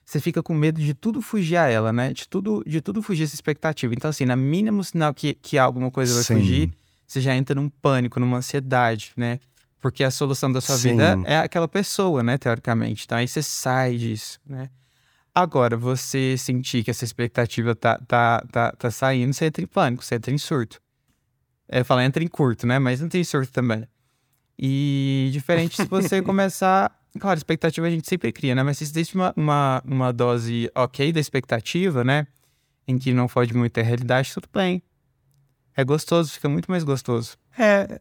você 0.04 0.18
fica 0.18 0.42
com 0.42 0.52
medo 0.52 0.80
de 0.80 0.94
tudo 0.94 1.22
fugir 1.22 1.56
a 1.56 1.68
ela, 1.68 1.92
né? 1.92 2.12
De 2.12 2.28
tudo, 2.28 2.64
de 2.66 2.80
tudo 2.80 3.00
fugir 3.02 3.22
essa 3.22 3.36
expectativa. 3.36 3.94
Então, 3.94 4.10
assim, 4.10 4.24
na 4.24 4.34
mínimo 4.34 4.82
sinal 4.82 5.14
que, 5.14 5.34
que 5.34 5.56
alguma 5.56 5.92
coisa 5.92 6.12
vai 6.12 6.24
Sim. 6.24 6.34
fugir, 6.40 6.70
você 7.06 7.20
já 7.20 7.36
entra 7.36 7.54
num 7.54 7.68
pânico, 7.68 8.18
numa 8.18 8.38
ansiedade, 8.38 9.12
né? 9.16 9.38
Porque 9.84 10.02
a 10.02 10.10
solução 10.10 10.50
da 10.50 10.62
sua 10.62 10.78
Sim. 10.78 10.92
vida 10.92 11.20
é 11.26 11.36
aquela 11.36 11.68
pessoa, 11.68 12.22
né? 12.22 12.38
Teoricamente. 12.38 13.04
Então, 13.04 13.18
aí 13.18 13.28
você 13.28 13.42
sai 13.42 13.98
disso, 13.98 14.40
né? 14.46 14.70
Agora, 15.34 15.76
você 15.76 16.38
sentir 16.38 16.82
que 16.82 16.90
essa 16.90 17.04
expectativa 17.04 17.74
tá, 17.74 17.98
tá, 18.08 18.42
tá, 18.50 18.72
tá 18.72 18.90
saindo, 18.90 19.34
você 19.34 19.44
entra 19.44 19.62
em 19.62 19.66
pânico, 19.66 20.02
você 20.02 20.14
entra 20.14 20.32
em 20.32 20.38
surto. 20.38 20.80
É, 21.68 21.80
eu 21.80 21.84
falo 21.84 22.00
entra 22.00 22.24
em 22.24 22.28
curto, 22.28 22.66
né? 22.66 22.78
Mas 22.78 23.02
entra 23.02 23.18
em 23.18 23.24
surto 23.24 23.52
também. 23.52 23.86
E 24.58 25.28
diferente 25.34 25.76
se 25.76 25.86
você 25.86 26.22
começar. 26.24 26.90
Claro, 27.20 27.36
expectativa 27.36 27.86
a 27.86 27.90
gente 27.90 28.08
sempre 28.08 28.32
cria, 28.32 28.54
né? 28.54 28.62
Mas 28.62 28.78
se 28.78 28.84
existe 28.84 29.14
uma, 29.14 29.34
uma, 29.36 29.82
uma 29.84 30.12
dose 30.14 30.70
ok 30.74 31.12
da 31.12 31.20
expectativa, 31.20 32.02
né? 32.02 32.26
Em 32.88 32.96
que 32.96 33.12
não 33.12 33.28
foge 33.28 33.52
muito 33.52 33.78
a 33.78 33.82
realidade, 33.82 34.32
tudo 34.32 34.48
bem. 34.50 34.82
É 35.76 35.84
gostoso, 35.84 36.32
fica 36.32 36.48
muito 36.48 36.70
mais 36.70 36.84
gostoso. 36.84 37.36
É, 37.58 38.00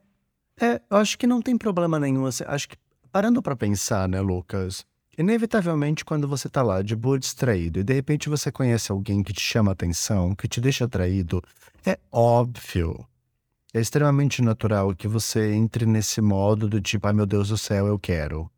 é, 0.59 0.81
eu 0.89 0.97
acho 0.97 1.17
que 1.17 1.27
não 1.27 1.41
tem 1.41 1.57
problema 1.57 1.99
nenhum. 1.99 2.25
assim, 2.25 2.43
acho 2.47 2.69
que, 2.69 2.77
parando 3.11 3.41
pra 3.41 3.55
pensar, 3.55 4.07
né, 4.07 4.21
Lucas? 4.21 4.85
Inevitavelmente, 5.17 6.03
quando 6.03 6.27
você 6.27 6.49
tá 6.49 6.63
lá 6.63 6.81
de 6.81 6.95
boa 6.95 7.19
distraído 7.19 7.79
e 7.79 7.83
de 7.83 7.93
repente 7.93 8.29
você 8.29 8.51
conhece 8.51 8.91
alguém 8.91 9.21
que 9.21 9.31
te 9.31 9.41
chama 9.41 9.71
atenção, 9.71 10.33
que 10.33 10.47
te 10.47 10.59
deixa 10.59 10.85
atraído, 10.85 11.41
é 11.85 11.99
óbvio. 12.11 13.05
É 13.73 13.79
extremamente 13.79 14.41
natural 14.41 14.95
que 14.95 15.07
você 15.07 15.53
entre 15.53 15.85
nesse 15.85 16.19
modo 16.21 16.67
do 16.67 16.81
tipo, 16.81 17.07
ai 17.07 17.13
meu 17.13 17.25
Deus 17.25 17.49
do 17.49 17.57
céu, 17.57 17.85
eu 17.85 17.99
quero. 17.99 18.49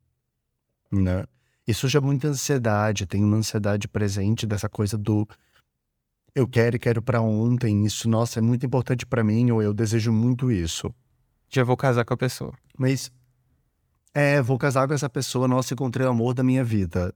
Né? 0.92 1.26
Isso 1.68 1.88
já 1.90 2.00
é 2.00 2.02
muita 2.02 2.30
ansiedade, 2.30 3.06
tem 3.06 3.24
uma 3.24 3.38
ansiedade 3.38 3.88
presente 3.88 4.46
dessa 4.46 4.70
coisa 4.70 4.98
do 4.98 5.28
eu 6.34 6.48
quero 6.48 6.76
e 6.76 6.80
quero 6.80 7.02
pra 7.02 7.22
ontem, 7.22 7.86
isso, 7.86 8.10
nossa, 8.10 8.40
é 8.40 8.42
muito 8.42 8.66
importante 8.66 9.06
pra 9.06 9.24
mim, 9.24 9.52
ou 9.52 9.64
eu 9.64 9.74
desejo 9.74 10.12
muito 10.12 10.52
isso. 10.52 10.94
Já 11.50 11.64
vou 11.64 11.78
casar 11.78 12.06
com 12.06 12.14
a 12.14 12.18
pessoa. 12.18 12.54
Mas, 12.78 13.12
é, 14.14 14.42
vou 14.42 14.58
casar 14.58 14.88
com 14.88 14.94
essa 14.94 15.10
pessoa, 15.10 15.48
nossa, 15.48 15.74
encontrei 15.74 16.06
o 16.06 16.10
amor 16.10 16.34
da 16.34 16.44
minha 16.44 16.64
vida. 16.64 17.14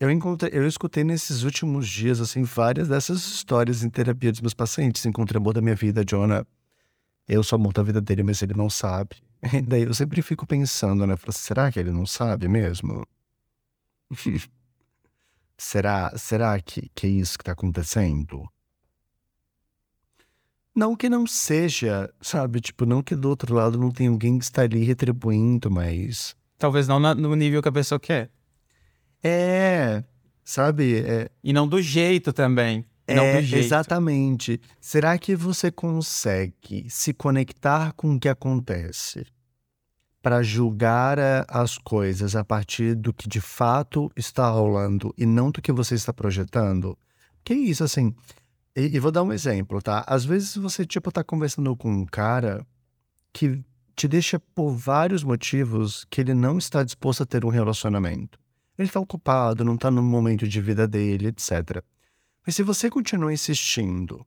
Eu 0.00 0.10
encontrei, 0.10 0.50
eu 0.54 0.66
escutei 0.66 1.04
nesses 1.04 1.42
últimos 1.42 1.86
dias, 1.86 2.18
assim, 2.18 2.42
várias 2.44 2.88
dessas 2.88 3.18
histórias 3.18 3.84
em 3.84 3.90
terapia 3.90 4.32
dos 4.32 4.40
meus 4.40 4.54
pacientes. 4.54 5.04
Encontrei 5.04 5.38
o 5.38 5.42
amor 5.42 5.52
da 5.52 5.60
minha 5.60 5.74
vida, 5.74 6.02
Jonah. 6.02 6.46
Eu 7.28 7.42
sou 7.42 7.56
amor 7.56 7.74
da 7.74 7.82
vida 7.82 8.00
dele, 8.00 8.22
mas 8.22 8.40
ele 8.42 8.54
não 8.54 8.70
sabe. 8.70 9.16
E 9.52 9.60
daí 9.60 9.82
eu 9.82 9.92
sempre 9.92 10.22
fico 10.22 10.46
pensando, 10.46 11.06
né? 11.06 11.14
Falo, 11.16 11.32
será 11.32 11.70
que 11.70 11.78
ele 11.78 11.90
não 11.92 12.06
sabe 12.06 12.48
mesmo? 12.48 13.06
será, 15.58 16.16
será 16.16 16.60
que, 16.60 16.90
que 16.94 17.06
é 17.06 17.10
isso 17.10 17.38
que 17.38 17.44
tá 17.44 17.52
acontecendo? 17.52 18.48
Não 20.76 20.94
que 20.94 21.08
não 21.08 21.26
seja, 21.26 22.12
sabe? 22.20 22.60
Tipo, 22.60 22.84
não 22.84 23.02
que 23.02 23.16
do 23.16 23.30
outro 23.30 23.54
lado 23.54 23.78
não 23.78 23.90
tem 23.90 24.08
alguém 24.08 24.38
que 24.38 24.44
está 24.44 24.62
ali 24.62 24.84
retribuindo, 24.84 25.70
mas. 25.70 26.36
Talvez 26.58 26.86
não 26.86 27.00
na- 27.00 27.14
no 27.14 27.34
nível 27.34 27.62
que 27.62 27.68
a 27.68 27.72
pessoa 27.72 27.98
quer. 27.98 28.30
É, 29.22 30.04
sabe? 30.44 30.98
É, 30.98 31.30
E 31.42 31.52
não 31.52 31.66
do 31.66 31.80
jeito 31.80 32.32
também. 32.32 32.84
Não 33.08 33.22
é, 33.22 33.40
jeito. 33.42 33.64
exatamente. 33.64 34.60
Será 34.80 35.16
que 35.16 35.34
você 35.34 35.70
consegue 35.70 36.86
se 36.90 37.14
conectar 37.14 37.92
com 37.92 38.14
o 38.14 38.20
que 38.20 38.28
acontece 38.28 39.24
para 40.20 40.42
julgar 40.42 41.16
eh, 41.18 41.44
as 41.48 41.78
coisas 41.78 42.34
a 42.34 42.44
partir 42.44 42.96
do 42.96 43.12
que 43.12 43.28
de 43.28 43.40
fato 43.40 44.10
está 44.16 44.48
rolando 44.50 45.14
e 45.16 45.24
não 45.24 45.52
do 45.52 45.62
que 45.62 45.70
você 45.70 45.94
está 45.94 46.12
projetando? 46.12 46.98
Que 47.44 47.54
isso, 47.54 47.84
assim. 47.84 48.12
E, 48.76 48.94
e 48.94 49.00
vou 49.00 49.10
dar 49.10 49.22
um 49.22 49.32
exemplo, 49.32 49.80
tá? 49.80 50.04
Às 50.06 50.24
vezes 50.24 50.54
você, 50.56 50.84
tipo, 50.84 51.10
tá 51.10 51.24
conversando 51.24 51.74
com 51.74 51.90
um 51.90 52.04
cara 52.04 52.64
que 53.32 53.64
te 53.96 54.06
deixa 54.06 54.38
por 54.38 54.70
vários 54.72 55.24
motivos 55.24 56.04
que 56.10 56.20
ele 56.20 56.34
não 56.34 56.58
está 56.58 56.84
disposto 56.84 57.22
a 57.22 57.26
ter 57.26 57.44
um 57.46 57.48
relacionamento. 57.48 58.38
Ele 58.78 58.90
tá 58.90 59.00
ocupado, 59.00 59.64
não 59.64 59.78
tá 59.78 59.90
no 59.90 60.02
momento 60.02 60.46
de 60.46 60.60
vida 60.60 60.86
dele, 60.86 61.28
etc. 61.28 61.82
Mas 62.46 62.54
se 62.54 62.62
você 62.62 62.90
continua 62.90 63.32
insistindo, 63.32 64.24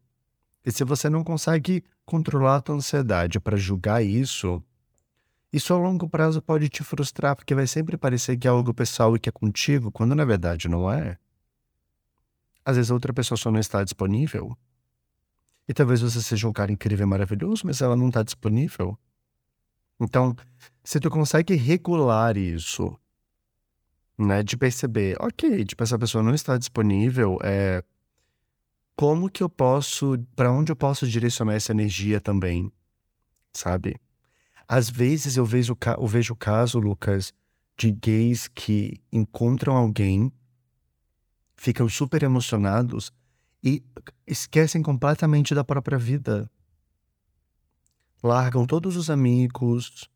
e 0.65 0.71
se 0.71 0.83
você 0.83 1.07
não 1.07 1.23
consegue 1.23 1.83
controlar 2.03 2.55
a 2.55 2.61
tua 2.61 2.75
ansiedade 2.75 3.39
para 3.39 3.55
julgar 3.55 4.03
isso, 4.03 4.61
isso 5.53 5.71
a 5.73 5.77
longo 5.77 6.09
prazo 6.09 6.41
pode 6.41 6.67
te 6.67 6.83
frustrar, 6.83 7.35
porque 7.35 7.53
vai 7.53 7.67
sempre 7.67 7.95
parecer 7.95 8.37
que 8.37 8.47
é 8.47 8.51
algo 8.51 8.73
pessoal 8.73 9.15
e 9.15 9.19
que 9.19 9.29
é 9.29 9.31
contigo, 9.31 9.91
quando 9.91 10.15
na 10.15 10.25
verdade 10.25 10.67
não 10.67 10.91
é. 10.91 11.17
Às 12.69 12.75
vezes 12.75 12.91
a 12.91 12.93
outra 12.93 13.11
pessoa 13.11 13.35
só 13.35 13.51
não 13.51 13.59
está 13.59 13.83
disponível. 13.83 14.55
E 15.67 15.73
talvez 15.73 16.01
você 16.01 16.21
seja 16.21 16.47
um 16.47 16.53
cara 16.53 16.71
incrível 16.71 17.05
e 17.05 17.09
maravilhoso, 17.09 17.63
mas 17.65 17.81
ela 17.81 17.95
não 17.95 18.09
está 18.09 18.21
disponível. 18.21 18.95
Então, 19.99 20.35
se 20.83 20.99
tu 20.99 21.09
consegue 21.09 21.55
regular 21.55 22.37
isso, 22.37 22.95
né, 24.15 24.43
de 24.43 24.55
perceber, 24.55 25.17
ok, 25.19 25.65
tipo, 25.65 25.81
essa 25.81 25.97
pessoa 25.97 26.23
não 26.23 26.35
está 26.35 26.57
disponível, 26.59 27.39
é 27.41 27.83
como 28.95 29.31
que 29.31 29.41
eu 29.41 29.49
posso, 29.49 30.15
para 30.35 30.51
onde 30.51 30.71
eu 30.71 30.75
posso 30.75 31.07
direcionar 31.07 31.55
essa 31.55 31.71
energia 31.71 32.21
também, 32.21 32.71
sabe? 33.51 33.99
Às 34.67 34.91
vezes 34.91 35.37
eu 35.37 35.45
vejo, 35.45 35.75
eu 35.97 36.07
vejo 36.07 36.33
o 36.33 36.37
caso, 36.37 36.77
Lucas, 36.77 37.33
de 37.75 37.91
gays 37.91 38.47
que 38.47 39.01
encontram 39.11 39.75
alguém, 39.75 40.31
ficam 41.59 41.89
super 41.89 42.23
emocionados 42.23 43.11
e 43.61 43.83
esquecem 44.25 44.81
completamente 44.81 45.53
da 45.53 45.63
própria 45.63 45.97
vida. 45.97 46.49
Largam 48.23 48.65
todos 48.65 48.95
os 48.95 49.09
amigos, 49.09 50.09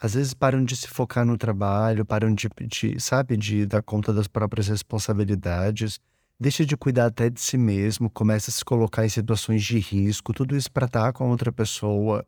às 0.00 0.14
vezes 0.14 0.32
param 0.32 0.64
de 0.64 0.74
se 0.74 0.88
focar 0.88 1.26
no 1.26 1.36
trabalho, 1.36 2.06
param 2.06 2.34
de, 2.34 2.48
de, 2.66 2.98
sabe, 2.98 3.36
de 3.36 3.66
dar 3.66 3.82
conta 3.82 4.14
das 4.14 4.26
próprias 4.26 4.68
responsabilidades, 4.68 6.00
deixa 6.40 6.64
de 6.64 6.74
cuidar 6.74 7.06
até 7.06 7.28
de 7.28 7.40
si 7.40 7.58
mesmo, 7.58 8.08
começa 8.08 8.50
a 8.50 8.54
se 8.54 8.64
colocar 8.64 9.04
em 9.04 9.10
situações 9.10 9.62
de 9.62 9.78
risco, 9.78 10.32
tudo 10.32 10.56
isso 10.56 10.72
para 10.72 10.86
estar 10.86 11.12
com 11.12 11.28
outra 11.28 11.52
pessoa. 11.52 12.26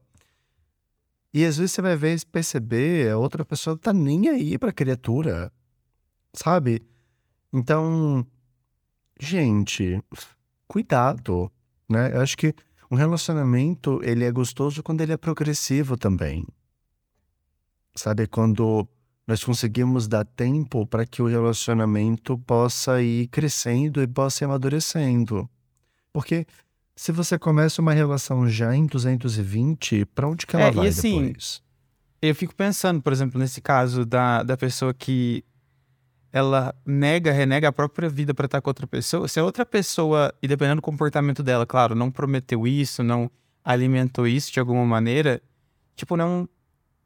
E 1.33 1.47
às 1.47 1.57
vezes 1.57 1.73
você 1.73 1.81
vai 1.81 1.97
ver 1.97 2.15
e 2.15 2.27
perceber, 2.27 3.11
a 3.11 3.17
outra 3.17 3.43
pessoa 3.43 3.79
tá 3.79 3.93
nem 3.93 4.29
aí 4.29 4.59
pra 4.59 4.73
criatura, 4.73 5.51
sabe? 6.35 6.83
Então, 7.53 8.27
gente, 9.21 10.03
cuidado, 10.67 11.51
né? 11.89 12.13
Eu 12.15 12.21
acho 12.21 12.37
que 12.37 12.55
Um 12.91 12.97
relacionamento, 12.97 14.01
ele 14.03 14.25
é 14.25 14.33
gostoso 14.33 14.83
quando 14.83 15.01
ele 15.01 15.13
é 15.13 15.17
progressivo 15.17 15.97
também. 15.97 16.45
Sabe, 17.95 18.27
quando 18.27 18.89
nós 19.27 19.45
conseguimos 19.45 20.09
dar 20.09 20.25
tempo 20.25 20.85
para 20.85 21.07
que 21.07 21.23
o 21.23 21.27
relacionamento 21.27 22.37
possa 22.39 23.01
ir 23.01 23.29
crescendo 23.29 24.03
e 24.03 24.09
possa 24.09 24.43
ir 24.43 24.47
amadurecendo. 24.47 25.49
Porque 26.13 26.45
se 26.97 27.13
você 27.13 27.39
começa 27.39 27.81
uma 27.81 27.93
relação 27.93 28.49
já 28.49 28.75
em 28.75 28.87
220, 28.87 30.05
para 30.07 30.29
onde 30.29 30.45
que 30.45 30.57
ela 30.57 30.65
É, 30.65 30.71
e 30.71 30.75
vai 30.75 30.89
assim, 30.89 31.23
depois? 31.27 31.63
Eu 32.21 32.35
fico 32.35 32.55
pensando, 32.57 33.01
por 33.01 33.13
exemplo, 33.13 33.39
nesse 33.39 33.61
caso 33.61 34.05
da, 34.05 34.43
da 34.43 34.57
pessoa 34.57 34.93
que 34.93 35.45
ela 36.33 36.75
nega, 36.87 37.33
renega 37.33 37.69
a 37.69 37.73
própria 37.73 38.09
vida 38.09 38.33
pra 38.33 38.47
estar 38.47 38.61
com 38.61 38.71
outra 38.71 38.87
pessoa. 38.87 39.27
Se 39.27 39.41
a 39.41 39.45
outra 39.45 39.67
pessoa, 39.67 40.33
e 40.43 40.47
dependendo 40.49 40.77
do 40.81 40.85
comportamento 40.85 41.43
dela, 41.43 41.67
claro, 41.67 41.95
não 41.95 42.11
prometeu 42.11 42.67
isso, 42.67 43.03
não 43.03 43.31
alimentou 43.65 44.27
isso 44.27 44.53
de 44.53 44.61
alguma 44.61 44.85
maneira, 44.85 45.43
tipo, 45.97 46.17
não 46.17 46.49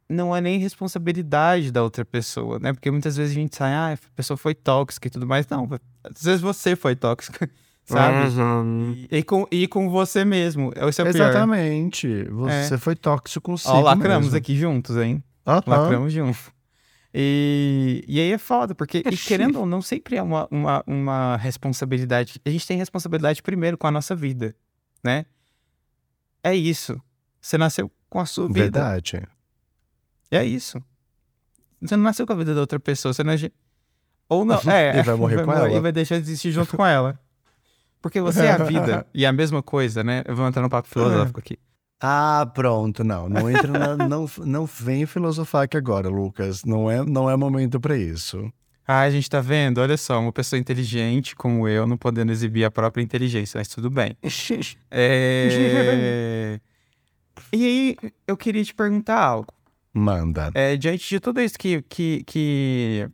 não 0.06 0.36
é 0.36 0.40
nem 0.40 0.58
responsabilidade 0.58 1.72
da 1.72 1.82
outra 1.82 2.04
pessoa, 2.04 2.58
né? 2.58 2.72
Porque 2.72 2.90
muitas 2.90 3.16
vezes 3.16 3.32
a 3.32 3.40
gente 3.40 3.56
sai, 3.56 3.72
ah, 3.72 3.94
a 3.94 3.98
pessoa 4.14 4.36
foi 4.36 4.54
tóxica 4.54 5.08
e 5.08 5.10
tudo 5.10 5.26
mais. 5.26 5.46
Não, 5.48 5.68
às 6.04 6.22
vezes 6.22 6.40
você 6.40 6.76
foi 6.76 6.94
tóxica, 6.94 7.48
sabe? 7.84 8.28
Uhum. 8.38 9.06
E, 9.10 9.22
com, 9.22 9.46
e 9.50 9.66
com 9.66 9.88
você 9.88 10.22
mesmo. 10.24 10.72
Esse 10.76 11.00
é 11.00 11.04
o 11.04 11.12
pior. 11.12 11.30
Exatamente. 11.30 12.24
Você 12.24 12.76
foi 12.76 12.94
tóxico 12.94 13.52
consigo 13.52 13.72
Ó, 13.72 13.80
lacramos 13.80 14.26
mesmo. 14.26 14.38
aqui 14.38 14.56
juntos, 14.56 14.96
hein? 14.96 15.22
Aham. 15.46 15.62
Lacramos 15.66 16.12
juntos. 16.12 16.53
E, 17.16 18.04
e 18.08 18.18
aí 18.18 18.32
é 18.32 18.38
foda, 18.38 18.74
porque, 18.74 18.98
e 18.98 19.16
querendo 19.16 19.60
ou 19.60 19.66
não, 19.66 19.80
sempre 19.80 20.16
é 20.16 20.22
uma, 20.22 20.48
uma, 20.50 20.82
uma 20.84 21.36
responsabilidade. 21.36 22.40
A 22.44 22.50
gente 22.50 22.66
tem 22.66 22.76
responsabilidade 22.76 23.40
primeiro 23.40 23.78
com 23.78 23.86
a 23.86 23.90
nossa 23.92 24.16
vida, 24.16 24.56
né? 25.02 25.24
É 26.42 26.52
isso. 26.56 27.00
Você 27.40 27.56
nasceu 27.56 27.88
com 28.10 28.18
a 28.18 28.26
sua 28.26 28.48
vida. 28.48 28.60
Verdade. 28.60 29.22
É 30.28 30.44
isso. 30.44 30.82
Você 31.80 31.96
não 31.96 32.02
nasceu 32.02 32.26
com 32.26 32.32
a 32.32 32.36
vida 32.36 32.52
da 32.52 32.60
outra 32.60 32.80
pessoa, 32.80 33.14
você 33.14 33.22
nasceu. 33.22 33.52
Ou 34.28 34.44
não. 34.44 34.60
É, 34.66 34.98
E 34.98 35.02
vai 35.04 35.14
morrer 35.14 35.42
com 35.46 35.52
ela. 35.52 35.70
E 35.70 35.78
vai 35.78 35.92
deixar 35.92 36.16
de 36.16 36.22
existir 36.22 36.50
junto 36.50 36.76
com 36.76 36.84
ela. 36.84 37.16
Porque 38.02 38.20
você 38.20 38.46
é 38.46 38.50
a 38.50 38.58
vida. 38.58 39.06
E 39.14 39.24
é 39.24 39.28
a 39.28 39.32
mesma 39.32 39.62
coisa, 39.62 40.02
né? 40.02 40.24
Eu 40.26 40.34
vou 40.34 40.48
entrar 40.48 40.62
no 40.62 40.68
papo 40.68 40.88
filosófico 40.88 41.38
aqui. 41.38 41.58
Ah, 42.06 42.44
pronto, 42.54 43.02
não. 43.02 43.30
Não 43.30 43.48
entra 43.50 43.72
na, 43.72 43.96
não, 44.06 44.28
não 44.44 44.66
vem 44.66 45.06
filosofar 45.06 45.62
aqui 45.62 45.74
agora, 45.74 46.06
Lucas. 46.06 46.62
Não 46.62 46.90
é, 46.90 47.02
não 47.02 47.30
é 47.30 47.36
momento 47.36 47.80
pra 47.80 47.96
isso. 47.96 48.52
Ah, 48.86 49.00
a 49.00 49.10
gente 49.10 49.30
tá 49.30 49.40
vendo? 49.40 49.78
Olha 49.78 49.96
só, 49.96 50.20
uma 50.20 50.30
pessoa 50.30 50.60
inteligente 50.60 51.34
como 51.34 51.66
eu 51.66 51.86
não 51.86 51.96
podendo 51.96 52.30
exibir 52.30 52.64
a 52.66 52.70
própria 52.70 53.02
inteligência, 53.02 53.56
mas 53.56 53.68
tudo 53.68 53.88
bem. 53.88 54.14
É... 54.90 56.60
e 57.50 57.64
aí, 57.64 57.96
eu 58.28 58.36
queria 58.36 58.62
te 58.62 58.74
perguntar 58.74 59.18
algo. 59.18 59.54
Manda. 59.90 60.50
É, 60.52 60.76
diante 60.76 61.08
de 61.08 61.18
tudo 61.18 61.40
isso 61.40 61.58
que, 61.58 61.80
que, 61.88 62.22
que, 62.26 63.08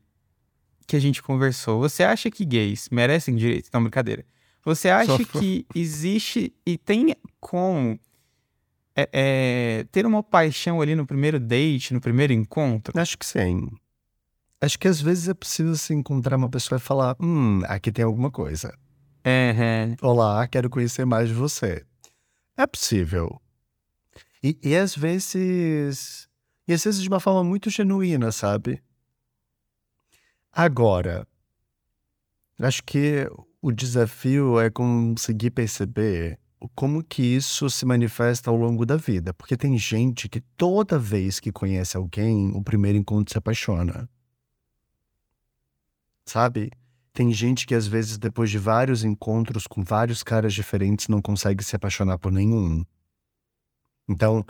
que 0.88 0.96
a 0.96 1.00
gente 1.00 1.22
conversou, 1.22 1.78
você 1.78 2.02
acha 2.02 2.28
que 2.28 2.44
gays 2.44 2.88
merecem 2.90 3.36
direito? 3.36 3.70
Não, 3.72 3.82
brincadeira. 3.82 4.24
Você 4.64 4.88
acha 4.88 5.16
Só- 5.16 5.38
que 5.38 5.64
existe 5.76 6.52
e 6.66 6.76
tem 6.76 7.14
como 7.38 7.96
é, 9.00 9.08
é, 9.80 9.84
ter 9.90 10.04
uma 10.04 10.22
paixão 10.22 10.80
ali 10.80 10.94
no 10.94 11.06
primeiro 11.06 11.38
date, 11.38 11.94
no 11.94 12.00
primeiro 12.00 12.32
encontro? 12.32 12.98
Acho 13.00 13.16
que 13.16 13.24
sim. 13.24 13.68
Acho 14.60 14.78
que 14.78 14.88
às 14.88 15.00
vezes 15.00 15.28
é 15.28 15.34
possível 15.34 15.74
se 15.76 15.94
encontrar 15.94 16.36
uma 16.36 16.50
pessoa 16.50 16.78
e 16.78 16.82
falar: 16.82 17.16
hum, 17.20 17.62
aqui 17.64 17.90
tem 17.90 18.04
alguma 18.04 18.30
coisa. 18.30 18.76
É. 19.24 19.94
Olá, 20.02 20.46
quero 20.46 20.68
conhecer 20.68 21.04
mais 21.04 21.28
de 21.28 21.34
você. 21.34 21.84
É 22.56 22.66
possível. 22.66 23.40
E, 24.42 24.58
e 24.62 24.76
às 24.76 24.94
vezes. 24.94 26.28
E 26.68 26.72
às 26.72 26.84
vezes 26.84 27.02
de 27.02 27.08
uma 27.08 27.20
forma 27.20 27.42
muito 27.42 27.70
genuína, 27.70 28.30
sabe? 28.30 28.82
Agora, 30.52 31.26
acho 32.58 32.82
que 32.84 33.28
o 33.62 33.72
desafio 33.72 34.60
é 34.60 34.70
conseguir 34.70 35.50
perceber 35.50 36.38
como 36.68 37.02
que 37.02 37.22
isso 37.22 37.70
se 37.70 37.86
manifesta 37.86 38.50
ao 38.50 38.56
longo 38.56 38.84
da 38.84 38.96
vida. 38.96 39.32
Porque 39.32 39.56
tem 39.56 39.76
gente 39.78 40.28
que 40.28 40.40
toda 40.40 40.98
vez 40.98 41.40
que 41.40 41.50
conhece 41.50 41.96
alguém, 41.96 42.50
o 42.54 42.62
primeiro 42.62 42.98
encontro 42.98 43.32
se 43.32 43.38
apaixona. 43.38 44.08
Sabe? 46.26 46.70
Tem 47.12 47.32
gente 47.32 47.66
que 47.66 47.74
às 47.74 47.86
vezes, 47.86 48.18
depois 48.18 48.50
de 48.50 48.58
vários 48.58 49.04
encontros 49.04 49.66
com 49.66 49.82
vários 49.82 50.22
caras 50.22 50.54
diferentes, 50.54 51.08
não 51.08 51.20
consegue 51.20 51.64
se 51.64 51.74
apaixonar 51.74 52.18
por 52.18 52.30
nenhum. 52.30 52.84
Então, 54.08 54.44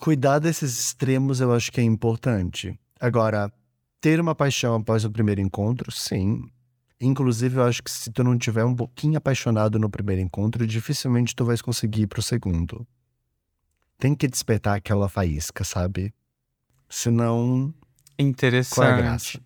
cuidar 0.00 0.38
desses 0.38 0.78
extremos 0.78 1.40
eu 1.40 1.52
acho 1.52 1.70
que 1.70 1.80
é 1.80 1.84
importante. 1.84 2.78
Agora, 2.98 3.52
ter 4.00 4.20
uma 4.20 4.34
paixão 4.34 4.74
após 4.74 5.04
o 5.04 5.10
primeiro 5.10 5.40
encontro, 5.40 5.90
sim. 5.90 6.50
Inclusive, 7.00 7.56
eu 7.56 7.64
acho 7.64 7.82
que 7.82 7.90
se 7.90 8.10
tu 8.10 8.24
não 8.24 8.38
tiver 8.38 8.64
um 8.64 8.74
pouquinho 8.74 9.18
apaixonado 9.18 9.78
no 9.78 9.90
primeiro 9.90 10.22
encontro, 10.22 10.66
dificilmente 10.66 11.36
tu 11.36 11.44
vais 11.44 11.60
conseguir 11.60 12.02
ir 12.02 12.06
pro 12.06 12.22
segundo. 12.22 12.86
Tem 13.98 14.14
que 14.14 14.26
despertar 14.26 14.76
aquela 14.76 15.08
faísca, 15.08 15.62
sabe? 15.64 16.14
Senão, 16.88 17.74
Interessante. 18.18 18.74
qual 18.74 18.88
é 18.88 18.92
a 18.92 18.96
graça? 18.96 19.40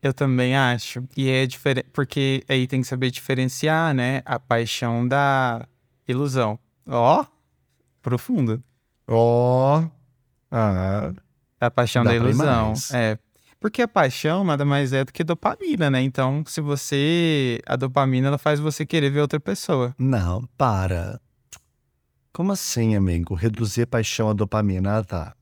Eu 0.00 0.12
também 0.12 0.56
acho. 0.56 1.04
E 1.16 1.28
é 1.28 1.46
diferente, 1.46 1.88
porque 1.92 2.42
aí 2.48 2.66
tem 2.66 2.80
que 2.80 2.86
saber 2.88 3.10
diferenciar, 3.10 3.94
né, 3.94 4.22
a 4.24 4.38
paixão 4.38 5.06
da 5.06 5.66
ilusão. 6.06 6.58
Ó, 6.86 7.24
profundo. 8.00 8.62
Ó. 9.06 9.84
Ah. 10.50 11.12
A 11.60 11.70
paixão 11.70 12.02
Dá 12.02 12.10
da 12.10 12.16
ilusão. 12.16 12.74
É. 12.92 13.16
Porque 13.62 13.80
a 13.80 13.86
paixão 13.86 14.42
nada 14.42 14.64
mais 14.64 14.92
é 14.92 15.04
do 15.04 15.12
que 15.12 15.22
dopamina, 15.22 15.88
né? 15.88 16.02
Então, 16.02 16.42
se 16.44 16.60
você. 16.60 17.60
A 17.64 17.76
dopamina 17.76 18.26
ela 18.26 18.36
faz 18.36 18.58
você 18.58 18.84
querer 18.84 19.08
ver 19.08 19.20
outra 19.20 19.38
pessoa. 19.38 19.94
Não, 19.96 20.42
para. 20.58 21.20
Como 22.32 22.50
assim, 22.50 22.96
amigo? 22.96 23.34
Reduzir 23.34 23.86
paixão 23.86 24.28
a 24.28 24.32
dopamina? 24.32 24.98
Ah, 24.98 25.04
tá. 25.04 25.36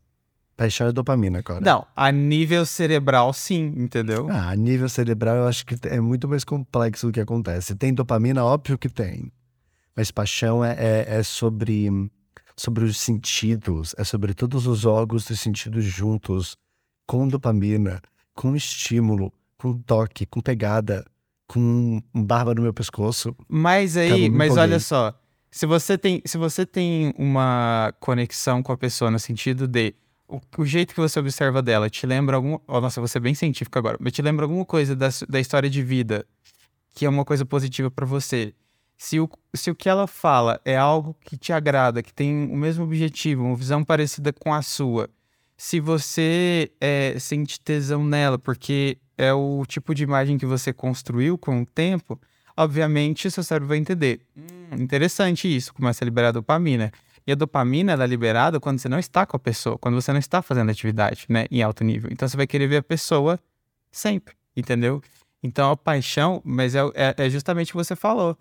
Paixão 0.55 0.89
é 0.89 0.93
dopamina 0.93 1.39
agora. 1.39 1.63
Não, 1.63 1.87
a 1.97 2.13
nível 2.13 2.67
cerebral, 2.67 3.33
sim, 3.33 3.73
entendeu? 3.75 4.29
Ah, 4.31 4.51
a 4.51 4.55
nível 4.55 4.91
cerebral 4.91 5.37
eu 5.37 5.49
acho 5.49 5.65
que 5.65 5.75
é 5.89 5.99
muito 5.99 6.29
mais 6.29 6.45
complexo 6.45 7.07
do 7.07 7.13
que 7.15 7.21
acontece. 7.21 7.75
Tem 7.75 7.95
dopamina, 7.95 8.45
óbvio 8.45 8.77
que 8.77 8.91
tem. 8.91 9.33
Mas 9.97 10.11
paixão 10.11 10.63
é, 10.63 10.77
é, 10.79 11.07
é 11.17 11.23
sobre, 11.23 11.89
sobre 12.55 12.85
os 12.85 12.99
sentidos, 12.99 13.95
é 13.97 14.05
sobre 14.05 14.35
todos 14.35 14.67
os 14.67 14.85
órgãos 14.85 15.25
dos 15.25 15.41
sentidos 15.41 15.87
juntos, 15.87 16.55
com 17.11 17.27
dopamina, 17.27 18.01
com 18.37 18.55
estímulo, 18.55 19.33
com 19.59 19.77
toque, 19.77 20.25
com 20.25 20.41
pegada, 20.41 21.05
com 21.49 22.01
um 22.15 22.25
barba 22.25 22.55
no 22.55 22.63
meu 22.63 22.73
pescoço. 22.73 23.35
Mas 23.49 23.97
aí, 23.97 24.31
mas 24.31 24.53
empolguei. 24.53 24.63
olha 24.63 24.79
só, 24.79 25.13
se 25.51 25.67
você 25.67 25.99
tem, 25.99 26.23
se 26.25 26.39
você 26.39 26.65
tem 26.65 27.13
uma 27.19 27.93
conexão 27.99 28.63
com 28.63 28.71
a 28.71 28.77
pessoa 28.77 29.11
no 29.11 29.19
sentido 29.19 29.67
de 29.67 29.93
o, 30.29 30.41
o 30.57 30.65
jeito 30.65 30.95
que 30.95 31.01
você 31.01 31.19
observa 31.19 31.61
dela 31.61 31.91
te 31.91 32.07
lembra 32.07 32.37
algum, 32.37 32.59
oh, 32.69 32.81
nossa, 32.81 33.05
ser 33.09 33.19
bem 33.19 33.35
científico 33.35 33.77
agora, 33.77 33.99
mas 33.99 34.13
te 34.13 34.23
lembra 34.23 34.45
alguma 34.45 34.65
coisa 34.65 34.95
da, 34.95 35.09
da 35.29 35.41
história 35.41 35.69
de 35.69 35.83
vida 35.83 36.25
que 36.95 37.05
é 37.05 37.09
uma 37.09 37.25
coisa 37.25 37.45
positiva 37.45 37.91
pra 37.91 38.07
você. 38.07 38.55
Se 38.97 39.19
o, 39.19 39.29
se 39.53 39.69
o 39.69 39.75
que 39.75 39.89
ela 39.89 40.07
fala 40.07 40.61
é 40.65 40.77
algo 40.77 41.17
que 41.25 41.37
te 41.37 41.53
agrada, 41.53 42.05
que 42.05 42.15
tem 42.15 42.45
o 42.45 42.57
mesmo 42.57 42.85
objetivo, 42.85 43.43
uma 43.43 43.57
visão 43.57 43.83
parecida 43.83 44.33
com 44.33 44.55
a 44.55 44.63
sua, 44.63 45.11
se 45.61 45.79
você 45.79 46.73
é, 46.81 47.19
sente 47.19 47.61
tesão 47.61 48.03
nela, 48.03 48.39
porque 48.39 48.97
é 49.19 49.31
o 49.35 49.63
tipo 49.69 49.95
de 49.95 50.03
imagem 50.03 50.39
que 50.39 50.47
você 50.47 50.73
construiu 50.73 51.37
com 51.37 51.61
o 51.61 51.67
tempo, 51.67 52.19
obviamente 52.57 53.31
seu 53.31 53.43
cérebro 53.43 53.69
vai 53.69 53.77
entender. 53.77 54.23
Hum, 54.35 54.81
interessante 54.83 55.55
isso, 55.55 55.75
começa 55.75 56.03
a 56.03 56.07
liberar 56.07 56.33
dopamina. 56.33 56.91
E 57.27 57.33
a 57.33 57.35
dopamina 57.35 57.93
ela 57.93 58.05
é 58.05 58.07
liberada 58.07 58.59
quando 58.59 58.79
você 58.79 58.89
não 58.89 58.99
está 58.99 59.27
com 59.27 59.37
a 59.37 59.39
pessoa, 59.39 59.77
quando 59.77 60.01
você 60.01 60.11
não 60.13 60.19
está 60.19 60.41
fazendo 60.41 60.71
atividade, 60.71 61.27
né, 61.29 61.45
em 61.51 61.63
alto 61.63 61.85
nível. 61.85 62.09
Então 62.11 62.27
você 62.27 62.39
vai 62.39 62.47
querer 62.47 62.67
ver 62.67 62.79
a 62.79 62.83
pessoa 62.83 63.39
sempre, 63.93 64.35
entendeu? 64.57 65.03
Então 65.43 65.71
a 65.71 65.77
paixão, 65.77 66.41
mas 66.43 66.75
é, 66.75 66.81
é, 66.95 67.15
é 67.19 67.29
justamente 67.29 67.69
o 67.69 67.73
que 67.73 67.85
você 67.85 67.95
falou. 67.95 68.35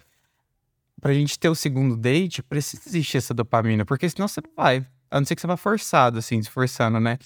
Pra 1.01 1.13
gente 1.13 1.37
ter 1.37 1.49
o 1.49 1.55
segundo 1.55 1.97
date, 1.97 2.41
precisa 2.41 2.81
existir 2.87 3.17
essa 3.17 3.33
dopamina, 3.33 3.83
porque 3.83 4.09
senão 4.09 4.25
você 4.25 4.39
não 4.39 4.51
vai. 4.55 4.87
A 5.11 5.19
não 5.19 5.25
ser 5.25 5.35
que 5.35 5.41
você 5.41 5.47
vá 5.47 5.57
forçado, 5.57 6.19
assim, 6.19 6.41
se 6.41 6.49
forçando, 6.49 6.99
né? 6.99 7.17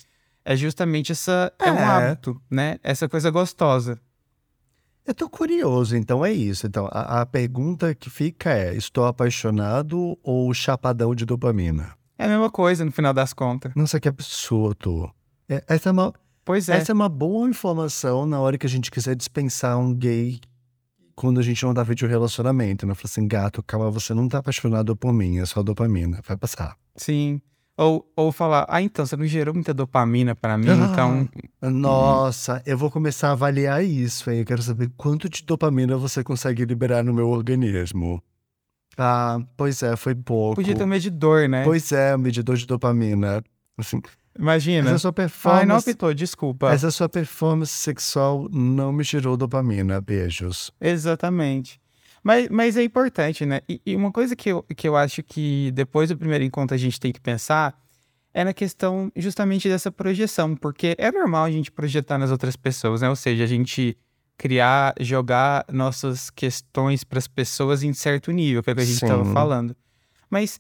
É 0.46 0.56
justamente 0.56 1.12
essa. 1.12 1.52
É, 1.60 1.72
um 1.72 1.76
É. 1.78 1.84
hábito, 1.84 2.42
né? 2.50 2.78
Essa 2.84 3.08
coisa 3.10 3.30
gostosa. 3.32 4.00
Eu 5.06 5.14
tô 5.14 5.30
curioso, 5.30 5.98
então 5.98 6.26
é 6.26 6.32
isso. 6.32 6.66
Então, 6.66 6.88
a, 6.92 7.22
a 7.22 7.26
pergunta 7.26 7.94
que 7.94 8.10
fica 8.10 8.52
é: 8.52 8.74
estou 8.76 9.06
apaixonado 9.06 10.18
ou 10.24 10.54
chapadão 10.54 11.14
de 11.14 11.26
dopamina? 11.26 11.94
É 12.18 12.26
a 12.26 12.28
mesma 12.30 12.50
coisa 12.50 12.86
no 12.86 12.92
final 12.92 13.14
das 13.14 13.34
contas. 13.34 13.74
Nossa, 13.76 14.00
que 14.00 14.08
absurdo. 14.08 15.12
É- 15.50 15.64
essa, 15.68 15.90
é 15.90 15.92
uma, 15.92 16.14
Pois 16.46 16.70
é. 16.70 16.78
essa 16.78 16.92
é 16.92 16.96
uma 16.96 17.10
boa 17.10 17.50
informação 17.50 18.26
na 18.26 18.40
hora 18.40 18.58
que 18.58 18.66
a 18.66 18.70
gente 18.70 18.90
quiser 18.92 19.16
dispensar 19.16 19.78
um 19.78 19.94
gay 19.94 20.40
quando 21.16 21.40
a 21.40 21.44
gente 21.44 21.64
não 21.66 21.74
dava 21.74 21.94
de 21.94 22.06
um 22.06 22.08
relacionamento, 22.08 22.86
né? 22.86 22.92
Eu 22.92 22.96
falei 22.96 23.06
assim, 23.12 23.28
gato, 23.28 23.62
calma, 23.64 23.92
você 23.92 24.14
não 24.14 24.28
tá 24.30 24.38
apaixonado 24.40 24.96
por 24.96 25.12
mim, 25.14 25.40
é 25.40 25.46
só 25.46 25.62
dopamina, 25.62 26.22
vai 26.26 26.38
passar. 26.38 26.76
Sim. 26.96 27.42
Ou, 27.76 28.08
ou 28.16 28.32
falar, 28.32 28.66
ah, 28.70 28.82
então, 28.84 29.04
você 29.06 29.16
não 29.18 29.26
gerou 29.26 29.54
muita 29.54 29.74
dopamina 29.74 30.36
pra 30.36 30.58
mim, 30.60 30.68
Ah. 30.70 30.90
então. 30.92 31.28
Nossa, 31.72 32.62
eu 32.68 32.78
vou 32.78 32.92
começar 32.92 33.30
a 33.30 33.32
avaliar 33.32 33.84
isso, 33.84 34.30
hein? 34.30 34.40
Eu 34.40 34.46
quero 34.46 34.62
saber 34.62 34.92
quanto 34.96 35.28
de 35.28 35.44
dopamina 35.44 35.98
você 35.98 36.24
consegue 36.24 36.64
liberar 36.66 37.04
no 37.04 37.12
meu 37.14 37.30
organismo. 37.30 38.22
Ah, 38.96 39.40
pois 39.58 39.82
é, 39.82 39.96
foi 39.96 40.14
pouco. 40.14 40.56
Podia 40.56 40.76
ter 40.76 40.84
um 40.84 40.88
medidor, 40.88 41.50
né? 41.50 41.64
Pois 41.64 41.92
é, 41.92 42.16
o 42.16 42.20
medidor 42.20 42.56
de 42.58 42.68
dopamina. 42.68 43.44
Assim, 43.76 44.00
Imagina. 44.38 44.90
essa 44.90 45.00
sua 45.00 45.10
Ai, 45.10 45.12
não 45.12 45.16
performance. 45.16 45.90
apitou, 45.90 46.14
desculpa. 46.14 46.72
essa 46.72 46.92
sua 46.92 47.10
performance 47.10 47.72
sexual 47.74 48.48
não 48.52 48.94
me 48.94 49.04
gerou 49.04 49.36
dopamina. 49.36 50.00
Beijos. 50.00 50.72
Exatamente. 50.80 51.82
Mas, 52.24 52.48
mas 52.50 52.78
é 52.78 52.84
importante, 52.84 53.46
né? 53.46 53.62
E, 53.68 53.82
e 53.86 53.96
uma 53.96 54.12
coisa 54.12 54.36
que 54.36 54.50
eu, 54.50 54.64
que 54.64 54.88
eu 54.88 54.96
acho 54.96 55.22
que 55.22 55.72
depois 55.74 56.10
do 56.10 56.18
primeiro 56.18 56.44
encontro 56.44 56.74
a 56.74 56.78
gente 56.78 57.00
tem 57.00 57.12
que 57.12 57.20
pensar 57.20 57.78
é 58.34 58.44
na 58.44 58.54
questão 58.54 59.12
justamente 59.16 59.68
dessa 59.70 59.92
projeção, 59.92 60.56
porque 60.56 60.96
é 60.98 61.12
normal 61.12 61.44
a 61.46 61.52
gente 61.52 61.70
projetar 61.72 62.18
nas 62.18 62.32
outras 62.32 62.56
pessoas, 62.56 63.02
né? 63.02 63.10
Ou 63.10 63.16
seja, 63.16 63.44
a 63.44 63.48
gente 63.48 63.96
criar, 64.38 64.96
jogar 65.00 65.66
nossas 65.72 66.30
questões 66.32 67.04
para 67.04 67.20
as 67.20 67.28
pessoas 67.28 67.84
em 67.84 67.94
certo 67.94 68.32
nível, 68.32 68.64
que 68.64 68.70
é 68.70 68.74
o 68.74 68.76
que 68.76 68.82
a 68.82 68.86
gente 68.86 68.96
estava 69.04 69.24
falando. 69.34 69.76
Mas 70.30 70.60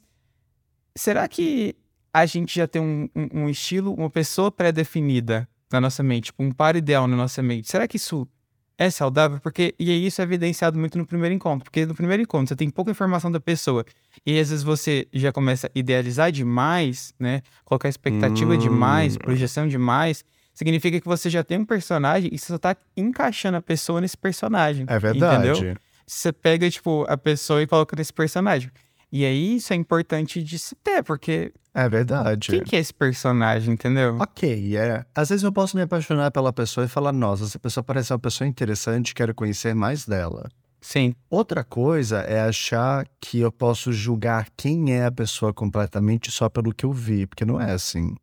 será 0.95 1.28
que 1.28 1.76
a 2.13 2.26
gente 2.26 2.56
já 2.56 2.67
tem 2.67 2.82
um, 2.82 3.10
um- 3.15 3.30
um 3.45 3.49
estilo, 3.49 3.93
uma 3.93 4.10
pessoa 4.10 4.52
pré-definida 4.52 5.47
na 5.71 5.82
nossa 5.82 6.04
mente, 6.04 6.26
tipo, 6.26 6.43
um 6.43 6.52
par 6.52 6.76
ideal 6.76 7.08
na 7.08 7.15
nossa 7.17 7.41
mente? 7.41 7.71
Será 7.71 7.88
que 7.88 7.97
isso 7.97 8.28
é 8.77 8.89
saudável? 8.89 9.39
Porque, 9.39 9.75
e 9.77 10.05
isso 10.05 10.21
é 10.21 10.23
evidenciado 10.23 10.77
muito 10.77 10.97
no 10.97 11.05
primeiro 11.05 11.33
encontro, 11.33 11.63
porque 11.65 11.86
no 11.86 11.93
primeiro 11.95 12.23
encontro 12.23 12.47
você 12.49 12.55
tem 12.55 12.69
pouca 12.69 12.91
informação 12.91 13.31
da 13.31 13.39
pessoa, 13.39 13.86
e 14.25 14.39
às 14.39 14.49
vezes 14.49 14.63
você 14.63 15.07
já 15.13 15.31
começa 15.31 15.67
a 15.67 15.71
idealizar 15.75 16.31
demais, 16.31 17.13
né? 17.19 17.41
Colocar 17.63 17.89
expectativa 17.89 18.53
Hum. 18.53 18.57
demais, 18.57 19.17
projeção 19.17 19.67
demais, 19.67 20.23
significa 20.53 20.99
que 20.99 21.07
você 21.07 21.29
já 21.29 21.43
tem 21.43 21.57
um 21.59 21.65
personagem 21.65 22.29
e 22.33 22.38
você 22.38 22.47
só 22.47 22.57
tá 22.57 22.75
encaixando 22.95 23.57
a 23.57 23.62
pessoa 23.62 23.99
nesse 24.01 24.17
personagem. 24.17 24.86
É 24.88 24.99
verdade. 24.99 25.49
Entendeu? 25.49 25.77
Você 26.05 26.33
pega, 26.33 26.69
tipo, 26.69 27.05
a 27.07 27.15
pessoa 27.17 27.62
e 27.62 27.67
coloca 27.67 27.95
nesse 27.95 28.12
personagem. 28.12 28.69
E 29.15 29.23
aí 29.26 29.58
isso 29.58 29.71
é 29.71 29.76
importante 29.76 30.41
de 30.41 30.58
se 30.58 30.73
ter, 30.73 31.04
porque 31.04 31.54
É 31.71 31.88
verdade. 31.88 32.49
quem 32.49 32.63
que 32.63 32.76
é 32.76 32.80
esse 32.80 32.91
personagem, 32.91 33.76
entendeu? 33.76 34.17
Ok, 34.19 34.76
é. 34.76 35.06
Às 35.13 35.30
vezes 35.30 35.43
eu 35.43 35.52
posso 35.52 35.78
me 35.78 35.84
apaixonar 35.84 36.32
pela 36.32 36.52
pessoa 36.52 36.86
e 36.88 36.89
falar, 36.89 37.12
nossa, 37.13 37.43
essa 37.43 37.60
pessoa 37.60 37.84
parece 37.84 38.12
uma 38.12 38.17
pessoa 38.17 38.47
interessante, 38.47 39.13
quero 39.13 39.36
conhecer 39.36 39.76
mais 39.76 40.08
dela. 40.08 40.49
Sim. 40.82 41.13
Outra 41.30 41.63
coisa 41.63 42.21
é 42.21 42.41
achar 42.41 43.08
que 43.21 43.39
eu 43.39 43.52
posso 43.52 43.93
julgar 43.93 44.47
quem 44.58 44.93
é 44.95 45.06
a 45.06 45.12
pessoa 45.12 45.54
completamente 45.54 46.32
só 46.32 46.49
pelo 46.49 46.73
que 46.73 46.84
eu 46.84 46.91
vi, 46.91 47.28
porque 47.28 47.45
não 47.45 47.62
é 47.62 47.71
assim. 47.71 48.15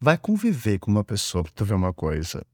Vai 0.00 0.16
conviver 0.16 0.78
com 0.78 0.92
uma 0.92 1.02
pessoa 1.02 1.42
pra 1.42 1.52
tu 1.56 1.64
ver 1.64 1.74
uma 1.74 1.92
coisa. 1.92 2.46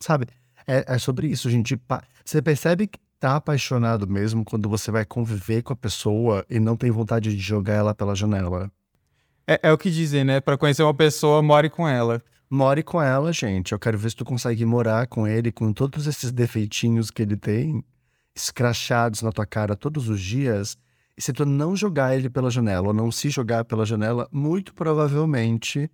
Sabe? 0.00 0.26
É, 0.66 0.94
é 0.94 0.98
sobre 0.98 1.26
isso, 1.26 1.50
gente. 1.50 1.78
Você 2.24 2.40
percebe 2.40 2.86
que 2.86 2.98
tá 3.18 3.36
apaixonado 3.36 4.06
mesmo 4.06 4.44
quando 4.44 4.68
você 4.68 4.90
vai 4.90 5.04
conviver 5.04 5.62
com 5.62 5.72
a 5.72 5.76
pessoa 5.76 6.44
e 6.48 6.60
não 6.60 6.76
tem 6.76 6.90
vontade 6.90 7.34
de 7.34 7.42
jogar 7.42 7.74
ela 7.74 7.94
pela 7.94 8.14
janela. 8.14 8.70
É, 9.46 9.60
é 9.64 9.72
o 9.72 9.78
que 9.78 9.90
dizem, 9.90 10.24
né? 10.24 10.40
Pra 10.40 10.56
conhecer 10.56 10.82
uma 10.82 10.94
pessoa, 10.94 11.42
more 11.42 11.68
com 11.68 11.86
ela. 11.86 12.22
More 12.50 12.82
com 12.82 13.00
ela, 13.00 13.32
gente. 13.32 13.72
Eu 13.72 13.78
quero 13.78 13.98
ver 13.98 14.10
se 14.10 14.16
tu 14.16 14.24
consegue 14.24 14.64
morar 14.64 15.06
com 15.06 15.26
ele 15.26 15.50
com 15.50 15.72
todos 15.72 16.06
esses 16.06 16.30
defeitinhos 16.30 17.10
que 17.10 17.22
ele 17.22 17.36
tem, 17.36 17.82
escrachados 18.34 19.22
na 19.22 19.32
tua 19.32 19.46
cara 19.46 19.76
todos 19.76 20.08
os 20.08 20.20
dias. 20.20 20.76
E 21.16 21.22
se 21.22 21.32
tu 21.32 21.44
não 21.44 21.76
jogar 21.76 22.16
ele 22.16 22.28
pela 22.28 22.50
janela 22.50 22.88
ou 22.88 22.94
não 22.94 23.10
se 23.10 23.30
jogar 23.30 23.64
pela 23.64 23.86
janela, 23.86 24.28
muito 24.32 24.74
provavelmente 24.74 25.90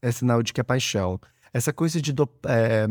é 0.00 0.10
sinal 0.10 0.42
de 0.42 0.52
que 0.52 0.60
é 0.60 0.64
paixão. 0.64 1.20
Essa 1.52 1.72
coisa 1.72 2.00
de 2.00 2.12
do, 2.12 2.28
é, 2.46 2.86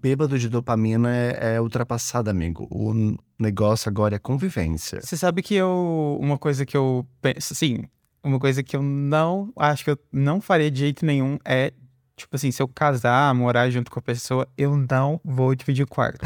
bêbado 0.00 0.38
de 0.38 0.48
dopamina 0.48 1.14
é, 1.14 1.54
é 1.56 1.60
ultrapassada, 1.60 2.30
amigo. 2.30 2.66
O 2.70 3.16
negócio 3.38 3.88
agora 3.88 4.16
é 4.16 4.18
convivência. 4.18 5.00
Você 5.00 5.16
sabe 5.16 5.42
que 5.42 5.54
eu. 5.54 6.18
Uma 6.20 6.38
coisa 6.38 6.64
que 6.64 6.76
eu 6.76 7.06
penso. 7.20 7.54
Sim, 7.54 7.84
uma 8.22 8.38
coisa 8.38 8.62
que 8.62 8.76
eu 8.76 8.82
não. 8.82 9.52
Acho 9.56 9.84
que 9.84 9.90
eu 9.90 9.98
não 10.12 10.40
faria 10.40 10.70
de 10.70 10.80
jeito 10.80 11.04
nenhum 11.04 11.38
é. 11.44 11.72
Tipo 12.16 12.34
assim, 12.34 12.50
se 12.50 12.62
eu 12.62 12.68
casar, 12.68 13.34
morar 13.34 13.68
junto 13.68 13.90
com 13.90 13.98
a 13.98 14.02
pessoa, 14.02 14.48
eu 14.56 14.74
não 14.74 15.20
vou 15.22 15.54
dividir 15.54 15.86
quarto. 15.86 16.24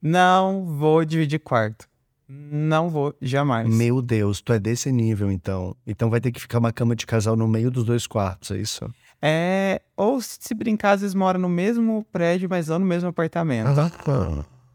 Não 0.00 0.64
vou 0.64 1.04
dividir 1.04 1.38
quarto. 1.38 1.86
Não 2.28 2.90
vou, 2.90 3.14
jamais. 3.22 3.68
Meu 3.68 4.02
Deus, 4.02 4.40
tu 4.40 4.52
é 4.52 4.58
desse 4.58 4.90
nível 4.90 5.30
então. 5.30 5.76
Então 5.86 6.10
vai 6.10 6.20
ter 6.20 6.32
que 6.32 6.40
ficar 6.40 6.58
uma 6.58 6.72
cama 6.72 6.96
de 6.96 7.06
casal 7.06 7.36
no 7.36 7.46
meio 7.46 7.70
dos 7.70 7.84
dois 7.84 8.06
quartos, 8.06 8.50
é 8.50 8.56
isso? 8.58 8.90
É. 9.20 9.80
Ou 9.96 10.20
se 10.20 10.54
brincar, 10.54 10.92
às 10.92 11.00
vezes 11.00 11.14
mora 11.14 11.38
no 11.38 11.48
mesmo 11.48 12.04
prédio, 12.12 12.48
mas 12.48 12.68
não 12.68 12.78
no 12.78 12.86
mesmo 12.86 13.08
apartamento. 13.08 13.68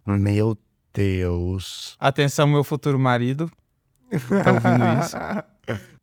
Meu 0.06 0.58
Deus. 0.94 1.96
Atenção, 2.00 2.48
meu 2.48 2.64
futuro 2.64 3.00
marido. 3.00 3.52
Tá 4.10 4.52
ouvindo 4.52 5.04
isso? 5.04 5.18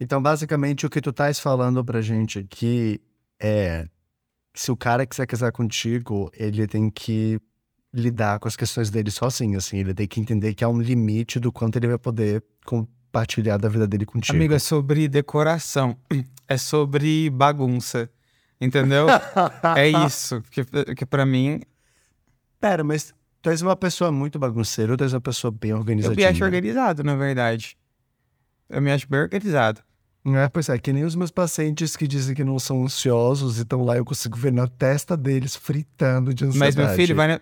Então, 0.00 0.22
basicamente, 0.22 0.86
o 0.86 0.88
que 0.88 1.00
tu 1.00 1.10
estás 1.10 1.38
falando 1.38 1.84
pra 1.84 2.00
gente 2.00 2.38
aqui 2.38 3.02
é 3.38 3.86
se 4.54 4.72
o 4.72 4.76
cara 4.76 5.04
quiser 5.04 5.26
casar 5.26 5.52
contigo, 5.52 6.30
ele 6.32 6.66
tem 6.66 6.88
que 6.88 7.40
lidar 7.92 8.38
com 8.38 8.48
as 8.48 8.56
questões 8.56 8.90
dele 8.90 9.10
sozinho, 9.10 9.58
assim. 9.58 9.78
Ele 9.78 9.94
tem 9.94 10.06
que 10.06 10.20
entender 10.20 10.54
que 10.54 10.64
há 10.64 10.68
um 10.68 10.80
limite 10.80 11.38
do 11.38 11.52
quanto 11.52 11.76
ele 11.76 11.88
vai 11.88 11.98
poder 11.98 12.42
compartilhar 12.64 13.56
da 13.56 13.68
vida 13.68 13.86
dele 13.86 14.06
contigo. 14.06 14.36
Amigo, 14.36 14.54
é 14.54 14.58
sobre 14.58 15.08
decoração. 15.08 15.96
É 16.46 16.56
sobre 16.56 17.30
bagunça. 17.30 18.10
Entendeu? 18.60 19.06
é 19.76 19.88
isso. 20.06 20.42
Que, 20.50 20.64
que 20.94 21.06
para 21.06 21.24
mim, 21.24 21.60
Pera, 22.60 22.82
mas 22.82 23.14
tu 23.40 23.50
és 23.50 23.62
uma 23.62 23.76
pessoa 23.76 24.10
muito 24.10 24.38
bagunceira 24.38 24.92
ou 24.92 24.96
tu 24.96 25.04
és 25.04 25.12
uma 25.12 25.20
pessoa 25.20 25.50
bem 25.50 25.70
eu 25.70 26.16
me 26.16 26.24
acho 26.24 26.44
organizado, 26.44 27.04
na 27.04 27.14
verdade. 27.14 27.76
Eu 28.68 28.82
me 28.82 28.90
acho 28.90 29.08
bem 29.08 29.20
organizado. 29.20 29.80
É, 30.26 30.48
pois 30.48 30.68
é, 30.68 30.76
que 30.78 30.92
nem 30.92 31.04
os 31.04 31.14
meus 31.14 31.30
pacientes 31.30 31.96
que 31.96 32.06
dizem 32.06 32.34
que 32.34 32.44
não 32.44 32.58
são 32.58 32.82
ansiosos 32.84 33.58
e 33.58 33.62
estão 33.62 33.82
lá, 33.82 33.96
eu 33.96 34.04
consigo 34.04 34.36
ver 34.36 34.52
na 34.52 34.66
testa 34.66 35.16
deles 35.16 35.56
fritando 35.56 36.34
de 36.34 36.44
ansiedade. 36.44 36.76
Mas, 36.76 36.86
meu 36.86 36.94
filho, 36.96 37.14
vai, 37.16 37.28
na- 37.28 37.40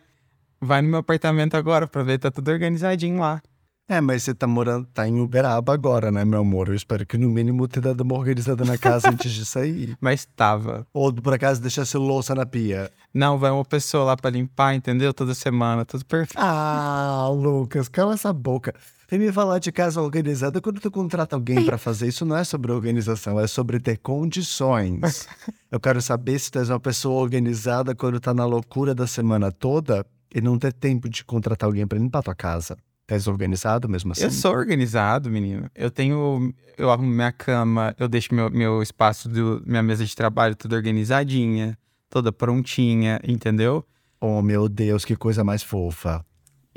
vai 0.60 0.82
no 0.82 0.88
meu 0.90 0.98
apartamento 1.00 1.56
agora 1.56 1.88
pra 1.88 2.02
ver, 2.02 2.18
tá 2.18 2.30
tudo 2.30 2.48
organizadinho 2.50 3.18
lá. 3.18 3.42
É, 3.88 4.00
mas 4.00 4.24
você 4.24 4.34
tá 4.34 4.48
morando, 4.48 4.84
tá 4.86 5.06
em 5.06 5.20
Uberaba 5.20 5.72
agora, 5.72 6.10
né, 6.10 6.24
meu 6.24 6.40
amor? 6.40 6.68
Eu 6.68 6.74
espero 6.74 7.06
que 7.06 7.16
no 7.16 7.28
mínimo 7.28 7.68
tenha 7.68 7.82
dado 7.82 8.00
uma 8.00 8.16
organizada 8.16 8.64
na 8.64 8.76
casa 8.76 9.08
antes 9.10 9.30
de 9.30 9.46
sair. 9.46 9.96
Mas 10.02 10.24
tava. 10.24 10.84
Ou 10.92 11.12
por 11.12 11.32
acaso 11.32 11.60
deixasse 11.60 11.96
louça 11.96 12.34
na 12.34 12.44
pia. 12.44 12.90
Não, 13.14 13.38
vai 13.38 13.52
uma 13.52 13.64
pessoa 13.64 14.02
lá 14.02 14.16
pra 14.16 14.28
limpar, 14.28 14.74
entendeu? 14.74 15.14
Toda 15.14 15.34
semana, 15.34 15.84
tudo 15.84 16.04
perfeito. 16.04 16.36
Ah, 16.36 17.28
Lucas, 17.30 17.88
cala 17.88 18.14
essa 18.14 18.32
boca. 18.32 18.74
Vem 19.08 19.20
me 19.20 19.30
falar 19.30 19.60
de 19.60 19.70
casa 19.70 20.02
organizada 20.02 20.60
quando 20.60 20.80
tu 20.80 20.90
contrata 20.90 21.36
alguém 21.36 21.64
pra 21.64 21.78
fazer 21.78 22.08
isso 22.08 22.24
não 22.24 22.36
é 22.36 22.42
sobre 22.42 22.72
organização, 22.72 23.38
é 23.38 23.46
sobre 23.46 23.78
ter 23.78 23.98
condições. 23.98 25.28
Eu 25.70 25.78
quero 25.78 26.02
saber 26.02 26.40
se 26.40 26.50
tu 26.50 26.58
és 26.58 26.68
uma 26.70 26.80
pessoa 26.80 27.22
organizada 27.22 27.94
quando 27.94 28.18
tá 28.18 28.34
na 28.34 28.44
loucura 28.44 28.96
da 28.96 29.06
semana 29.06 29.52
toda 29.52 30.04
e 30.34 30.40
não 30.40 30.58
ter 30.58 30.72
tempo 30.72 31.08
de 31.08 31.24
contratar 31.24 31.68
alguém 31.68 31.86
pra 31.86 31.98
limpar 31.98 32.24
tua 32.24 32.34
casa. 32.34 32.76
Tu 33.06 33.14
és 33.14 33.26
organizado 33.28 33.88
mesmo 33.88 34.12
assim? 34.12 34.24
Eu 34.24 34.30
sou 34.30 34.52
organizado, 34.52 35.30
menino. 35.30 35.70
Eu 35.74 35.90
tenho. 35.90 36.52
Eu 36.76 36.90
arrumo 36.90 37.08
minha 37.10 37.30
cama, 37.32 37.94
eu 37.98 38.08
deixo 38.08 38.34
meu, 38.34 38.50
meu 38.50 38.82
espaço, 38.82 39.28
do, 39.28 39.62
minha 39.64 39.82
mesa 39.82 40.04
de 40.04 40.14
trabalho 40.14 40.56
toda 40.56 40.74
organizadinha, 40.76 41.78
toda 42.10 42.32
prontinha, 42.32 43.20
entendeu? 43.26 43.84
Oh, 44.20 44.42
meu 44.42 44.68
Deus, 44.68 45.04
que 45.04 45.14
coisa 45.14 45.44
mais 45.44 45.62
fofa. 45.62 46.24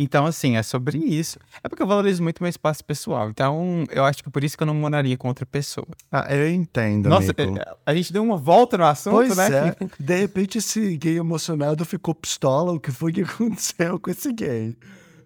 Então, 0.01 0.25
assim, 0.25 0.55
é 0.55 0.63
sobre 0.63 0.97
isso. 0.97 1.37
É 1.61 1.67
porque 1.67 1.83
eu 1.83 1.87
valorizo 1.87 2.23
muito 2.23 2.41
meu 2.41 2.49
espaço 2.49 2.85
pessoal. 2.85 3.29
Então, 3.29 3.83
eu 3.91 4.05
acho 4.05 4.23
que 4.23 4.29
por 4.29 4.43
isso 4.45 4.55
que 4.55 4.63
eu 4.63 4.67
não 4.67 4.73
moraria 4.73 5.17
com 5.17 5.27
outra 5.27 5.45
pessoa. 5.45 5.85
Ah, 6.09 6.25
eu 6.33 6.49
entendo, 6.49 7.09
Nossa, 7.09 7.33
amigo. 7.37 7.57
é- 7.59 7.75
a 7.85 7.93
gente 7.93 8.13
deu 8.13 8.23
uma 8.23 8.37
volta 8.37 8.77
no 8.77 8.85
assunto, 8.85 9.13
Pois 9.15 9.35
né? 9.35 9.49
é, 9.69 9.75
de 9.99 10.15
repente 10.19 10.57
esse 10.59 10.95
gay 10.95 11.17
emocionado 11.17 11.83
ficou 11.83 12.15
pistola. 12.15 12.71
O 12.71 12.79
que 12.79 12.91
foi 12.91 13.11
que 13.11 13.21
aconteceu 13.23 13.99
com 13.99 14.09
esse 14.09 14.31
gay? 14.31 14.77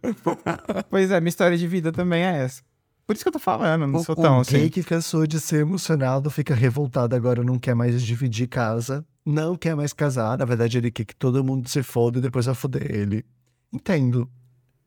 Pois 0.90 1.12
é, 1.12 1.20
minha 1.20 1.30
história 1.30 1.58
de 1.58 1.68
vida 1.68 1.92
também 1.92 2.24
é 2.24 2.38
essa. 2.44 2.62
Por 3.06 3.16
isso 3.16 3.24
que 3.24 3.28
eu 3.28 3.34
tô 3.34 3.40
falando, 3.40 3.86
não 3.86 4.00
O, 4.00 4.04
sou 4.04 4.16
tão 4.16 4.38
o 4.38 4.42
assim. 4.42 4.58
gay 4.58 4.70
que 4.70 4.84
cansou 4.84 5.28
de 5.28 5.40
ser 5.40 5.62
emocionado 5.62 6.30
fica 6.30 6.56
revoltado 6.56 7.16
agora, 7.16 7.44
não 7.44 7.60
quer 7.60 7.76
mais 7.76 8.02
dividir 8.02 8.48
casa, 8.48 9.06
não 9.26 9.58
quer 9.58 9.76
mais 9.76 9.92
casar. 9.92 10.38
Na 10.38 10.46
verdade, 10.46 10.78
ele 10.78 10.90
quer 10.90 11.04
que 11.06 11.16
todo 11.16 11.44
mundo 11.44 11.68
se 11.68 11.84
foda 11.84 12.20
e 12.20 12.22
depois 12.22 12.46
vai 12.46 12.56
foder 12.56 12.90
ele. 12.90 13.26
Entendo. 13.74 14.30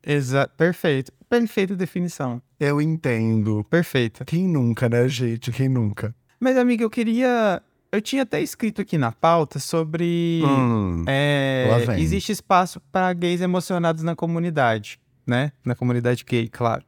Exato, 0.05 0.53
perfeito. 0.55 1.11
Perfeita 1.29 1.75
definição. 1.75 2.41
Eu 2.59 2.81
entendo. 2.81 3.63
Perfeita. 3.69 4.23
Quem 4.25 4.47
nunca, 4.47 4.87
né, 4.89 5.07
gente? 5.07 5.51
Quem 5.51 5.67
nunca? 5.69 6.15
Mas, 6.39 6.57
amiga, 6.57 6.83
eu 6.83 6.89
queria. 6.89 7.61
Eu 7.91 8.01
tinha 8.01 8.23
até 8.23 8.41
escrito 8.41 8.81
aqui 8.81 8.97
na 8.97 9.11
pauta 9.11 9.59
sobre. 9.59 10.41
Hum, 10.45 11.03
é, 11.07 11.67
lá 11.69 11.93
vem. 11.93 12.01
existe 12.01 12.31
espaço 12.31 12.79
para 12.91 13.11
gays 13.13 13.41
emocionados 13.41 14.01
na 14.03 14.15
comunidade. 14.15 14.99
Né? 15.27 15.51
Na 15.63 15.75
comunidade 15.75 16.23
gay, 16.23 16.47
claro. 16.47 16.83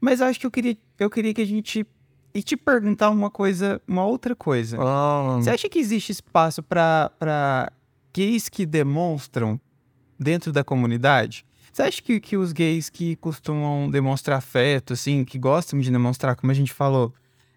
Mas 0.00 0.20
acho 0.20 0.38
que 0.38 0.46
eu 0.46 0.50
queria, 0.50 0.76
eu 0.98 1.10
queria 1.10 1.32
que 1.34 1.40
a 1.40 1.46
gente. 1.46 1.86
E 2.32 2.42
te 2.42 2.56
perguntar 2.56 3.10
uma 3.10 3.28
coisa, 3.28 3.82
uma 3.88 4.04
outra 4.04 4.36
coisa. 4.36 4.78
Ah, 4.80 5.38
Você 5.40 5.50
acha 5.50 5.68
que 5.68 5.80
existe 5.80 6.12
espaço 6.12 6.62
para 6.62 7.72
gays 8.14 8.48
que 8.48 8.64
demonstram 8.64 9.60
dentro 10.18 10.52
da 10.52 10.62
comunidade? 10.62 11.44
Você 11.72 11.82
acha 11.82 12.02
que, 12.02 12.20
que 12.20 12.36
os 12.36 12.52
gays 12.52 12.88
que 12.88 13.16
costumam 13.16 13.90
demonstrar 13.90 14.38
afeto, 14.38 14.92
assim, 14.92 15.24
que 15.24 15.38
gostam 15.38 15.80
de 15.80 15.90
demonstrar, 15.90 16.36
como 16.36 16.52
a 16.52 16.54
gente 16.54 16.72
falou, 16.72 17.12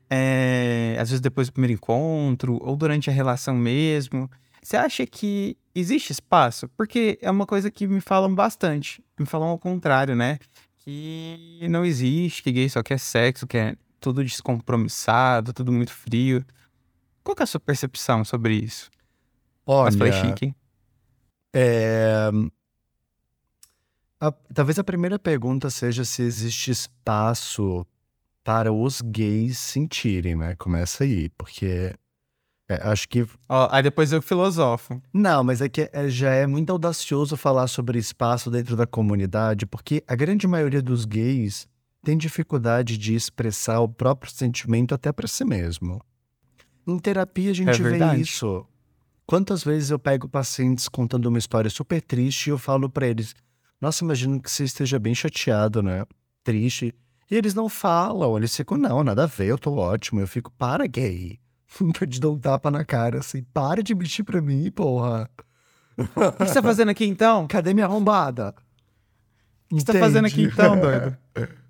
é, 0.09 0.95
às 0.99 1.09
vezes 1.09 1.21
depois 1.21 1.49
do 1.49 1.53
primeiro 1.53 1.74
encontro, 1.74 2.57
ou 2.61 2.76
durante 2.76 3.09
a 3.09 3.13
relação 3.13 3.55
mesmo, 3.55 4.30
você 4.61 4.78
acha 4.78 5.05
que 5.05 5.57
existe 5.76 6.11
espaço? 6.11 6.67
Porque 6.78 7.17
é 7.21 7.30
uma 7.32 7.45
coisa 7.45 7.69
que 7.71 7.88
me 7.88 8.01
falam 8.01 8.34
bastante. 8.34 9.03
Me 9.19 9.26
falam 9.26 9.47
ao 9.49 9.59
contrário, 9.59 10.15
né? 10.15 10.39
Que 10.80 11.65
não 11.69 11.86
existe, 11.86 12.43
que 12.43 12.51
gay 12.51 12.69
só 12.69 12.84
quer 12.84 12.99
sexo, 12.99 13.47
que 13.47 13.57
é 13.57 13.76
tudo 13.99 14.24
descompromissado, 14.24 15.53
tudo 15.53 15.71
muito 15.71 15.91
frio. 15.93 16.45
Qual 17.24 17.36
é 17.39 17.43
a 17.43 17.45
sua 17.45 17.59
percepção 17.59 18.26
sobre 18.26 18.55
isso? 18.55 18.89
Mas 19.65 19.95
falei 19.95 20.11
olha, 20.11 20.21
chique, 20.21 20.45
hein? 20.47 20.55
é, 21.53 22.30
a- 24.19 24.32
talvez 24.53 24.78
a 24.80 24.84
primeira 24.84 25.17
pergunta 25.19 25.69
seja 25.69 26.03
se 26.05 26.21
existe 26.21 26.71
espaço 26.71 27.86
para 28.43 28.74
os 28.74 29.01
gays 29.01 29.57
sentirem, 29.57 30.36
né? 30.36 30.55
Começa 30.57 31.03
aí, 31.05 31.30
porque 31.38 31.93
é, 32.74 32.88
acho 32.88 33.07
que 33.09 33.26
Ó, 33.47 33.67
aí 33.71 33.82
depois 33.84 34.11
eu 34.11 34.21
filosofo. 34.21 35.01
Não, 35.13 35.43
mas 35.43 35.61
é 35.61 35.69
que 35.69 35.89
é- 35.91 36.09
já 36.09 36.32
é 36.32 36.45
muito 36.47 36.71
audacioso 36.71 37.36
falar 37.38 37.67
sobre 37.67 37.97
espaço 37.99 38.49
dentro 38.51 38.76
da 38.76 38.86
comunidade, 38.88 39.65
porque 39.65 40.03
a 40.07 40.15
grande 40.15 40.47
maioria 40.47 40.82
dos 40.82 41.05
gays 41.05 41.67
tem 42.03 42.17
dificuldade 42.17 42.97
de 42.97 43.15
expressar 43.15 43.80
o 43.80 43.88
próprio 43.88 44.32
sentimento 44.32 44.93
até 44.93 45.11
para 45.11 45.28
si 45.28 45.45
mesmo. 45.45 46.01
Em 46.86 46.99
terapia 46.99 47.51
a 47.51 47.53
gente 47.53 47.69
É 47.82 47.84
vê 47.84 48.15
isso. 48.17 48.65
Quantas 49.26 49.63
vezes 49.63 49.89
eu 49.89 49.97
pego 49.97 50.28
pacientes 50.28 50.89
contando 50.89 51.28
uma 51.28 51.38
história 51.38 51.69
super 51.69 52.01
triste 52.01 52.47
e 52.47 52.49
eu 52.49 52.57
falo 52.57 52.89
para 52.89 53.07
eles: 53.07 53.34
Nossa, 53.80 54.03
imagino 54.03 54.41
que 54.41 54.51
você 54.51 54.65
esteja 54.65 54.99
bem 54.99 55.15
chateado, 55.15 55.82
né? 55.82 56.03
Triste. 56.43 56.93
E 57.32 57.36
eles 57.36 57.53
não 57.53 57.69
falam, 57.69 58.36
eles 58.38 58.53
ficam: 58.55 58.78
Não, 58.78 59.01
nada 59.01 59.24
a 59.24 59.28
ver, 59.28 59.47
eu 59.47 59.57
tô 59.57 59.74
ótimo. 59.76 60.19
Eu 60.19 60.28
fico: 60.28 60.51
Para, 60.51 60.86
gay. 60.86 61.39
Eu 62.01 62.07
te 62.07 62.19
dou 62.19 62.36
um 62.36 62.39
tapa 62.39 62.69
na 62.69 62.86
cara 62.86 63.19
assim: 63.19 63.43
Para 63.53 63.82
de 63.82 63.95
mentir 63.95 64.24
pra 64.24 64.41
mim, 64.41 64.69
porra. 64.71 65.30
O 65.97 66.32
que 66.32 66.45
você 66.45 66.53
tá 66.55 66.63
fazendo 66.63 66.89
aqui 66.89 67.05
então? 67.05 67.47
Cadê 67.47 67.74
minha 67.74 67.86
arrombada? 67.86 68.53
O 69.71 69.76
que 69.76 69.82
você 69.82 69.93
tá 69.93 69.99
fazendo 69.99 70.26
aqui 70.26 70.43
então, 70.43 70.80
doido? 70.80 71.17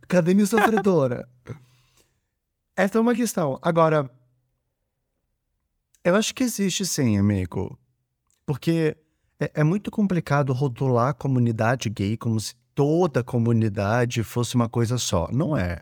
Cadê 0.07 0.33
minha 0.33 0.45
sofredora? 0.45 1.27
Essa 2.75 2.97
é 2.97 3.01
uma 3.01 3.15
questão. 3.15 3.59
Agora, 3.61 4.09
eu 6.03 6.15
acho 6.15 6.33
que 6.33 6.43
existe 6.43 6.85
sim, 6.85 7.17
amigo. 7.17 7.77
Porque 8.45 8.97
é, 9.39 9.51
é 9.55 9.63
muito 9.63 9.91
complicado 9.91 10.51
rotular 10.53 11.09
a 11.09 11.13
comunidade 11.13 11.89
gay 11.89 12.17
como 12.17 12.39
se 12.39 12.55
toda 12.75 13.21
a 13.21 13.23
comunidade 13.23 14.23
fosse 14.23 14.55
uma 14.55 14.67
coisa 14.67 14.97
só. 14.97 15.29
Não 15.31 15.55
é. 15.55 15.81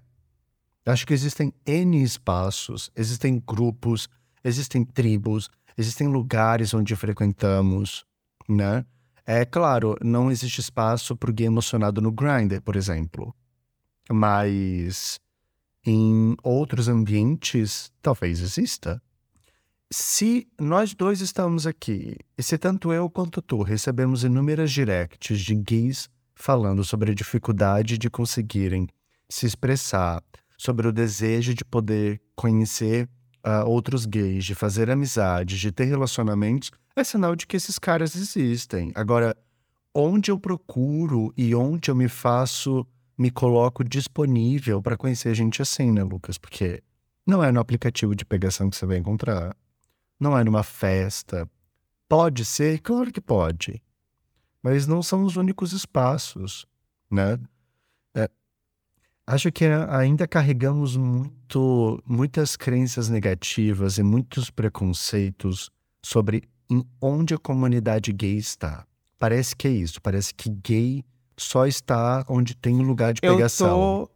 Acho 0.85 1.05
que 1.05 1.13
existem 1.13 1.53
N 1.65 2.01
espaços, 2.01 2.91
existem 2.95 3.41
grupos, 3.45 4.07
existem 4.43 4.83
tribos, 4.83 5.49
existem 5.77 6.07
lugares 6.07 6.73
onde 6.73 6.95
frequentamos, 6.95 8.03
né? 8.49 8.85
É 9.25 9.45
claro, 9.45 9.95
não 10.01 10.31
existe 10.31 10.59
espaço 10.59 11.15
para 11.15 11.29
o 11.29 11.33
gay 11.33 11.45
emocionado 11.45 12.01
no 12.01 12.11
Grindr, 12.11 12.61
por 12.61 12.75
exemplo. 12.75 13.35
Mas 14.11 15.19
em 15.85 16.35
outros 16.43 16.87
ambientes, 16.87 17.91
talvez 18.01 18.39
exista. 18.39 19.01
Se 19.91 20.47
nós 20.59 20.93
dois 20.93 21.21
estamos 21.21 21.67
aqui, 21.67 22.15
e 22.37 22.41
se 22.41 22.57
tanto 22.57 22.91
eu 22.93 23.09
quanto 23.09 23.41
tu 23.41 23.61
recebemos 23.61 24.23
inúmeras 24.23 24.71
directs 24.71 25.39
de 25.39 25.53
gays 25.53 26.09
falando 26.33 26.83
sobre 26.83 27.11
a 27.11 27.15
dificuldade 27.15 27.97
de 27.97 28.09
conseguirem 28.09 28.87
se 29.29 29.45
expressar, 29.45 30.23
sobre 30.61 30.87
o 30.87 30.91
desejo 30.91 31.55
de 31.55 31.65
poder 31.65 32.21
conhecer 32.35 33.09
ah, 33.43 33.63
outros 33.63 34.05
gays, 34.05 34.45
de 34.45 34.53
fazer 34.53 34.91
amizades, 34.91 35.59
de 35.59 35.71
ter 35.71 35.85
relacionamentos, 35.85 36.69
é 36.95 37.03
sinal 37.03 37.35
de 37.35 37.47
que 37.47 37.57
esses 37.57 37.79
caras 37.79 38.15
existem. 38.15 38.91
Agora, 38.93 39.35
onde 39.91 40.29
eu 40.29 40.39
procuro 40.39 41.33
e 41.35 41.55
onde 41.55 41.89
eu 41.89 41.95
me 41.95 42.07
faço, 42.07 42.85
me 43.17 43.31
coloco 43.31 43.83
disponível 43.83 44.83
para 44.83 44.95
conhecer 44.95 45.33
gente 45.33 45.63
assim, 45.63 45.91
né, 45.91 46.03
Lucas? 46.03 46.37
Porque 46.37 46.83
não 47.25 47.43
é 47.43 47.51
no 47.51 47.59
aplicativo 47.59 48.15
de 48.15 48.23
pegação 48.23 48.69
que 48.69 48.77
você 48.77 48.85
vai 48.85 48.97
encontrar. 48.97 49.57
Não 50.19 50.37
é 50.37 50.43
numa 50.43 50.61
festa. 50.61 51.49
Pode 52.07 52.45
ser? 52.45 52.81
Claro 52.81 53.11
que 53.11 53.19
pode. 53.19 53.81
Mas 54.61 54.85
não 54.85 55.01
são 55.01 55.23
os 55.23 55.37
únicos 55.37 55.73
espaços, 55.73 56.67
né? 57.09 57.39
Acho 59.27 59.51
que 59.51 59.65
ainda 59.65 60.27
carregamos 60.27 60.97
muito, 60.97 62.01
muitas 62.05 62.55
crenças 62.55 63.07
negativas 63.07 63.97
e 63.97 64.03
muitos 64.03 64.49
preconceitos 64.49 65.69
sobre 66.03 66.43
em 66.69 66.83
onde 67.01 67.33
a 67.33 67.37
comunidade 67.37 68.11
gay 68.11 68.35
está. 68.37 68.85
Parece 69.19 69.55
que 69.55 69.67
é 69.67 69.71
isso. 69.71 70.01
Parece 70.01 70.33
que 70.33 70.49
gay 70.49 71.03
só 71.37 71.65
está 71.65 72.25
onde 72.27 72.55
tem 72.55 72.75
um 72.75 72.81
lugar 72.83 73.13
de 73.13 73.21
Eu 73.23 73.35
pegação. 73.35 74.07
tô. 74.07 74.11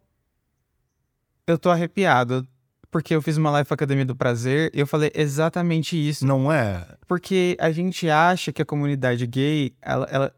Eu 1.48 1.58
tô 1.58 1.70
arrepiado. 1.70 2.48
Porque 2.92 3.14
eu 3.14 3.22
fiz 3.22 3.36
uma 3.36 3.52
live 3.52 3.68
Academia 3.70 4.06
do 4.06 4.16
Prazer 4.16 4.72
e 4.74 4.80
eu 4.80 4.88
falei 4.88 5.12
exatamente 5.14 5.96
isso. 5.98 6.26
Não 6.26 6.50
é? 6.52 6.88
Porque 7.08 7.58
a 7.60 7.70
gente 7.72 8.10
acha 8.10 8.54
que 8.54 8.62
a 8.62 8.66
comunidade 8.66 9.28
gay, 9.28 9.74
ela, 9.82 10.06
ela- 10.10 10.36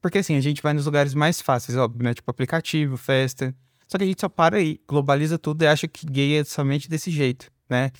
Porque 0.00 0.18
assim, 0.18 0.36
a 0.36 0.40
gente 0.40 0.62
vai 0.62 0.72
nos 0.72 0.86
lugares 0.86 1.12
mais 1.12 1.40
fáceis, 1.40 1.76
óbvio, 1.76 2.04
né? 2.04 2.14
Tipo 2.14 2.30
aplicativo, 2.30 2.96
festa. 2.96 3.52
Só 3.88 3.96
que 3.98 4.04
a 4.04 4.06
gente 4.06 4.20
só 4.20 4.28
para 4.28 4.58
aí, 4.58 4.78
globaliza 4.86 5.38
tudo 5.38 5.62
e 5.62 5.66
acha 5.66 5.88
que 5.88 6.06
gay 6.06 6.38
é 6.38 6.44
somente 6.44 6.88
desse 6.88 7.10
jeito, 7.10 7.50
né? 7.68 7.90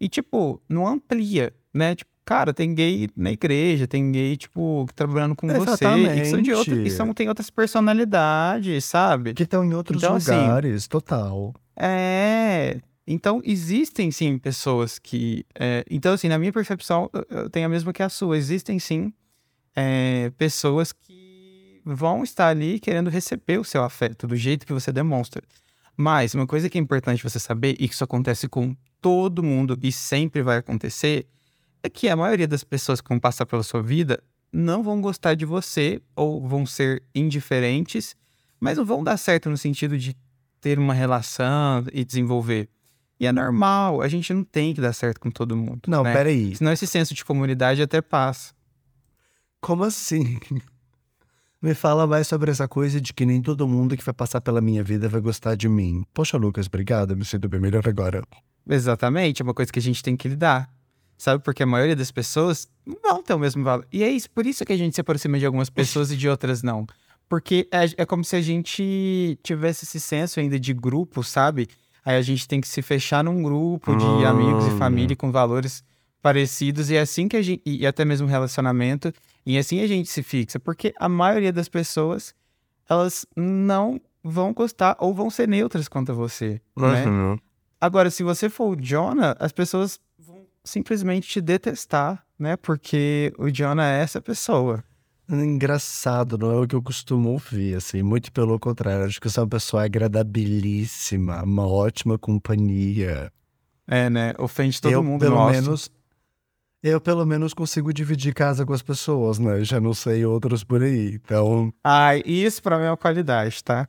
E, 0.00 0.08
tipo, 0.08 0.60
não 0.68 0.86
amplia, 0.88 1.52
né? 1.72 1.94
Tipo, 1.94 2.10
cara, 2.24 2.52
tem 2.54 2.74
gay 2.74 3.08
na 3.14 3.30
igreja, 3.30 3.86
tem 3.86 4.10
gay, 4.10 4.36
tipo, 4.38 4.86
trabalhando 4.96 5.36
com 5.36 5.46
você. 5.46 5.84
E 5.84 6.20
que 6.20 6.24
são 6.24 6.40
de 6.40 6.52
outro, 6.52 6.72
e 6.72 6.86
Exatamente. 6.86 6.90
são, 6.92 7.12
tem 7.12 7.28
outras 7.28 7.50
personalidades, 7.50 8.84
sabe? 8.86 9.34
Que 9.34 9.42
estão 9.42 9.64
em 9.64 9.74
outros 9.74 10.02
Então, 10.02 10.16
assim, 10.16 10.30
lugares, 10.32 10.88
total. 10.88 11.54
É. 11.76 12.80
Então, 13.06 13.42
existem 13.44 14.10
sim 14.10 14.38
pessoas 14.38 14.98
que. 14.98 15.44
é, 15.58 15.84
então, 15.90 16.14
assim, 16.14 16.28
na 16.28 16.38
minha 16.38 16.52
percepção, 16.52 17.10
eu- 17.12 17.26
eu 17.42 17.50
tenho 17.50 17.66
a 17.66 17.68
mesma 17.68 17.92
que 17.92 18.02
a 18.02 18.08
sua. 18.08 18.38
Existem 18.38 18.78
sim 18.78 19.12
é, 19.76 20.30
pessoas 20.38 20.90
que 20.92 21.23
vão 21.84 22.22
estar 22.22 22.48
ali 22.48 22.80
querendo 22.80 23.10
receber 23.10 23.58
o 23.58 23.64
seu 23.64 23.82
afeto 23.82 24.26
do 24.26 24.36
jeito 24.36 24.66
que 24.66 24.72
você 24.72 24.90
demonstra. 24.90 25.42
Mas 25.96 26.34
uma 26.34 26.46
coisa 26.46 26.68
que 26.68 26.78
é 26.78 26.80
importante 26.80 27.22
você 27.22 27.38
saber, 27.38 27.76
e 27.78 27.86
que 27.86 27.94
isso 27.94 28.02
acontece 28.02 28.48
com 28.48 28.74
todo 29.00 29.42
mundo 29.42 29.78
e 29.82 29.92
sempre 29.92 30.42
vai 30.42 30.58
acontecer, 30.58 31.26
é 31.82 31.90
que 31.90 32.08
a 32.08 32.16
maioria 32.16 32.48
das 32.48 32.64
pessoas 32.64 33.00
que 33.00 33.08
vão 33.08 33.20
passar 33.20 33.46
pela 33.46 33.62
sua 33.62 33.82
vida 33.82 34.22
não 34.50 34.82
vão 34.82 35.00
gostar 35.00 35.34
de 35.34 35.44
você 35.44 36.00
ou 36.16 36.46
vão 36.46 36.64
ser 36.64 37.02
indiferentes, 37.14 38.16
mas 38.58 38.78
não 38.78 38.84
vão 38.84 39.04
dar 39.04 39.16
certo 39.16 39.50
no 39.50 39.58
sentido 39.58 39.98
de 39.98 40.16
ter 40.60 40.78
uma 40.78 40.94
relação 40.94 41.84
e 41.92 42.04
desenvolver. 42.04 42.68
E 43.20 43.26
é 43.26 43.32
normal, 43.32 44.00
a 44.00 44.08
gente 44.08 44.32
não 44.32 44.42
tem 44.42 44.72
que 44.72 44.80
dar 44.80 44.92
certo 44.92 45.20
com 45.20 45.30
todo 45.30 45.56
mundo. 45.56 45.82
Não, 45.86 46.02
né? 46.02 46.12
peraí. 46.12 46.56
Senão 46.56 46.72
esse 46.72 46.86
senso 46.86 47.14
de 47.14 47.24
comunidade 47.24 47.82
até 47.82 48.00
passa. 48.00 48.54
Como 49.60 49.84
assim? 49.84 50.38
Me 51.64 51.72
fala 51.72 52.06
mais 52.06 52.26
sobre 52.26 52.50
essa 52.50 52.68
coisa 52.68 53.00
de 53.00 53.14
que 53.14 53.24
nem 53.24 53.40
todo 53.40 53.66
mundo 53.66 53.96
que 53.96 54.04
vai 54.04 54.12
passar 54.12 54.38
pela 54.38 54.60
minha 54.60 54.84
vida 54.84 55.08
vai 55.08 55.18
gostar 55.18 55.54
de 55.54 55.66
mim. 55.66 56.04
Poxa, 56.12 56.36
Lucas, 56.36 56.66
obrigado. 56.66 57.16
Me 57.16 57.24
sinto 57.24 57.48
bem 57.48 57.58
melhor 57.58 57.88
agora. 57.88 58.22
Exatamente, 58.68 59.40
é 59.40 59.42
uma 59.42 59.54
coisa 59.54 59.72
que 59.72 59.78
a 59.78 59.82
gente 59.82 60.02
tem 60.02 60.14
que 60.14 60.28
lidar. 60.28 60.68
Sabe? 61.16 61.42
Porque 61.42 61.62
a 61.62 61.66
maioria 61.66 61.96
das 61.96 62.10
pessoas 62.10 62.68
não 63.02 63.22
ter 63.22 63.32
o 63.32 63.38
mesmo 63.38 63.64
valor. 63.64 63.86
E 63.90 64.02
é 64.02 64.10
isso, 64.10 64.28
por 64.30 64.44
isso 64.44 64.62
que 64.62 64.74
a 64.74 64.76
gente 64.76 64.94
se 64.94 65.00
aproxima 65.00 65.38
de 65.38 65.46
algumas 65.46 65.70
pessoas 65.70 66.12
e 66.12 66.18
de 66.18 66.28
outras 66.28 66.62
não. 66.62 66.86
Porque 67.30 67.66
é, 67.72 68.02
é 68.02 68.04
como 68.04 68.22
se 68.22 68.36
a 68.36 68.42
gente 68.42 69.38
tivesse 69.42 69.86
esse 69.86 69.98
senso 69.98 70.40
ainda 70.40 70.60
de 70.60 70.74
grupo, 70.74 71.24
sabe? 71.24 71.66
Aí 72.04 72.16
a 72.18 72.20
gente 72.20 72.46
tem 72.46 72.60
que 72.60 72.68
se 72.68 72.82
fechar 72.82 73.24
num 73.24 73.42
grupo 73.42 73.96
de 73.96 74.04
Hum. 74.04 74.26
amigos 74.26 74.66
e 74.66 74.70
família 74.72 75.16
com 75.16 75.32
valores 75.32 75.82
parecidos 76.20 76.90
e 76.90 76.96
é 76.96 77.00
assim 77.00 77.26
que 77.26 77.38
a 77.38 77.42
gente. 77.42 77.62
E 77.64 77.86
até 77.86 78.04
mesmo 78.04 78.26
relacionamento. 78.26 79.10
E 79.46 79.58
assim 79.58 79.80
a 79.80 79.86
gente 79.86 80.08
se 80.08 80.22
fixa. 80.22 80.58
Porque 80.58 80.94
a 80.98 81.08
maioria 81.08 81.52
das 81.52 81.68
pessoas, 81.68 82.34
elas 82.88 83.26
não 83.36 84.00
vão 84.22 84.54
gostar 84.54 84.96
ou 84.98 85.12
vão 85.14 85.28
ser 85.28 85.46
neutras 85.46 85.86
quanto 85.86 86.12
a 86.12 86.14
você. 86.14 86.60
Né? 86.76 87.04
Uhum. 87.06 87.38
Agora, 87.80 88.10
se 88.10 88.22
você 88.22 88.48
for 88.48 88.70
o 88.70 88.80
Jonah, 88.80 89.36
as 89.38 89.52
pessoas 89.52 90.00
vão 90.18 90.46
simplesmente 90.64 91.28
te 91.28 91.40
detestar, 91.40 92.24
né? 92.38 92.56
Porque 92.56 93.32
o 93.36 93.50
Jonah 93.50 93.86
é 93.86 94.00
essa 94.00 94.22
pessoa. 94.22 94.82
engraçado, 95.28 96.38
não 96.38 96.50
é 96.50 96.56
o 96.60 96.66
que 96.66 96.74
eu 96.74 96.82
costumo 96.82 97.28
ouvir, 97.30 97.76
assim, 97.76 98.02
muito 98.02 98.32
pelo 98.32 98.58
contrário, 98.58 99.04
acho 99.04 99.20
que 99.20 99.28
você 99.28 99.38
é 99.38 99.42
uma 99.42 99.48
pessoa 99.48 99.84
agradabilíssima, 99.84 101.42
uma 101.42 101.66
ótima 101.66 102.18
companhia. 102.18 103.30
É, 103.86 104.08
né? 104.08 104.32
Ofende 104.38 104.80
todo 104.80 104.92
eu, 104.92 105.02
mundo, 105.02 105.20
pelo 105.20 105.34
nossa. 105.34 105.60
menos, 105.60 105.90
eu 106.84 107.00
pelo 107.00 107.24
menos 107.24 107.54
consigo 107.54 107.94
dividir 107.94 108.34
casa 108.34 108.66
com 108.66 108.74
as 108.74 108.82
pessoas, 108.82 109.38
né? 109.38 109.64
Já 109.64 109.80
não 109.80 109.94
sei 109.94 110.26
outros 110.26 110.62
por 110.62 110.82
aí, 110.82 111.14
então... 111.14 111.72
Ai, 111.82 112.22
isso 112.26 112.62
pra 112.62 112.78
mim 112.78 112.84
é 112.84 112.90
uma 112.90 112.96
qualidade, 112.96 113.64
tá? 113.64 113.88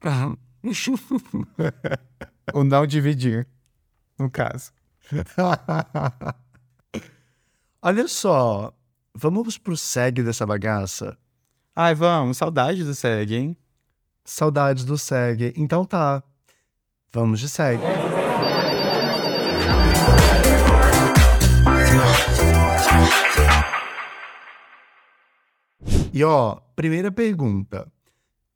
o 2.54 2.62
não 2.62 2.86
dividir, 2.86 3.44
no 4.16 4.30
caso. 4.30 4.70
Olha 7.82 8.06
só, 8.06 8.72
vamos 9.12 9.58
pro 9.58 9.76
segue 9.76 10.22
dessa 10.22 10.46
bagaça? 10.46 11.18
Ai, 11.74 11.92
vamos, 11.92 12.36
saudade 12.36 12.84
do 12.84 12.94
SEG, 12.94 13.34
hein? 13.34 13.56
Saudades 14.24 14.84
do 14.84 14.96
segue. 14.96 15.52
Então 15.56 15.84
tá, 15.84 16.22
vamos 17.12 17.40
de 17.40 17.48
segue. 17.48 17.82
E 26.18 26.24
ó, 26.24 26.56
primeira 26.74 27.12
pergunta. 27.12 27.86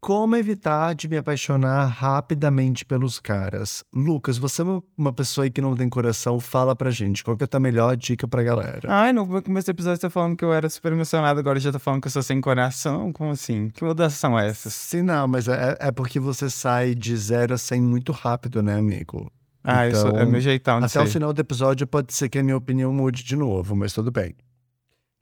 Como 0.01 0.35
evitar 0.35 0.97
de 0.97 1.07
me 1.09 1.17
apaixonar 1.17 1.87
rapidamente 1.87 2.85
pelos 2.85 3.21
caras? 3.21 3.85
Lucas, 3.95 4.37
você 4.37 4.63
é 4.63 4.65
uma- 4.99 5.13
pessoa 5.13 5.45
aí 5.45 5.51
que 5.53 5.61
não 5.61 5.77
tem 5.77 5.89
coração, 5.89 6.41
fala 6.41 6.75
pra 6.75 6.91
gente. 6.91 7.23
Qual 7.23 7.37
que 7.37 7.45
é 7.45 7.47
a 7.47 7.49
tua 7.49 7.61
melhor 7.61 7.97
dica 7.97 8.27
pra 8.27 8.43
galera? 8.43 8.81
Ai, 8.93 9.13
no 9.13 9.25
começo 9.43 9.67
do 9.69 9.71
episódio 9.71 9.99
você 10.01 10.09
tá 10.09 10.11
falando 10.11 10.37
que 10.37 10.45
eu 10.45 10.53
era 10.53 10.69
super 10.69 10.91
emocionado, 10.91 11.39
agora 11.39 11.61
já 11.61 11.71
tá 11.71 11.79
falando 11.79 12.01
que 12.03 12.09
eu 12.09 12.11
sou 12.11 12.21
sem 12.25 12.41
coração? 12.41 13.13
Como 13.13 13.31
assim? 13.31 13.69
Que 13.69 13.85
mudanças 13.85 14.19
são 14.19 14.37
essas? 14.37 14.75
Sim, 14.75 15.03
não, 15.03 15.29
mas 15.29 15.47
é, 15.47 15.77
é 15.79 15.93
porque 15.93 16.19
você 16.19 16.51
sai 16.51 16.97
de 16.97 17.17
zero 17.17 17.55
a 17.55 17.59
100 17.59 17.81
muito 17.81 18.11
rápido, 18.11 18.61
né, 18.61 18.75
amigo? 18.77 19.31
Ah, 19.63 19.87
é 19.87 19.91
Então, 19.91 20.27
meu 20.27 20.41
jeitão 20.41 20.79
Até 20.79 21.01
o 21.01 21.07
ser. 21.07 21.13
final 21.13 21.33
do 21.33 21.41
episódio 21.41 21.87
pode 21.87 22.13
ser 22.13 22.29
que 22.29 22.41
a 22.41 22.43
minha 22.43 22.57
opinião 22.57 22.93
mude 22.93 23.23
de 23.23 23.37
novo, 23.37 23.77
mas 23.77 23.93
tudo 23.93 24.11
bem. 24.11 24.35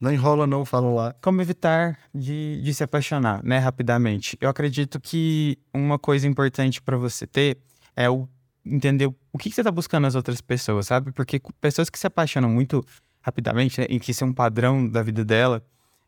Não 0.01 0.11
enrola 0.11 0.47
não, 0.47 0.65
fala 0.65 0.89
lá. 0.89 1.15
Como 1.21 1.39
evitar 1.43 1.95
de, 2.13 2.59
de 2.63 2.73
se 2.73 2.83
apaixonar, 2.83 3.43
né, 3.43 3.59
rapidamente? 3.59 4.35
Eu 4.41 4.49
acredito 4.49 4.99
que 4.99 5.59
uma 5.71 5.99
coisa 5.99 6.27
importante 6.27 6.81
pra 6.81 6.97
você 6.97 7.27
ter 7.27 7.59
é 7.95 8.09
o 8.09 8.27
entender 8.65 9.05
o 9.05 9.37
que, 9.37 9.49
que 9.49 9.55
você 9.55 9.63
tá 9.63 9.69
buscando 9.69 10.03
nas 10.03 10.15
outras 10.15 10.41
pessoas, 10.41 10.87
sabe? 10.87 11.11
Porque 11.11 11.39
pessoas 11.59 11.87
que 11.87 11.99
se 11.99 12.07
apaixonam 12.07 12.49
muito 12.49 12.83
rapidamente, 13.21 13.79
né, 13.79 13.87
e 13.89 13.99
que 13.99 14.09
isso 14.09 14.23
é 14.23 14.27
um 14.27 14.33
padrão 14.33 14.87
da 14.87 15.03
vida 15.03 15.23
dela, 15.23 15.63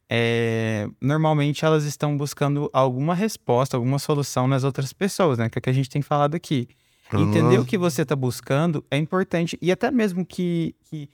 é, 0.09 0.87
normalmente 0.99 1.63
elas 1.63 1.83
estão 1.83 2.17
buscando 2.17 2.69
alguma 2.73 3.13
resposta, 3.13 3.77
alguma 3.77 3.99
solução 3.99 4.47
nas 4.47 4.63
outras 4.63 4.91
pessoas, 4.91 5.37
né? 5.37 5.49
Que 5.49 5.57
é 5.57 5.59
o 5.59 5.61
que 5.61 5.69
a 5.69 5.73
gente 5.73 5.89
tem 5.89 6.01
falado 6.01 6.33
aqui. 6.33 6.67
Entender 7.13 7.59
o 7.59 7.65
que 7.65 7.77
você 7.77 8.03
tá 8.03 8.15
buscando 8.15 8.83
é 8.89 8.97
importante. 8.97 9.57
E 9.61 9.71
até 9.71 9.91
mesmo 9.91 10.25
que, 10.25 10.75
que 10.85 11.07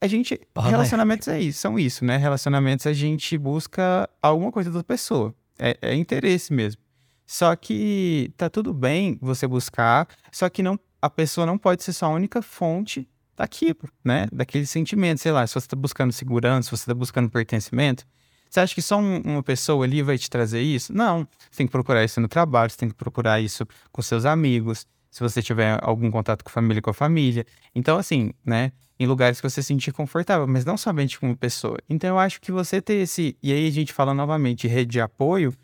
a 0.00 0.06
gente. 0.06 0.40
Relacionamentos 0.70 1.28
é 1.28 1.40
isso, 1.40 1.60
são 1.60 1.78
isso, 1.78 2.04
né? 2.04 2.16
Relacionamentos 2.16 2.86
a 2.86 2.92
gente 2.92 3.36
busca 3.38 4.08
alguma 4.22 4.52
coisa 4.52 4.70
da 4.70 4.82
pessoa. 4.84 5.34
É, 5.58 5.76
é 5.82 5.94
interesse 5.94 6.52
mesmo. 6.52 6.80
Só 7.26 7.54
que 7.56 8.32
tá 8.36 8.48
tudo 8.48 8.72
bem 8.72 9.18
você 9.20 9.46
buscar, 9.46 10.08
só 10.32 10.48
que 10.48 10.62
não, 10.62 10.78
a 11.02 11.10
pessoa 11.10 11.46
não 11.46 11.58
pode 11.58 11.82
ser 11.82 11.92
sua 11.92 12.08
única 12.08 12.40
fonte 12.40 13.06
daquilo, 13.36 13.76
né? 14.04 14.26
Daquele 14.32 14.64
sentimento. 14.66 15.18
Sei 15.20 15.30
lá, 15.32 15.46
se 15.46 15.54
você 15.54 15.68
tá 15.68 15.76
buscando 15.76 16.12
segurança, 16.12 16.70
se 16.70 16.70
você 16.76 16.86
tá 16.86 16.94
buscando 16.94 17.28
pertencimento. 17.28 18.04
Você 18.48 18.60
acha 18.60 18.74
que 18.74 18.80
só 18.80 18.98
um- 18.98 19.20
uma 19.20 19.42
pessoa 19.42 19.84
ali 19.84 20.00
vai 20.02 20.16
te 20.16 20.30
trazer 20.30 20.62
isso? 20.62 20.92
Não. 20.94 21.28
Você 21.50 21.58
tem 21.58 21.66
que 21.66 21.70
procurar 21.72 22.02
isso 22.02 22.18
no 22.18 22.28
trabalho, 22.28 22.70
você 22.70 22.78
tem 22.78 22.88
que 22.88 22.94
procurar 22.94 23.40
isso 23.40 23.66
com 23.92 24.00
seus 24.00 24.24
amigos, 24.24 24.86
se 25.10 25.20
você 25.20 25.42
tiver 25.42 25.78
algum 25.82 26.10
contato 26.10 26.42
com 26.42 26.48
a 26.48 26.52
família, 26.52 26.80
com 26.80 26.88
a 26.90 26.94
família. 26.94 27.44
Então, 27.74 27.98
assim, 27.98 28.32
né? 28.44 28.72
Em 29.00 29.06
lugares 29.06 29.40
que 29.40 29.48
você 29.48 29.62
se 29.62 29.68
sentir 29.68 29.92
confortável, 29.92 30.46
mas 30.46 30.64
não 30.64 30.76
somente 30.76 31.18
com 31.20 31.26
uma 31.26 31.36
pessoa. 31.36 31.78
Então, 31.88 32.10
eu 32.10 32.18
acho 32.18 32.40
que 32.40 32.50
você 32.50 32.80
ter 32.82 32.94
esse. 32.94 33.36
E 33.42 33.52
aí, 33.52 33.66
a 33.68 33.70
gente 33.70 33.92
fala 33.92 34.12
novamente, 34.12 34.62
de 34.62 34.68
rede 34.68 34.90
de 34.92 35.00
apoio, 35.00 35.54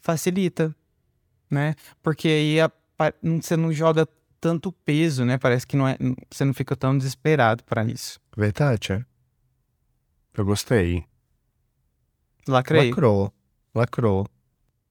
facilita, 0.00 0.74
né? 1.50 1.74
Porque 2.02 2.28
aí 2.28 2.60
a- 2.60 2.70
você 3.42 3.56
não 3.56 3.72
joga 3.72 4.06
tanto 4.40 4.70
peso, 4.70 5.24
né? 5.24 5.38
Parece 5.38 5.66
que 5.66 5.76
não 5.76 5.88
é, 5.88 5.96
você 6.30 6.44
não 6.44 6.54
fica 6.54 6.76
tão 6.76 6.96
desesperado 6.96 7.64
para 7.64 7.84
isso. 7.84 8.20
Verdade, 8.36 8.92
é? 8.92 9.04
Eu 10.36 10.44
gostei. 10.44 11.04
Lacrei. 12.46 12.90
Lacrou. 12.90 13.32
Lacrou. 13.74 14.26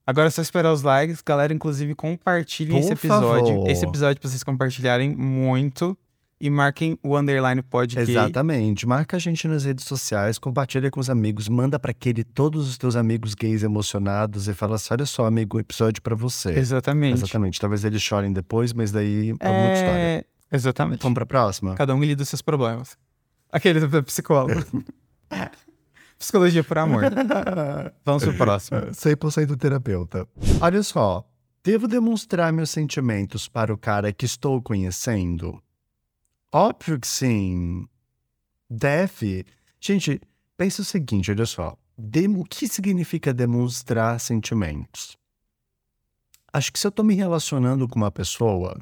Agora 0.05 0.27
é 0.27 0.31
só 0.31 0.41
esperar 0.41 0.73
os 0.73 0.81
likes, 0.81 1.21
galera. 1.21 1.53
Inclusive, 1.53 1.95
compartilhem 1.95 2.73
Por 2.73 2.79
esse 2.79 2.93
episódio. 2.93 3.47
favor. 3.55 3.69
Esse 3.69 3.85
episódio 3.85 4.19
pra 4.19 4.29
vocês 4.29 4.43
compartilharem 4.43 5.15
muito. 5.15 5.97
E 6.43 6.49
marquem 6.49 6.99
o 7.01 7.17
underline 7.17 7.61
pod 7.61 7.95
gay. 7.95 8.03
Exatamente. 8.03 8.85
Marca 8.85 9.15
a 9.15 9.19
gente 9.19 9.47
nas 9.47 9.63
redes 9.63 9.85
sociais, 9.85 10.37
compartilha 10.37 10.91
com 10.91 10.99
os 10.99 11.09
amigos, 11.09 11.47
manda 11.47 11.79
pra 11.79 11.91
aquele 11.91 12.21
todos 12.21 12.67
os 12.67 12.77
teus 12.77 12.97
amigos 12.97 13.33
gays 13.33 13.63
emocionados 13.63 14.49
e 14.49 14.53
fala 14.53 14.75
assim: 14.75 14.89
olha 14.91 15.05
só, 15.05 15.25
amigo, 15.25 15.55
um 15.55 15.61
episódio 15.61 16.01
pra 16.01 16.13
você. 16.15 16.51
Exatamente. 16.51 17.19
Exatamente. 17.19 17.61
Talvez 17.61 17.85
eles 17.85 18.01
chorem 18.01 18.33
depois, 18.33 18.73
mas 18.73 18.91
daí 18.91 19.29
é 19.29 19.51
muita 19.57 19.73
história. 19.73 19.97
É... 19.97 20.25
Exatamente. 20.51 21.01
Vamos 21.01 21.15
pra 21.15 21.25
próxima? 21.25 21.75
Cada 21.75 21.95
um 21.95 22.01
lida 22.01 22.17
dos 22.17 22.27
seus 22.27 22.41
problemas. 22.41 22.97
Aquele 23.49 23.79
do 23.79 24.03
psicólogo. 24.03 24.65
Psicologia 26.19 26.61
por 26.61 26.77
amor. 26.77 27.03
Vamos 28.03 28.21
pro 28.25 28.33
próximo. 28.33 28.81
100% 28.91 29.55
terapeuta. 29.55 30.27
Olha 30.59 30.83
só, 30.83 31.25
devo 31.63 31.87
demonstrar 31.87 32.51
meus 32.51 32.69
sentimentos 32.69 33.47
para 33.47 33.73
o 33.73 33.77
cara 33.77 34.11
que 34.11 34.25
estou 34.25 34.61
conhecendo? 34.61 35.63
Óbvio 36.53 36.99
que 36.99 37.07
sim. 37.07 37.87
Deve. 38.69 39.45
Gente, 39.79 40.21
pensa 40.55 40.81
o 40.81 40.85
seguinte, 40.85 41.31
olha 41.31 41.45
só. 41.45 41.75
Dem- 41.97 42.37
O 42.37 42.43
que 42.43 42.67
significa 42.67 43.33
demonstrar 43.33 44.19
sentimentos? 44.19 45.17
Acho 46.51 46.71
que 46.71 46.79
se 46.79 46.85
eu 46.85 46.89
estou 46.89 47.03
me 47.03 47.15
relacionando 47.15 47.87
com 47.87 47.95
uma 47.95 48.11
pessoa, 48.11 48.79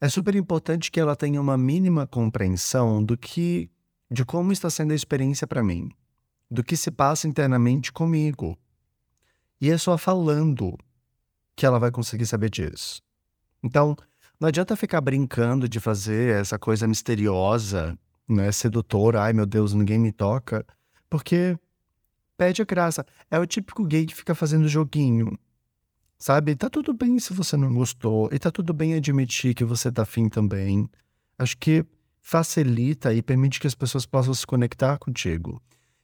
é 0.00 0.08
super 0.08 0.34
importante 0.34 0.90
que 0.90 0.98
ela 0.98 1.14
tenha 1.14 1.40
uma 1.40 1.56
mínima 1.58 2.06
compreensão 2.06 3.04
do 3.04 3.16
que, 3.16 3.70
de 4.10 4.24
como 4.24 4.52
está 4.52 4.70
sendo 4.70 4.92
a 4.92 4.96
experiência 4.96 5.46
para 5.46 5.62
mim 5.62 5.90
do 6.50 6.62
que 6.62 6.76
se 6.76 6.90
passa 6.92 7.26
internamente 7.26 7.92
comigo. 7.92 8.56
E 9.60 9.68
é 9.70 9.76
só 9.76 9.98
falando 9.98 10.78
que 11.56 11.66
ela 11.66 11.78
vai 11.78 11.90
conseguir 11.90 12.24
saber 12.24 12.48
disso. 12.50 13.02
Então, 13.62 13.96
não 14.38 14.48
adianta 14.48 14.76
ficar 14.76 15.00
brincando 15.00 15.68
de 15.68 15.80
fazer 15.80 16.40
essa 16.40 16.58
coisa 16.58 16.86
misteriosa, 16.86 17.98
né, 18.28 18.50
sedutora, 18.52 19.22
ai 19.22 19.32
meu 19.32 19.46
Deus, 19.46 19.72
ninguém 19.72 19.98
me 19.98 20.12
toca, 20.12 20.64
porque 21.08 21.58
perde 22.36 22.62
a 22.62 22.64
graça. 22.64 23.04
É 23.30 23.38
o 23.38 23.46
típico 23.46 23.84
gay 23.84 24.04
que 24.06 24.14
fica 24.14 24.34
fazendo 24.34 24.68
joguinho. 24.68 25.38
Sabe? 26.18 26.54
Tá 26.56 26.70
tudo 26.70 26.94
bem 26.94 27.18
se 27.18 27.32
você 27.32 27.56
não 27.56 27.72
gostou, 27.72 28.28
e 28.32 28.38
tá 28.38 28.50
tudo 28.50 28.72
bem 28.72 28.94
admitir 28.94 29.54
que 29.54 29.64
você 29.64 29.92
tá 29.92 30.02
afim 30.02 30.28
também. 30.28 30.88
Acho 31.38 31.56
que 31.58 31.84
facilita 32.20 33.12
e 33.12 33.22
permite 33.22 33.60
que 33.60 33.66
as 33.66 33.74
pessoas 33.74 34.06
possam 34.06 34.34
se 34.34 34.46
conectar 34.46 34.98
contigo. 34.98 35.62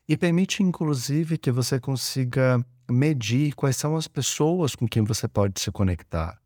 E 0.09 0.17
permite, 0.17 0.63
inclusive, 0.63 1.39
que 1.39 1.51
você 1.51 1.81
consiga 1.81 2.65
medir 2.91 3.55
quais 3.55 3.77
são 3.77 3.97
as 3.97 4.07
pessoas 4.07 4.75
com 4.75 4.87
quem 4.87 5.03
você 5.03 5.27
pode 5.27 5.61
se 5.61 5.71
conectar. 5.71 6.39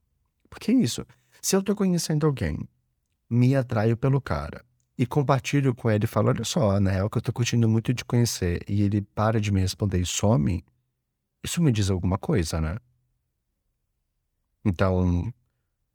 Porque 0.49 0.70
é 0.70 0.74
isso. 0.74 1.05
Se 1.47 1.55
eu 1.55 1.61
estou 1.61 1.76
conhecendo 1.76 2.26
alguém, 2.26 2.68
me 3.30 3.55
atraio 3.55 3.97
pelo 3.97 4.20
cara, 4.20 4.64
e 4.99 5.07
compartilho 5.07 5.76
com 5.76 5.88
ele 5.88 6.05
falo: 6.05 6.30
olha 6.30 6.42
só, 6.42 6.80
na 6.80 6.90
real 6.90 7.09
que 7.09 7.18
eu 7.18 7.22
tô 7.22 7.32
curtindo 7.32 7.68
muito 7.68 7.94
de 7.94 8.05
conhecer, 8.05 8.64
e 8.68 8.82
ele 8.82 9.01
para 9.01 9.40
de 9.40 9.53
me 9.53 9.61
responder 9.61 10.01
e 10.01 10.05
some, 10.05 10.64
isso 11.44 11.62
me 11.62 11.70
diz 11.70 11.88
alguma 11.88 12.18
coisa, 12.18 12.61
né? 12.61 12.78
Então, 14.64 15.32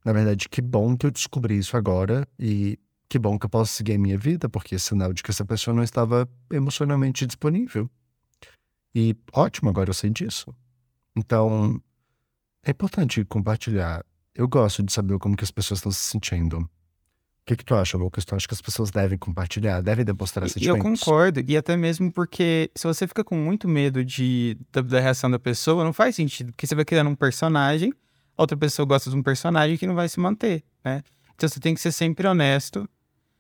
na 0.06 0.14
verdade, 0.14 0.48
que 0.48 0.62
bom 0.62 0.96
que 0.96 1.06
eu 1.06 1.12
descobri 1.12 1.58
isso 1.58 1.76
agora 1.76 2.26
e 2.40 2.80
que 3.10 3.20
bom 3.20 3.38
que 3.38 3.46
eu 3.46 3.50
posso 3.50 3.74
seguir 3.74 3.96
a 3.96 4.00
minha 4.00 4.18
vida, 4.18 4.48
porque 4.48 4.76
é 4.76 4.80
sinal 4.80 5.12
de 5.12 5.22
que 5.22 5.32
essa 5.32 5.44
pessoa 5.44 5.76
não 5.76 5.84
estava 5.84 6.30
emocionalmente 6.50 7.28
disponível. 7.28 7.92
E 8.96 9.18
ótimo, 9.34 9.70
agora 9.70 9.90
eu 9.90 9.94
sei 9.94 10.12
disso. 10.12 10.56
Então, 11.14 11.78
é 12.64 12.72
importante 12.72 13.26
compartilhar. 13.26 14.06
Eu 14.34 14.48
gosto 14.48 14.82
de 14.84 14.92
saber 14.92 15.18
como 15.20 15.36
que 15.36 15.44
as 15.44 15.52
pessoas 15.52 15.80
estão 15.80 15.92
se 15.92 16.00
sentindo. 16.00 16.60
O 16.60 16.70
que, 17.46 17.56
que 17.58 17.66
tu 17.66 17.74
acha, 17.76 17.98
Lucas? 17.98 18.24
Tu 18.24 18.36
acha 18.36 18.48
que 18.48 18.54
as 18.54 18.62
pessoas 18.62 18.92
devem 18.92 19.18
compartilhar, 19.18 19.82
devem 19.82 20.06
demonstrar 20.06 20.46
E 20.46 20.48
eu 20.48 20.54
sentimentos? 20.76 21.02
concordo, 21.02 21.44
e 21.46 21.58
até 21.58 21.76
mesmo 21.76 22.12
porque 22.12 22.72
se 22.76 22.86
você 22.88 23.08
fica 23.08 23.24
com 23.24 23.36
muito 23.36 23.68
medo 23.68 24.06
de, 24.06 24.58
da, 24.72 24.82
da 24.82 25.00
reação 25.00 25.30
da 25.30 25.40
pessoa, 25.40 25.84
não 25.84 25.92
faz 25.92 26.16
sentido, 26.16 26.52
porque 26.54 26.68
você 26.68 26.76
vai 26.76 26.86
criando 26.86 27.10
um 27.10 27.16
personagem, 27.16 27.92
outra 28.38 28.56
pessoa 28.56 28.86
gosta 28.86 29.10
de 29.10 29.16
um 29.16 29.24
personagem 29.24 29.76
que 29.78 29.88
não 29.88 29.96
vai 29.96 30.08
se 30.08 30.20
manter, 30.20 30.64
né? 30.86 31.02
Então 31.36 31.50
você 31.50 31.60
tem 31.60 31.74
que 31.74 31.82
ser 31.82 31.92
sempre 31.92 32.28
honesto. 32.28 32.88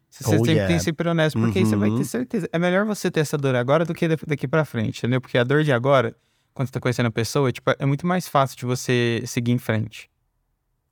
Você 0.09 0.23
Oh, 0.25 0.29
sempre 0.31 0.45
tem 0.45 0.55
yeah. 0.55 0.73
que 0.73 0.79
ser 0.79 0.85
sempre 0.85 1.07
honesto, 1.07 1.39
porque 1.39 1.59
aí 1.59 1.65
você 1.65 1.75
vai 1.77 1.89
Uhum. 1.89 1.97
ter 1.99 2.03
certeza. 2.05 2.49
É 2.51 2.59
melhor 2.59 2.85
você 2.85 3.09
ter 3.09 3.21
essa 3.21 3.37
dor 3.37 3.55
agora 3.55 3.85
do 3.85 3.93
que 3.93 4.07
da- 4.09 4.17
daqui 4.27 4.45
pra 4.47 4.65
frente, 4.65 4.97
entendeu? 4.97 5.21
Porque 5.21 5.37
a 5.37 5.43
dor 5.43 5.63
de 5.63 5.71
agora 5.71 6.13
quando 6.53 6.67
você 6.67 6.73
tá 6.73 6.81
conhecendo 6.81 7.05
a 7.05 7.11
pessoa, 7.11 7.49
tipo, 7.49 7.71
é 7.79 7.85
muito 7.85 8.05
mais 8.05 8.27
fácil 8.27 8.57
de 8.57 8.65
você 8.65 9.23
seguir 9.25 9.53
em 9.53 9.57
frente, 9.57 10.09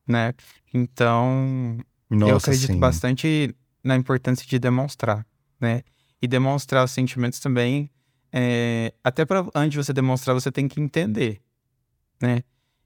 né? 0.10 0.34
Então, 0.74 1.78
Nossa, 2.10 2.32
eu 2.32 2.38
acredito 2.38 2.74
sim. 2.74 2.80
bastante 2.80 3.56
na 3.84 3.96
importância 3.96 4.46
de 4.46 4.58
demonstrar, 4.58 5.26
né? 5.62 5.84
E 6.22 6.28
demonstrar 6.28 6.84
os 6.84 6.92
sentimentos 6.92 7.40
também, 7.40 7.90
é, 8.34 8.94
até 9.04 9.24
para 9.24 9.46
antes 9.56 9.72
de 9.72 9.78
você 9.78 9.94
demonstrar, 9.94 10.34
você 10.34 10.52
tem 10.52 10.68
que 10.68 10.82
entender, 10.82 11.40
né? 12.22 12.44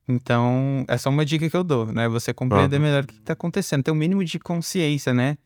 Então, 0.08 0.84
essa 0.88 1.08
é 1.08 1.10
uma 1.10 1.26
dica 1.26 1.50
que 1.50 1.56
eu 1.56 1.64
dou, 1.64 1.86
né? 1.86 2.10
Você 2.10 2.34
compreender 2.34 2.76
Aham. 2.76 2.86
melhor 2.86 3.04
o 3.04 3.08
que 3.08 3.14
está 3.14 3.34
acontecendo, 3.34 3.84
ter 3.84 3.92
um 3.92 3.96
mínimo 3.96 4.24
de 4.24 4.38
consciência, 4.38 5.14
né? 5.14 5.38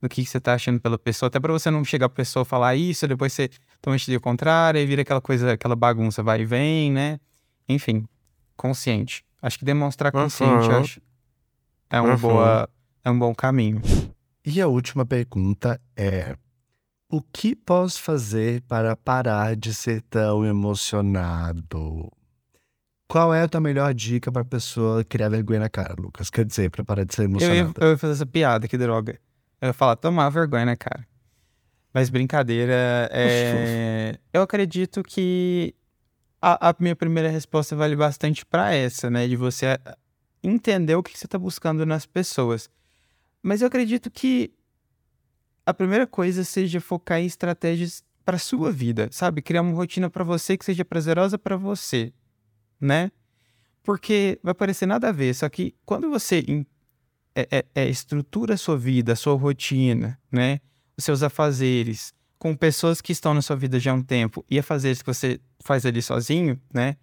Do 0.00 0.08
que, 0.08 0.24
que 0.24 0.28
você 0.28 0.40
tá 0.40 0.54
achando 0.54 0.80
pela 0.80 0.98
pessoa, 0.98 1.28
até 1.28 1.38
para 1.38 1.52
você 1.52 1.70
não 1.70 1.84
chegar 1.84 2.06
a 2.06 2.10
pessoa 2.10 2.44
falar 2.44 2.74
isso, 2.76 3.06
depois 3.06 3.32
você 3.32 3.50
toma 3.80 3.96
atitude 3.96 4.18
contrária 4.20 4.80
e 4.80 4.86
vira 4.86 5.02
aquela 5.02 5.20
coisa, 5.20 5.52
aquela 5.52 5.76
bagunça, 5.76 6.22
vai 6.22 6.40
e 6.40 6.44
vem, 6.44 6.90
né? 6.90 7.20
Enfim, 7.68 8.06
consciente. 8.56 9.24
Acho 9.40 9.58
que 9.58 9.64
demonstrar 9.64 10.10
consciente, 10.12 10.72
acho, 10.72 11.00
é 11.90 12.00
uma 12.00 12.14
Aham. 12.14 12.18
boa, 12.18 12.68
é 13.04 13.10
um 13.10 13.18
bom 13.18 13.34
caminho. 13.34 13.80
E 14.44 14.60
a 14.60 14.68
última 14.68 15.04
pergunta 15.04 15.80
é: 15.96 16.36
o 17.10 17.20
que 17.20 17.54
posso 17.54 18.02
fazer 18.02 18.62
para 18.62 18.96
parar 18.96 19.56
de 19.56 19.72
ser 19.72 20.02
tão 20.02 20.44
emocionado? 20.44 22.10
Qual 23.08 23.32
é 23.32 23.42
a 23.42 23.48
tua 23.48 23.60
melhor 23.60 23.94
dica 23.94 24.32
para 24.32 24.44
pessoa 24.44 25.04
criar 25.04 25.28
vergonha 25.28 25.60
na 25.60 25.68
cara, 25.68 25.94
Lucas? 25.96 26.28
Quer 26.28 26.44
dizer, 26.44 26.70
para 26.70 26.84
parar 26.84 27.04
de 27.04 27.14
ser 27.14 27.30
Eu 27.40 27.54
ia, 27.54 27.72
eu 27.80 27.90
ia 27.90 27.98
fazer 27.98 28.14
essa 28.14 28.26
piada, 28.26 28.66
que 28.66 28.76
droga. 28.76 29.20
Eu 29.60 29.68
ia 29.68 29.72
falar, 29.72 29.94
tomar 29.96 30.28
vergonha, 30.30 30.66
né, 30.66 30.76
cara? 30.76 31.06
Mas 31.94 32.10
brincadeira, 32.10 33.08
é... 33.12 34.18
eu 34.34 34.42
acredito 34.42 35.02
que 35.02 35.74
a, 36.42 36.70
a 36.70 36.74
minha 36.78 36.96
primeira 36.96 37.28
resposta 37.30 37.74
vale 37.76 37.94
bastante 37.96 38.44
pra 38.44 38.74
essa, 38.74 39.08
né? 39.08 39.26
De 39.26 39.36
você 39.36 39.78
entender 40.42 40.94
o 40.94 41.02
que 41.02 41.16
você 41.16 41.26
tá 41.26 41.38
buscando 41.38 41.84
nas 41.86 42.06
pessoas. 42.06 42.68
Mas 43.42 43.62
eu 43.62 43.68
acredito 43.68 44.10
que 44.10 44.52
a 45.64 45.74
primeira 45.74 46.06
coisa 46.06 46.44
seja 46.44 46.80
focar 46.80 47.20
em 47.20 47.26
estratégias 47.26 48.04
para 48.24 48.38
sua 48.38 48.72
vida, 48.72 49.08
sabe? 49.12 49.42
Criar 49.42 49.62
uma 49.62 49.74
rotina 49.74 50.10
para 50.10 50.24
você 50.24 50.56
que 50.56 50.64
seja 50.64 50.84
prazerosa 50.84 51.38
para 51.38 51.56
você, 51.56 52.12
né? 52.80 53.10
Porque 53.82 54.38
vai 54.42 54.54
parecer 54.54 54.86
nada 54.86 55.08
a 55.08 55.12
ver, 55.12 55.34
só 55.34 55.48
que 55.48 55.74
quando 55.84 56.10
você 56.10 56.44
é, 57.34 57.48
é- 57.58 57.64
é, 57.74 57.88
estrutura 57.88 58.54
a 58.54 58.56
sua 58.56 58.76
vida, 58.76 59.12
a 59.12 59.16
sua 59.16 59.34
rotina, 59.34 60.18
né? 60.30 60.60
Os 60.96 61.04
seus 61.04 61.22
afazeres, 61.22 62.12
com 62.38 62.54
pessoas 62.56 63.00
que 63.00 63.12
estão 63.12 63.34
na 63.34 63.42
sua 63.42 63.56
vida 63.56 63.78
já 63.78 63.92
há 63.92 63.94
um 63.94 64.02
tempo 64.02 64.44
e 64.50 64.58
afazeres 64.58 65.02
que 65.02 65.06
você 65.06 65.40
faz 65.62 65.84
ali 65.86 66.02
sozinho, 66.02 66.60
né? 66.72 66.96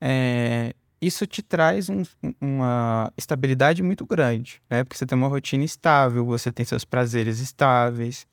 É, 0.00 0.74
isso 1.02 1.26
te 1.26 1.42
traz 1.42 1.88
um- 1.90 2.02
um- 2.22 2.34
uma 2.40 3.12
estabilidade 3.16 3.82
muito 3.82 4.06
grande, 4.06 4.62
né? 4.70 4.84
Porque 4.84 4.96
você 4.96 5.04
tem 5.04 5.18
uma 5.18 5.28
rotina 5.28 5.64
estável, 5.64 6.24
você 6.24 6.52
tem 6.52 6.64
seus 6.64 6.84
prazeres 6.84 7.40
estáveis. 7.40 8.26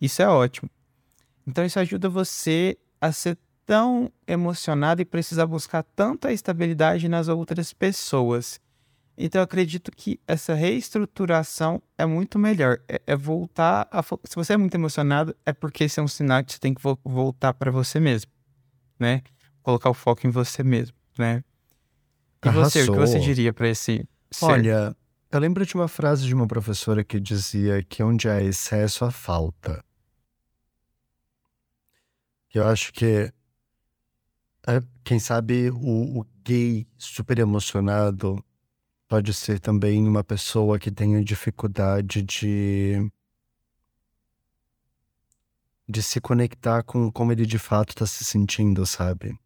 Isso 0.00 0.20
é 0.20 0.28
ótimo. 0.28 0.70
Então 1.46 1.64
isso 1.64 1.80
ajuda 1.80 2.08
você 2.10 2.76
a 3.00 3.10
ser 3.10 3.38
tão 3.64 4.12
emocionado 4.26 5.00
e 5.00 5.04
precisar 5.04 5.46
buscar 5.46 5.82
tanta 5.82 6.32
estabilidade 6.32 7.08
nas 7.08 7.28
outras 7.28 7.72
pessoas. 7.72 8.60
Então 9.16 9.40
eu 9.40 9.44
acredito 9.44 9.90
que 9.90 10.20
essa 10.26 10.54
reestruturação 10.54 11.82
é 11.96 12.04
muito 12.06 12.38
melhor. 12.38 12.80
É, 12.88 13.00
é 13.06 13.16
voltar 13.16 13.88
a 13.90 14.02
fo- 14.02 14.20
Se 14.24 14.34
você 14.34 14.52
é 14.54 14.56
muito 14.56 14.74
emocionado, 14.74 15.34
é 15.46 15.52
porque 15.52 15.84
esse 15.84 15.98
é 16.00 16.02
um 16.02 16.08
sinal 16.08 16.44
que 16.44 16.52
você 16.52 16.58
tem 16.58 16.74
que 16.74 16.82
vo- 16.82 16.98
voltar 17.04 17.54
para 17.54 17.70
você 17.70 17.98
mesmo, 18.00 18.30
né? 18.98 19.22
Colocar 19.62 19.90
o 19.90 19.94
foco 19.94 20.26
em 20.26 20.30
você 20.30 20.62
mesmo, 20.62 20.96
né? 21.18 21.42
E 22.44 22.50
você, 22.50 22.82
o 22.82 22.92
que 22.92 22.98
você 22.98 23.20
diria 23.20 23.52
para 23.52 23.68
esse 23.68 24.06
ser? 24.30 24.44
Olha, 24.44 24.96
eu 25.30 25.40
lembro 25.40 25.64
de 25.64 25.74
uma 25.74 25.86
frase 25.86 26.26
de 26.26 26.34
uma 26.34 26.46
professora 26.46 27.04
que 27.04 27.20
dizia 27.20 27.82
que 27.82 28.02
onde 28.02 28.28
há 28.28 28.42
excesso 28.42 29.04
há 29.04 29.10
falta. 29.10 29.84
Eu 32.52 32.66
acho 32.66 32.92
que, 32.92 33.32
é, 34.66 34.80
quem 35.02 35.18
sabe, 35.18 35.70
o, 35.70 36.20
o 36.20 36.26
gay 36.44 36.86
super 36.98 37.38
emocionado 37.38 38.44
pode 39.08 39.32
ser 39.32 39.60
também 39.60 40.06
uma 40.06 40.24
pessoa 40.24 40.78
que 40.78 40.90
tenha 40.90 41.22
dificuldade 41.24 42.22
de, 42.22 43.10
de 45.88 46.02
se 46.02 46.20
conectar 46.20 46.82
com 46.82 47.10
como 47.10 47.30
ele 47.32 47.46
de 47.46 47.58
fato 47.58 47.90
está 47.90 48.06
se 48.06 48.24
sentindo, 48.24 48.84
sabe? 48.84 49.38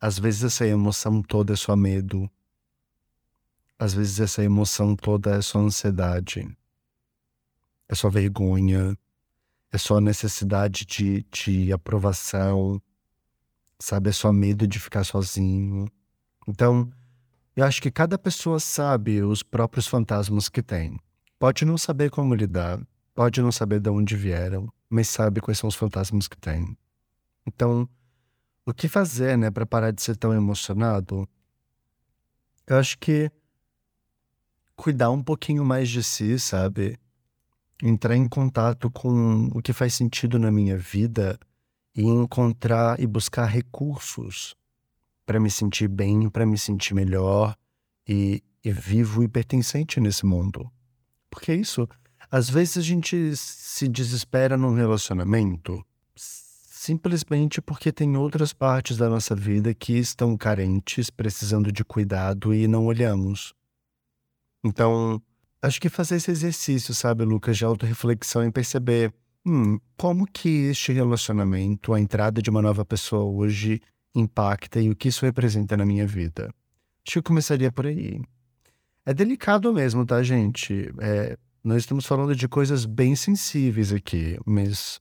Às 0.00 0.18
vezes 0.18 0.44
essa 0.44 0.66
emoção 0.66 1.22
toda 1.22 1.54
é 1.54 1.56
só 1.56 1.74
medo. 1.74 2.30
Às 3.78 3.94
vezes 3.94 4.20
essa 4.20 4.42
emoção 4.42 4.94
toda 4.94 5.36
é 5.36 5.42
só 5.42 5.58
ansiedade, 5.58 6.48
é 7.88 7.94
só 7.94 8.08
vergonha, 8.08 8.96
é 9.70 9.78
só 9.78 10.00
necessidade 10.00 10.86
de, 10.86 11.26
de 11.30 11.72
aprovação, 11.72 12.80
sabe? 13.78 14.08
É 14.08 14.12
só 14.12 14.32
medo 14.32 14.66
de 14.66 14.80
ficar 14.80 15.04
sozinho. 15.04 15.86
Então, 16.48 16.90
eu 17.54 17.64
acho 17.64 17.82
que 17.82 17.90
cada 17.90 18.18
pessoa 18.18 18.58
sabe 18.60 19.22
os 19.22 19.42
próprios 19.42 19.86
fantasmas 19.86 20.48
que 20.48 20.62
tem. 20.62 20.98
Pode 21.38 21.64
não 21.64 21.76
saber 21.76 22.10
como 22.10 22.34
lidar, 22.34 22.80
pode 23.14 23.42
não 23.42 23.52
saber 23.52 23.80
de 23.80 23.90
onde 23.90 24.16
vieram, 24.16 24.72
mas 24.88 25.08
sabe 25.08 25.40
quais 25.40 25.58
são 25.58 25.68
os 25.68 25.74
fantasmas 25.74 26.28
que 26.28 26.36
tem. 26.38 26.76
Então, 27.46 27.88
o 28.66 28.74
que 28.74 28.88
fazer, 28.88 29.38
né, 29.38 29.48
para 29.48 29.64
parar 29.64 29.92
de 29.92 30.02
ser 30.02 30.16
tão 30.16 30.34
emocionado? 30.34 31.28
Eu 32.66 32.76
acho 32.78 32.98
que 32.98 33.30
cuidar 34.74 35.10
um 35.10 35.22
pouquinho 35.22 35.64
mais 35.64 35.88
de 35.88 36.02
si, 36.02 36.36
sabe? 36.38 36.98
Entrar 37.80 38.16
em 38.16 38.28
contato 38.28 38.90
com 38.90 39.48
o 39.54 39.62
que 39.62 39.72
faz 39.72 39.94
sentido 39.94 40.36
na 40.36 40.50
minha 40.50 40.76
vida 40.76 41.38
e 41.94 42.02
encontrar 42.02 42.98
e 42.98 43.06
buscar 43.06 43.46
recursos 43.46 44.56
para 45.24 45.38
me 45.38 45.50
sentir 45.50 45.86
bem, 45.86 46.28
para 46.28 46.44
me 46.44 46.58
sentir 46.58 46.92
melhor 46.92 47.56
e, 48.06 48.42
e 48.64 48.72
vivo 48.72 49.22
e 49.22 49.28
pertencente 49.28 50.00
nesse 50.00 50.26
mundo. 50.26 50.68
Porque 51.30 51.52
é 51.52 51.54
isso, 51.54 51.88
às 52.30 52.50
vezes 52.50 52.78
a 52.78 52.82
gente 52.82 53.36
se 53.36 53.86
desespera 53.86 54.56
num 54.56 54.74
relacionamento 54.74 55.84
simplesmente 56.86 57.60
porque 57.60 57.90
tem 57.90 58.16
outras 58.16 58.52
partes 58.52 58.96
da 58.96 59.08
nossa 59.08 59.34
vida 59.34 59.74
que 59.74 59.94
estão 59.98 60.36
carentes, 60.36 61.10
precisando 61.10 61.72
de 61.72 61.84
cuidado 61.84 62.54
e 62.54 62.68
não 62.68 62.86
olhamos. 62.86 63.52
Então, 64.64 65.20
acho 65.60 65.80
que 65.80 65.88
fazer 65.88 66.14
esse 66.14 66.30
exercício, 66.30 66.94
sabe, 66.94 67.24
Lucas, 67.24 67.56
de 67.56 67.64
autorreflexão 67.64 68.44
e 68.44 68.52
perceber 68.52 69.12
hum, 69.44 69.80
como 69.96 70.28
que 70.28 70.48
este 70.70 70.92
relacionamento, 70.92 71.92
a 71.92 71.98
entrada 71.98 72.40
de 72.40 72.50
uma 72.50 72.62
nova 72.62 72.84
pessoa 72.84 73.24
hoje, 73.24 73.80
impacta 74.14 74.80
e 74.80 74.88
o 74.88 74.94
que 74.94 75.08
isso 75.08 75.24
representa 75.24 75.76
na 75.76 75.84
minha 75.84 76.06
vida. 76.06 76.54
Acho 77.04 77.14
que 77.14 77.18
eu 77.18 77.22
começaria 77.24 77.72
por 77.72 77.86
aí. 77.86 78.20
É 79.04 79.12
delicado 79.12 79.72
mesmo, 79.72 80.06
tá, 80.06 80.22
gente? 80.22 80.88
É, 81.00 81.36
nós 81.64 81.78
estamos 81.78 82.06
falando 82.06 82.36
de 82.36 82.46
coisas 82.46 82.84
bem 82.84 83.16
sensíveis 83.16 83.92
aqui, 83.92 84.38
mas 84.46 85.00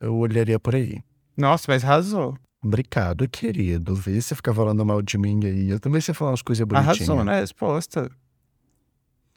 eu 0.00 0.16
olharia 0.16 0.58
por 0.58 0.74
aí. 0.74 1.02
Nossa, 1.38 1.66
mas 1.68 1.84
arrasou. 1.84 2.36
Obrigado, 2.62 3.28
querido. 3.28 3.94
Vê 3.94 4.20
se 4.20 4.34
ficar 4.34 4.52
falando 4.52 4.84
mal 4.84 5.00
de 5.00 5.16
mim 5.16 5.38
aí. 5.44 5.70
Eu 5.70 5.78
também 5.78 6.00
sei 6.00 6.12
falar 6.12 6.32
umas 6.32 6.42
coisas 6.42 6.66
bonitinhas. 6.66 6.96
Arrasou 6.98 7.24
na 7.24 7.34
resposta. 7.36 8.10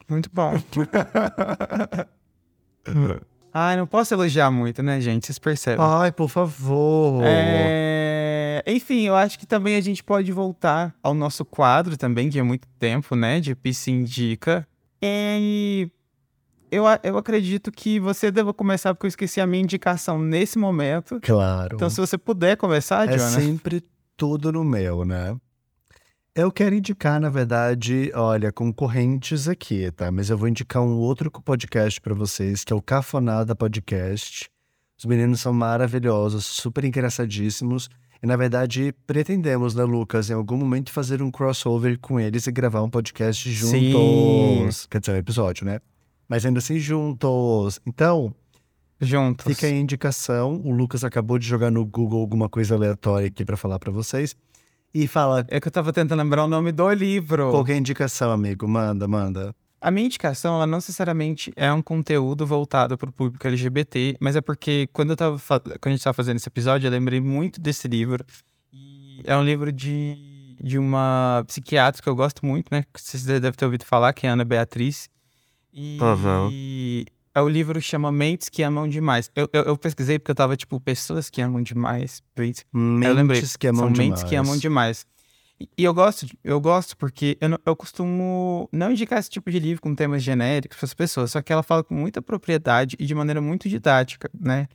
Muito 0.09 0.29
bom. 0.33 0.53
Ai, 3.53 3.77
não 3.77 3.85
posso 3.85 4.13
elogiar 4.13 4.49
muito, 4.49 4.81
né, 4.81 4.99
gente? 4.99 5.27
Vocês 5.27 5.37
percebem. 5.37 5.85
Ai, 5.85 6.11
por 6.11 6.27
favor. 6.29 7.21
É, 7.23 8.63
Enfim, 8.65 9.01
eu 9.01 9.15
acho 9.15 9.37
que 9.37 9.45
também 9.45 9.75
a 9.75 9.81
gente 9.81 10.03
pode 10.03 10.31
voltar 10.31 10.95
ao 11.03 11.13
nosso 11.13 11.45
quadro 11.45 11.95
também, 11.97 12.29
de 12.29 12.39
há 12.39 12.43
muito 12.43 12.67
tempo, 12.79 13.15
né? 13.15 13.39
De 13.39 13.53
Pisse 13.53 13.91
Indica. 13.91 14.67
E 15.01 15.89
eu, 16.71 16.85
eu 17.03 17.17
acredito 17.17 17.69
que 17.71 17.99
você 17.99 18.31
deva 18.31 18.53
começar, 18.53 18.93
porque 18.93 19.05
eu 19.05 19.09
esqueci 19.09 19.41
a 19.41 19.45
minha 19.45 19.61
indicação 19.61 20.17
nesse 20.17 20.57
momento. 20.57 21.19
Claro. 21.21 21.75
Então, 21.75 21.89
se 21.89 21.97
você 21.99 22.17
puder 22.17 22.55
começar, 22.55 23.09
é 23.09 23.17
Jonas. 23.17 23.33
sempre 23.33 23.83
tudo 24.15 24.53
no 24.53 24.63
meu, 24.63 25.03
né? 25.03 25.35
Eu 26.33 26.49
quero 26.49 26.73
indicar, 26.73 27.19
na 27.19 27.29
verdade, 27.29 28.09
olha, 28.15 28.53
concorrentes 28.53 29.49
aqui, 29.49 29.91
tá? 29.91 30.09
Mas 30.09 30.29
eu 30.29 30.37
vou 30.37 30.47
indicar 30.47 30.81
um 30.81 30.97
outro 30.97 31.29
podcast 31.29 31.99
pra 31.99 32.13
vocês, 32.13 32.63
que 32.63 32.71
é 32.71 32.75
o 32.75 32.81
Cafonada 32.81 33.53
Podcast. 33.53 34.49
Os 34.97 35.03
meninos 35.03 35.41
são 35.41 35.51
maravilhosos, 35.51 36.45
super 36.45 36.85
engraçadíssimos. 36.85 37.89
E, 38.23 38.25
na 38.25 38.37
verdade, 38.37 38.95
pretendemos, 39.05 39.75
né, 39.75 39.83
Lucas, 39.83 40.29
em 40.29 40.33
algum 40.33 40.55
momento 40.55 40.89
fazer 40.89 41.21
um 41.21 41.29
crossover 41.29 41.99
com 41.99 42.17
eles 42.17 42.47
e 42.47 42.51
gravar 42.51 42.81
um 42.81 42.89
podcast 42.89 43.51
juntos. 43.51 44.85
Quer 44.85 45.01
dizer, 45.01 45.11
um 45.11 45.17
episódio, 45.17 45.65
né? 45.65 45.81
Mas 46.31 46.45
ainda 46.45 46.59
assim, 46.59 46.79
juntos. 46.79 47.81
Então, 47.85 48.33
Juntos. 49.01 49.47
Fica 49.47 49.67
a 49.67 49.69
indicação. 49.69 50.61
O 50.63 50.71
Lucas 50.71 51.03
acabou 51.03 51.37
de 51.37 51.45
jogar 51.45 51.69
no 51.69 51.83
Google 51.85 52.21
alguma 52.21 52.47
coisa 52.47 52.75
aleatória 52.75 53.27
aqui 53.27 53.43
pra 53.43 53.57
falar 53.57 53.79
pra 53.79 53.91
vocês. 53.91 54.33
E 54.93 55.07
fala, 55.07 55.45
É 55.49 55.59
que 55.59 55.67
eu 55.67 55.71
tava 55.71 55.91
tentando 55.91 56.19
lembrar 56.19 56.45
o 56.45 56.47
nome 56.47 56.71
do 56.71 56.89
livro. 56.91 57.51
qualquer 57.51 57.75
indicação, 57.75 58.31
amigo, 58.31 58.65
manda, 58.65 59.09
manda. 59.09 59.53
A 59.81 59.91
minha 59.91 60.05
indicação, 60.05 60.55
ela 60.55 60.65
não 60.65 60.77
necessariamente 60.77 61.51
é 61.55 61.73
um 61.73 61.81
conteúdo 61.81 62.45
voltado 62.45 62.97
para 62.97 63.09
o 63.09 63.11
público 63.11 63.45
LGBT, 63.45 64.15
mas 64.21 64.37
é 64.37 64.41
porque 64.41 64.87
quando, 64.93 65.09
eu 65.09 65.17
tava 65.17 65.37
quando 65.59 65.87
a 65.87 65.89
gente 65.89 65.99
estava 65.99 66.13
fazendo 66.13 66.37
esse 66.37 66.47
episódio, 66.47 66.87
eu 66.87 66.91
lembrei 66.91 67.19
muito 67.19 67.59
desse 67.59 67.89
livro. 67.89 68.23
E 68.71 69.21
é 69.25 69.35
um 69.35 69.43
livro 69.43 69.69
de, 69.69 70.55
de 70.61 70.77
uma 70.77 71.43
psiquiatra 71.45 72.01
que 72.01 72.07
eu 72.07 72.15
gosto 72.15 72.45
muito, 72.45 72.67
né? 72.71 72.83
Que 72.93 73.01
vocês 73.01 73.25
devem 73.25 73.51
ter 73.51 73.65
ouvido 73.65 73.83
falar, 73.83 74.13
que 74.13 74.25
é 74.27 74.29
a 74.29 74.33
Ana 74.33 74.45
Beatriz. 74.45 75.09
E 75.73 75.97
Aham. 76.01 76.51
é 77.35 77.41
o 77.41 77.47
livro 77.47 77.81
chama 77.81 78.11
Mentes 78.11 78.49
que 78.49 78.61
Amam 78.63 78.87
Demais. 78.87 79.31
Eu, 79.35 79.47
eu, 79.53 79.63
eu 79.63 79.77
pesquisei 79.77 80.19
porque 80.19 80.31
eu 80.31 80.35
tava, 80.35 80.57
tipo, 80.57 80.79
pessoas 80.79 81.29
que 81.29 81.41
amam 81.41 81.61
demais. 81.61 82.21
Mentes 82.35 82.65
eu 82.73 83.13
lembrei. 83.13 83.41
que 83.59 83.67
amam 83.67 83.79
São 83.85 83.91
demais. 83.91 84.09
mentes 84.09 84.23
que 84.23 84.35
amam 84.35 84.57
demais. 84.57 85.05
E, 85.59 85.69
e 85.77 85.83
eu 85.83 85.93
gosto, 85.93 86.25
eu 86.43 86.59
gosto 86.59 86.97
porque 86.97 87.37
eu, 87.39 87.49
não- 87.49 87.59
eu 87.65 87.75
costumo 87.75 88.67
não 88.71 88.91
indicar 88.91 89.19
esse 89.19 89.29
tipo 89.29 89.49
de 89.51 89.59
livro 89.59 89.81
com 89.81 89.93
temas 89.95 90.23
genéricos 90.23 90.77
para 90.77 90.85
as 90.85 90.93
pessoas, 90.93 91.31
só 91.31 91.41
que 91.41 91.53
ela 91.53 91.61
fala 91.63 91.83
com 91.83 91.93
muita 91.93 92.21
propriedade 92.21 92.95
e 92.99 93.05
de 93.05 93.13
maneira 93.13 93.39
muito 93.39 93.69
didática, 93.69 94.29
né? 94.37 94.67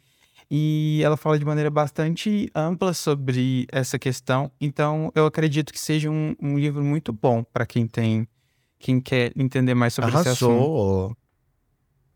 E 0.48 1.00
ela 1.02 1.16
fala 1.16 1.38
de 1.40 1.44
maneira 1.44 1.70
bastante 1.70 2.48
ampla 2.54 2.94
sobre 2.94 3.66
essa 3.72 3.98
questão, 3.98 4.48
então 4.60 5.10
eu 5.14 5.26
acredito 5.26 5.72
que 5.72 5.80
seja 5.80 6.08
um, 6.08 6.36
um 6.40 6.56
livro 6.56 6.84
muito 6.84 7.12
bom 7.12 7.42
para 7.42 7.66
quem 7.66 7.84
tem, 7.88 8.28
quem 8.78 9.00
quer 9.00 9.32
entender 9.36 9.74
mais 9.74 9.94
sobre 9.94 10.10
esse 10.10 10.28
assunto. 10.28 10.50
Arrasou. 10.52 11.16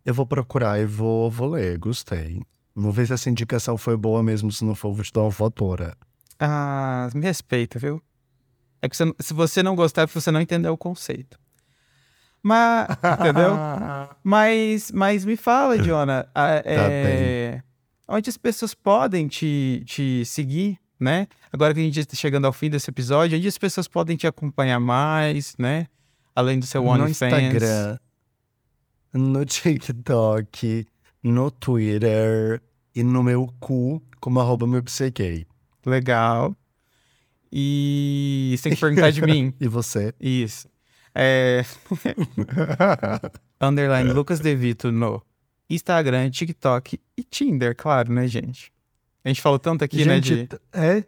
Eu 0.04 0.14
vou 0.14 0.26
procurar 0.26 0.78
e 0.80 0.84
vou, 0.86 1.30
vou 1.30 1.48
ler, 1.50 1.78
gostei. 1.78 2.40
Vou 2.74 2.90
ver 2.92 3.06
se 3.06 3.12
essa 3.12 3.28
indicação 3.28 3.76
foi 3.76 3.96
boa 3.96 4.22
mesmo, 4.22 4.50
se 4.50 4.64
não 4.64 4.74
for, 4.74 4.92
vou 4.92 5.04
te 5.04 5.12
dar 5.12 5.22
uma 5.22 5.30
votora. 5.30 5.96
Ah, 6.38 7.08
me 7.14 7.20
respeita, 7.22 7.78
viu? 7.78 8.00
É 8.80 8.88
que 8.88 8.96
você- 8.96 9.12
se 9.18 9.34
você 9.34 9.62
não 9.62 9.76
gostar, 9.76 10.02
é 10.02 10.06
porque 10.06 10.20
você 10.20 10.30
não 10.30 10.40
entendeu 10.40 10.72
o 10.72 10.78
conceito. 10.78 11.38
Mas, 12.42 12.88
entendeu? 13.20 13.54
Mas, 14.24 14.90
mas 14.92 15.24
me 15.24 15.36
fala, 15.36 15.78
Diona, 15.78 16.26
a- 16.34 16.62
é, 16.64 17.62
onde 18.08 18.30
as 18.30 18.38
pessoas 18.38 18.74
podem 18.74 19.28
te, 19.28 19.82
te 19.84 20.24
seguir, 20.24 20.78
né? 20.98 21.26
Agora 21.52 21.74
que 21.74 21.80
a 21.80 21.82
gente 21.82 22.00
está 22.00 22.16
chegando 22.16 22.46
ao 22.46 22.52
fim 22.52 22.70
desse 22.70 22.88
episódio, 22.90 23.36
onde 23.36 23.46
as 23.48 23.58
pessoas 23.58 23.86
podem 23.86 24.16
te 24.16 24.26
acompanhar 24.26 24.80
mais, 24.80 25.54
né? 25.58 25.86
Além 26.34 26.58
do 26.58 26.66
seu 26.66 26.82
no 26.82 26.90
OnlyFans. 26.90 27.32
Instagram, 27.32 27.98
no 29.12 29.44
TikTok, 29.44 30.86
no 31.22 31.50
Twitter 31.50 32.62
e 32.94 33.02
no 33.02 33.22
meu 33.22 33.52
cu 33.60 34.02
como 34.20 34.40
arroba 34.40 34.66
meu 34.66 34.82
psiquei. 34.82 35.46
Legal. 35.84 36.56
E 37.52 38.54
você 38.56 38.68
tem 38.68 38.74
que 38.74 38.80
perguntar 38.80 39.10
de 39.10 39.22
mim. 39.22 39.52
E 39.60 39.66
você? 39.66 40.14
Isso. 40.20 40.68
É... 41.14 41.64
Underline 43.60 44.12
Lucas 44.12 44.40
Devito 44.40 44.92
no 44.92 45.22
Instagram, 45.68 46.30
TikTok 46.30 47.00
e 47.16 47.22
Tinder, 47.24 47.74
claro, 47.76 48.12
né, 48.12 48.26
gente? 48.26 48.72
A 49.24 49.28
gente 49.28 49.40
falou 49.40 49.58
tanto 49.58 49.84
aqui, 49.84 50.04
né, 50.04 50.14
Gente, 50.16 50.34
de... 50.36 50.46
t- 50.46 50.60
é 50.72 51.04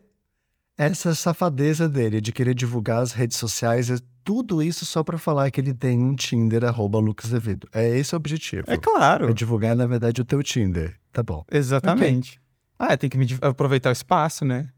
essa 0.76 1.14
safadeza 1.14 1.88
dele 1.88 2.20
de 2.20 2.32
querer 2.32 2.54
divulgar 2.54 3.00
as 3.02 3.12
redes 3.12 3.36
sociais, 3.36 3.90
tudo 4.24 4.62
isso 4.62 4.84
só 4.86 5.02
pra 5.02 5.18
falar 5.18 5.50
que 5.50 5.60
ele 5.60 5.74
tem 5.74 5.98
um 5.98 6.14
Tinder 6.14 6.64
arroba 6.64 6.98
Lucas 6.98 7.30
Devido. 7.30 7.68
É 7.72 7.88
esse 7.98 8.14
o 8.14 8.16
objetivo. 8.16 8.64
É 8.66 8.76
claro. 8.76 9.28
É 9.30 9.32
divulgar, 9.32 9.74
na 9.76 9.86
verdade, 9.86 10.20
o 10.20 10.24
teu 10.24 10.42
Tinder. 10.42 10.96
Tá 11.12 11.22
bom. 11.22 11.44
Exatamente. 11.50 12.40
Ah, 12.78 12.96
tem 12.96 13.08
que 13.10 13.18
me 13.18 13.26
aproveitar 13.40 13.90
o 13.90 13.92
espaço, 13.92 14.44
né? 14.44 14.68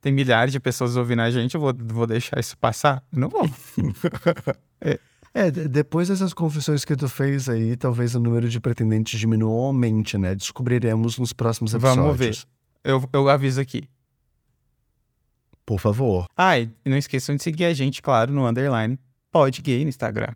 Tem 0.00 0.12
milhares 0.12 0.52
de 0.52 0.60
pessoas 0.60 0.96
ouvindo 0.96 1.22
a 1.22 1.30
gente, 1.30 1.54
eu 1.54 1.60
vou, 1.60 1.72
vou 1.76 2.06
deixar 2.06 2.38
isso 2.38 2.56
passar? 2.58 3.02
Não 3.10 3.28
vou. 3.28 3.48
É, 5.36 5.50
de- 5.50 5.66
depois 5.66 6.06
dessas 6.06 6.32
confissões 6.32 6.84
que 6.84 6.94
tu 6.94 7.08
fez 7.08 7.48
aí, 7.48 7.74
talvez 7.76 8.14
o 8.14 8.20
número 8.20 8.48
de 8.48 8.60
pretendentes 8.60 9.18
diminua 9.18 9.50
ou 9.50 9.66
aumente, 9.66 10.16
né? 10.16 10.32
Descobriremos 10.32 11.18
nos 11.18 11.32
próximos 11.32 11.74
episódios. 11.74 11.96
Vamos 12.04 12.16
ver. 12.18 12.36
Eu, 12.84 13.02
eu 13.12 13.28
aviso 13.28 13.60
aqui. 13.60 13.88
Por 15.66 15.80
favor. 15.80 16.26
Ah, 16.36 16.58
e 16.58 16.70
não 16.84 16.96
esqueçam 16.96 17.34
de 17.36 17.42
seguir 17.42 17.64
a 17.64 17.74
gente, 17.74 18.02
claro, 18.02 18.32
no 18.32 18.46
underline 18.46 18.98
podgay 19.34 19.82
no 19.82 19.88
Instagram. 19.88 20.32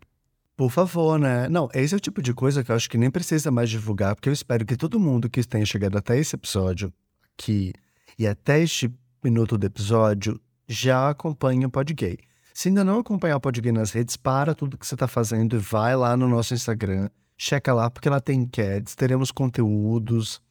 Por 0.57 0.69
favor, 0.69 1.17
né? 1.17 1.47
Não, 1.47 1.69
esse 1.73 1.93
é 1.93 1.97
o 1.97 2.01
tipo 2.01 2.21
de 2.21 2.33
coisa 2.33 2.63
que 2.63 2.69
eu 2.69 2.75
acho 2.75 2.89
que 2.89 2.97
nem 2.97 3.09
precisa 3.09 3.49
mais 3.49 3.69
divulgar, 3.69 4.13
porque 4.13 4.27
eu 4.27 4.33
espero 4.33 4.65
que 4.65 4.75
todo 4.75 4.99
mundo 4.99 5.29
que 5.29 5.41
tenha 5.47 5.65
chegado 5.65 5.97
até 5.97 6.17
esse 6.17 6.35
episódio 6.35 6.91
aqui 7.37 7.71
e 8.17 8.27
até 8.27 8.59
este 8.59 8.93
minuto 9.23 9.57
do 9.57 9.65
episódio 9.65 10.37
já 10.67 11.09
acompanhe 11.09 11.65
o 11.65 11.69
Podgay. 11.69 12.17
Se 12.53 12.67
ainda 12.67 12.83
não 12.83 12.99
acompanhar 12.99 13.37
o 13.37 13.39
Podgay 13.39 13.71
nas 13.71 13.91
redes, 13.91 14.17
para 14.17 14.53
tudo 14.53 14.77
que 14.77 14.85
você 14.85 14.95
está 14.95 15.07
fazendo 15.07 15.55
e 15.55 15.59
vai 15.59 15.95
lá 15.95 16.17
no 16.17 16.27
nosso 16.27 16.53
Instagram, 16.53 17.09
checa 17.37 17.73
lá, 17.73 17.89
porque 17.89 18.09
lá 18.09 18.19
tem 18.19 18.41
enquetes, 18.41 18.95
teremos 18.95 19.31
conteúdos 19.31 20.41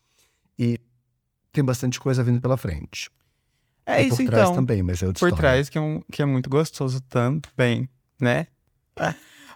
e 0.59 0.81
tem 1.53 1.63
bastante 1.63 2.01
coisa 2.01 2.25
vindo 2.25 2.41
pela 2.41 2.57
frente. 2.57 3.11
É 3.89 4.03
E 4.03 4.09
isso 4.09 4.19
por 4.19 4.27
trás 4.27 4.43
então. 4.51 4.55
também, 4.55 4.83
mas 4.83 5.03
é 5.03 5.07
outra 5.07 5.19
por 5.19 5.29
história. 5.29 5.51
trás, 5.51 5.69
que 5.71 5.79
é, 5.79 5.81
um, 5.81 6.03
que 6.13 6.21
é 6.21 6.27
muito 6.27 6.51
gostoso 6.51 7.01
também, 7.01 7.89
né? 8.21 8.47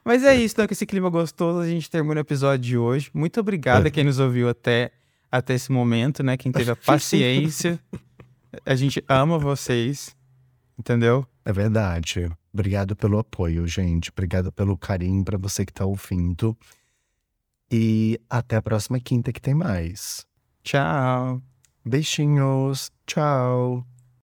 Mas 0.03 0.25
é 0.25 0.35
isso, 0.35 0.55
então, 0.55 0.67
com 0.67 0.73
esse 0.73 0.87
clima 0.87 1.11
gostoso, 1.11 1.59
a 1.61 1.69
gente 1.69 1.91
termina 1.91 2.17
o 2.17 2.19
episódio 2.21 2.65
de 2.65 2.79
hoje. 2.79 3.11
Muito 3.13 3.39
obrigado 3.39 3.87
a 3.87 3.91
quem 3.91 4.05
nos 4.05 4.19
ouviu 4.19 4.49
até, 4.49 4.91
até 5.31 5.53
esse 5.55 5.71
momento, 5.71 6.23
né? 6.23 6.37
Quem 6.39 6.51
teve 6.51 6.71
a 6.71 6.75
paciência. 6.77 7.79
A 8.65 8.75
gente 8.75 9.05
ama 9.07 9.39
vocês, 9.39 10.17
entendeu? 10.79 11.27
É 11.45 11.53
verdade. 11.53 12.31
Obrigado 12.53 12.97
pelo 12.97 13.19
apoio, 13.19 13.67
gente. 13.67 14.11
Obrigado 14.11 14.51
pelo 14.51 14.79
carinho 14.79 15.23
para 15.23 15.37
você 15.37 15.67
que 15.67 15.73
tá 15.73 15.85
ouvindo. 15.85 16.57
E 17.71 18.19
até 18.31 18.57
a 18.57 18.63
próxima 18.63 18.99
quinta 18.99 19.31
que 19.33 19.41
tem 19.41 19.55
mais. 19.55 20.27
Tchau. 20.63 21.41
Beijinhos. 21.85 22.91
Tchau. 23.07 23.87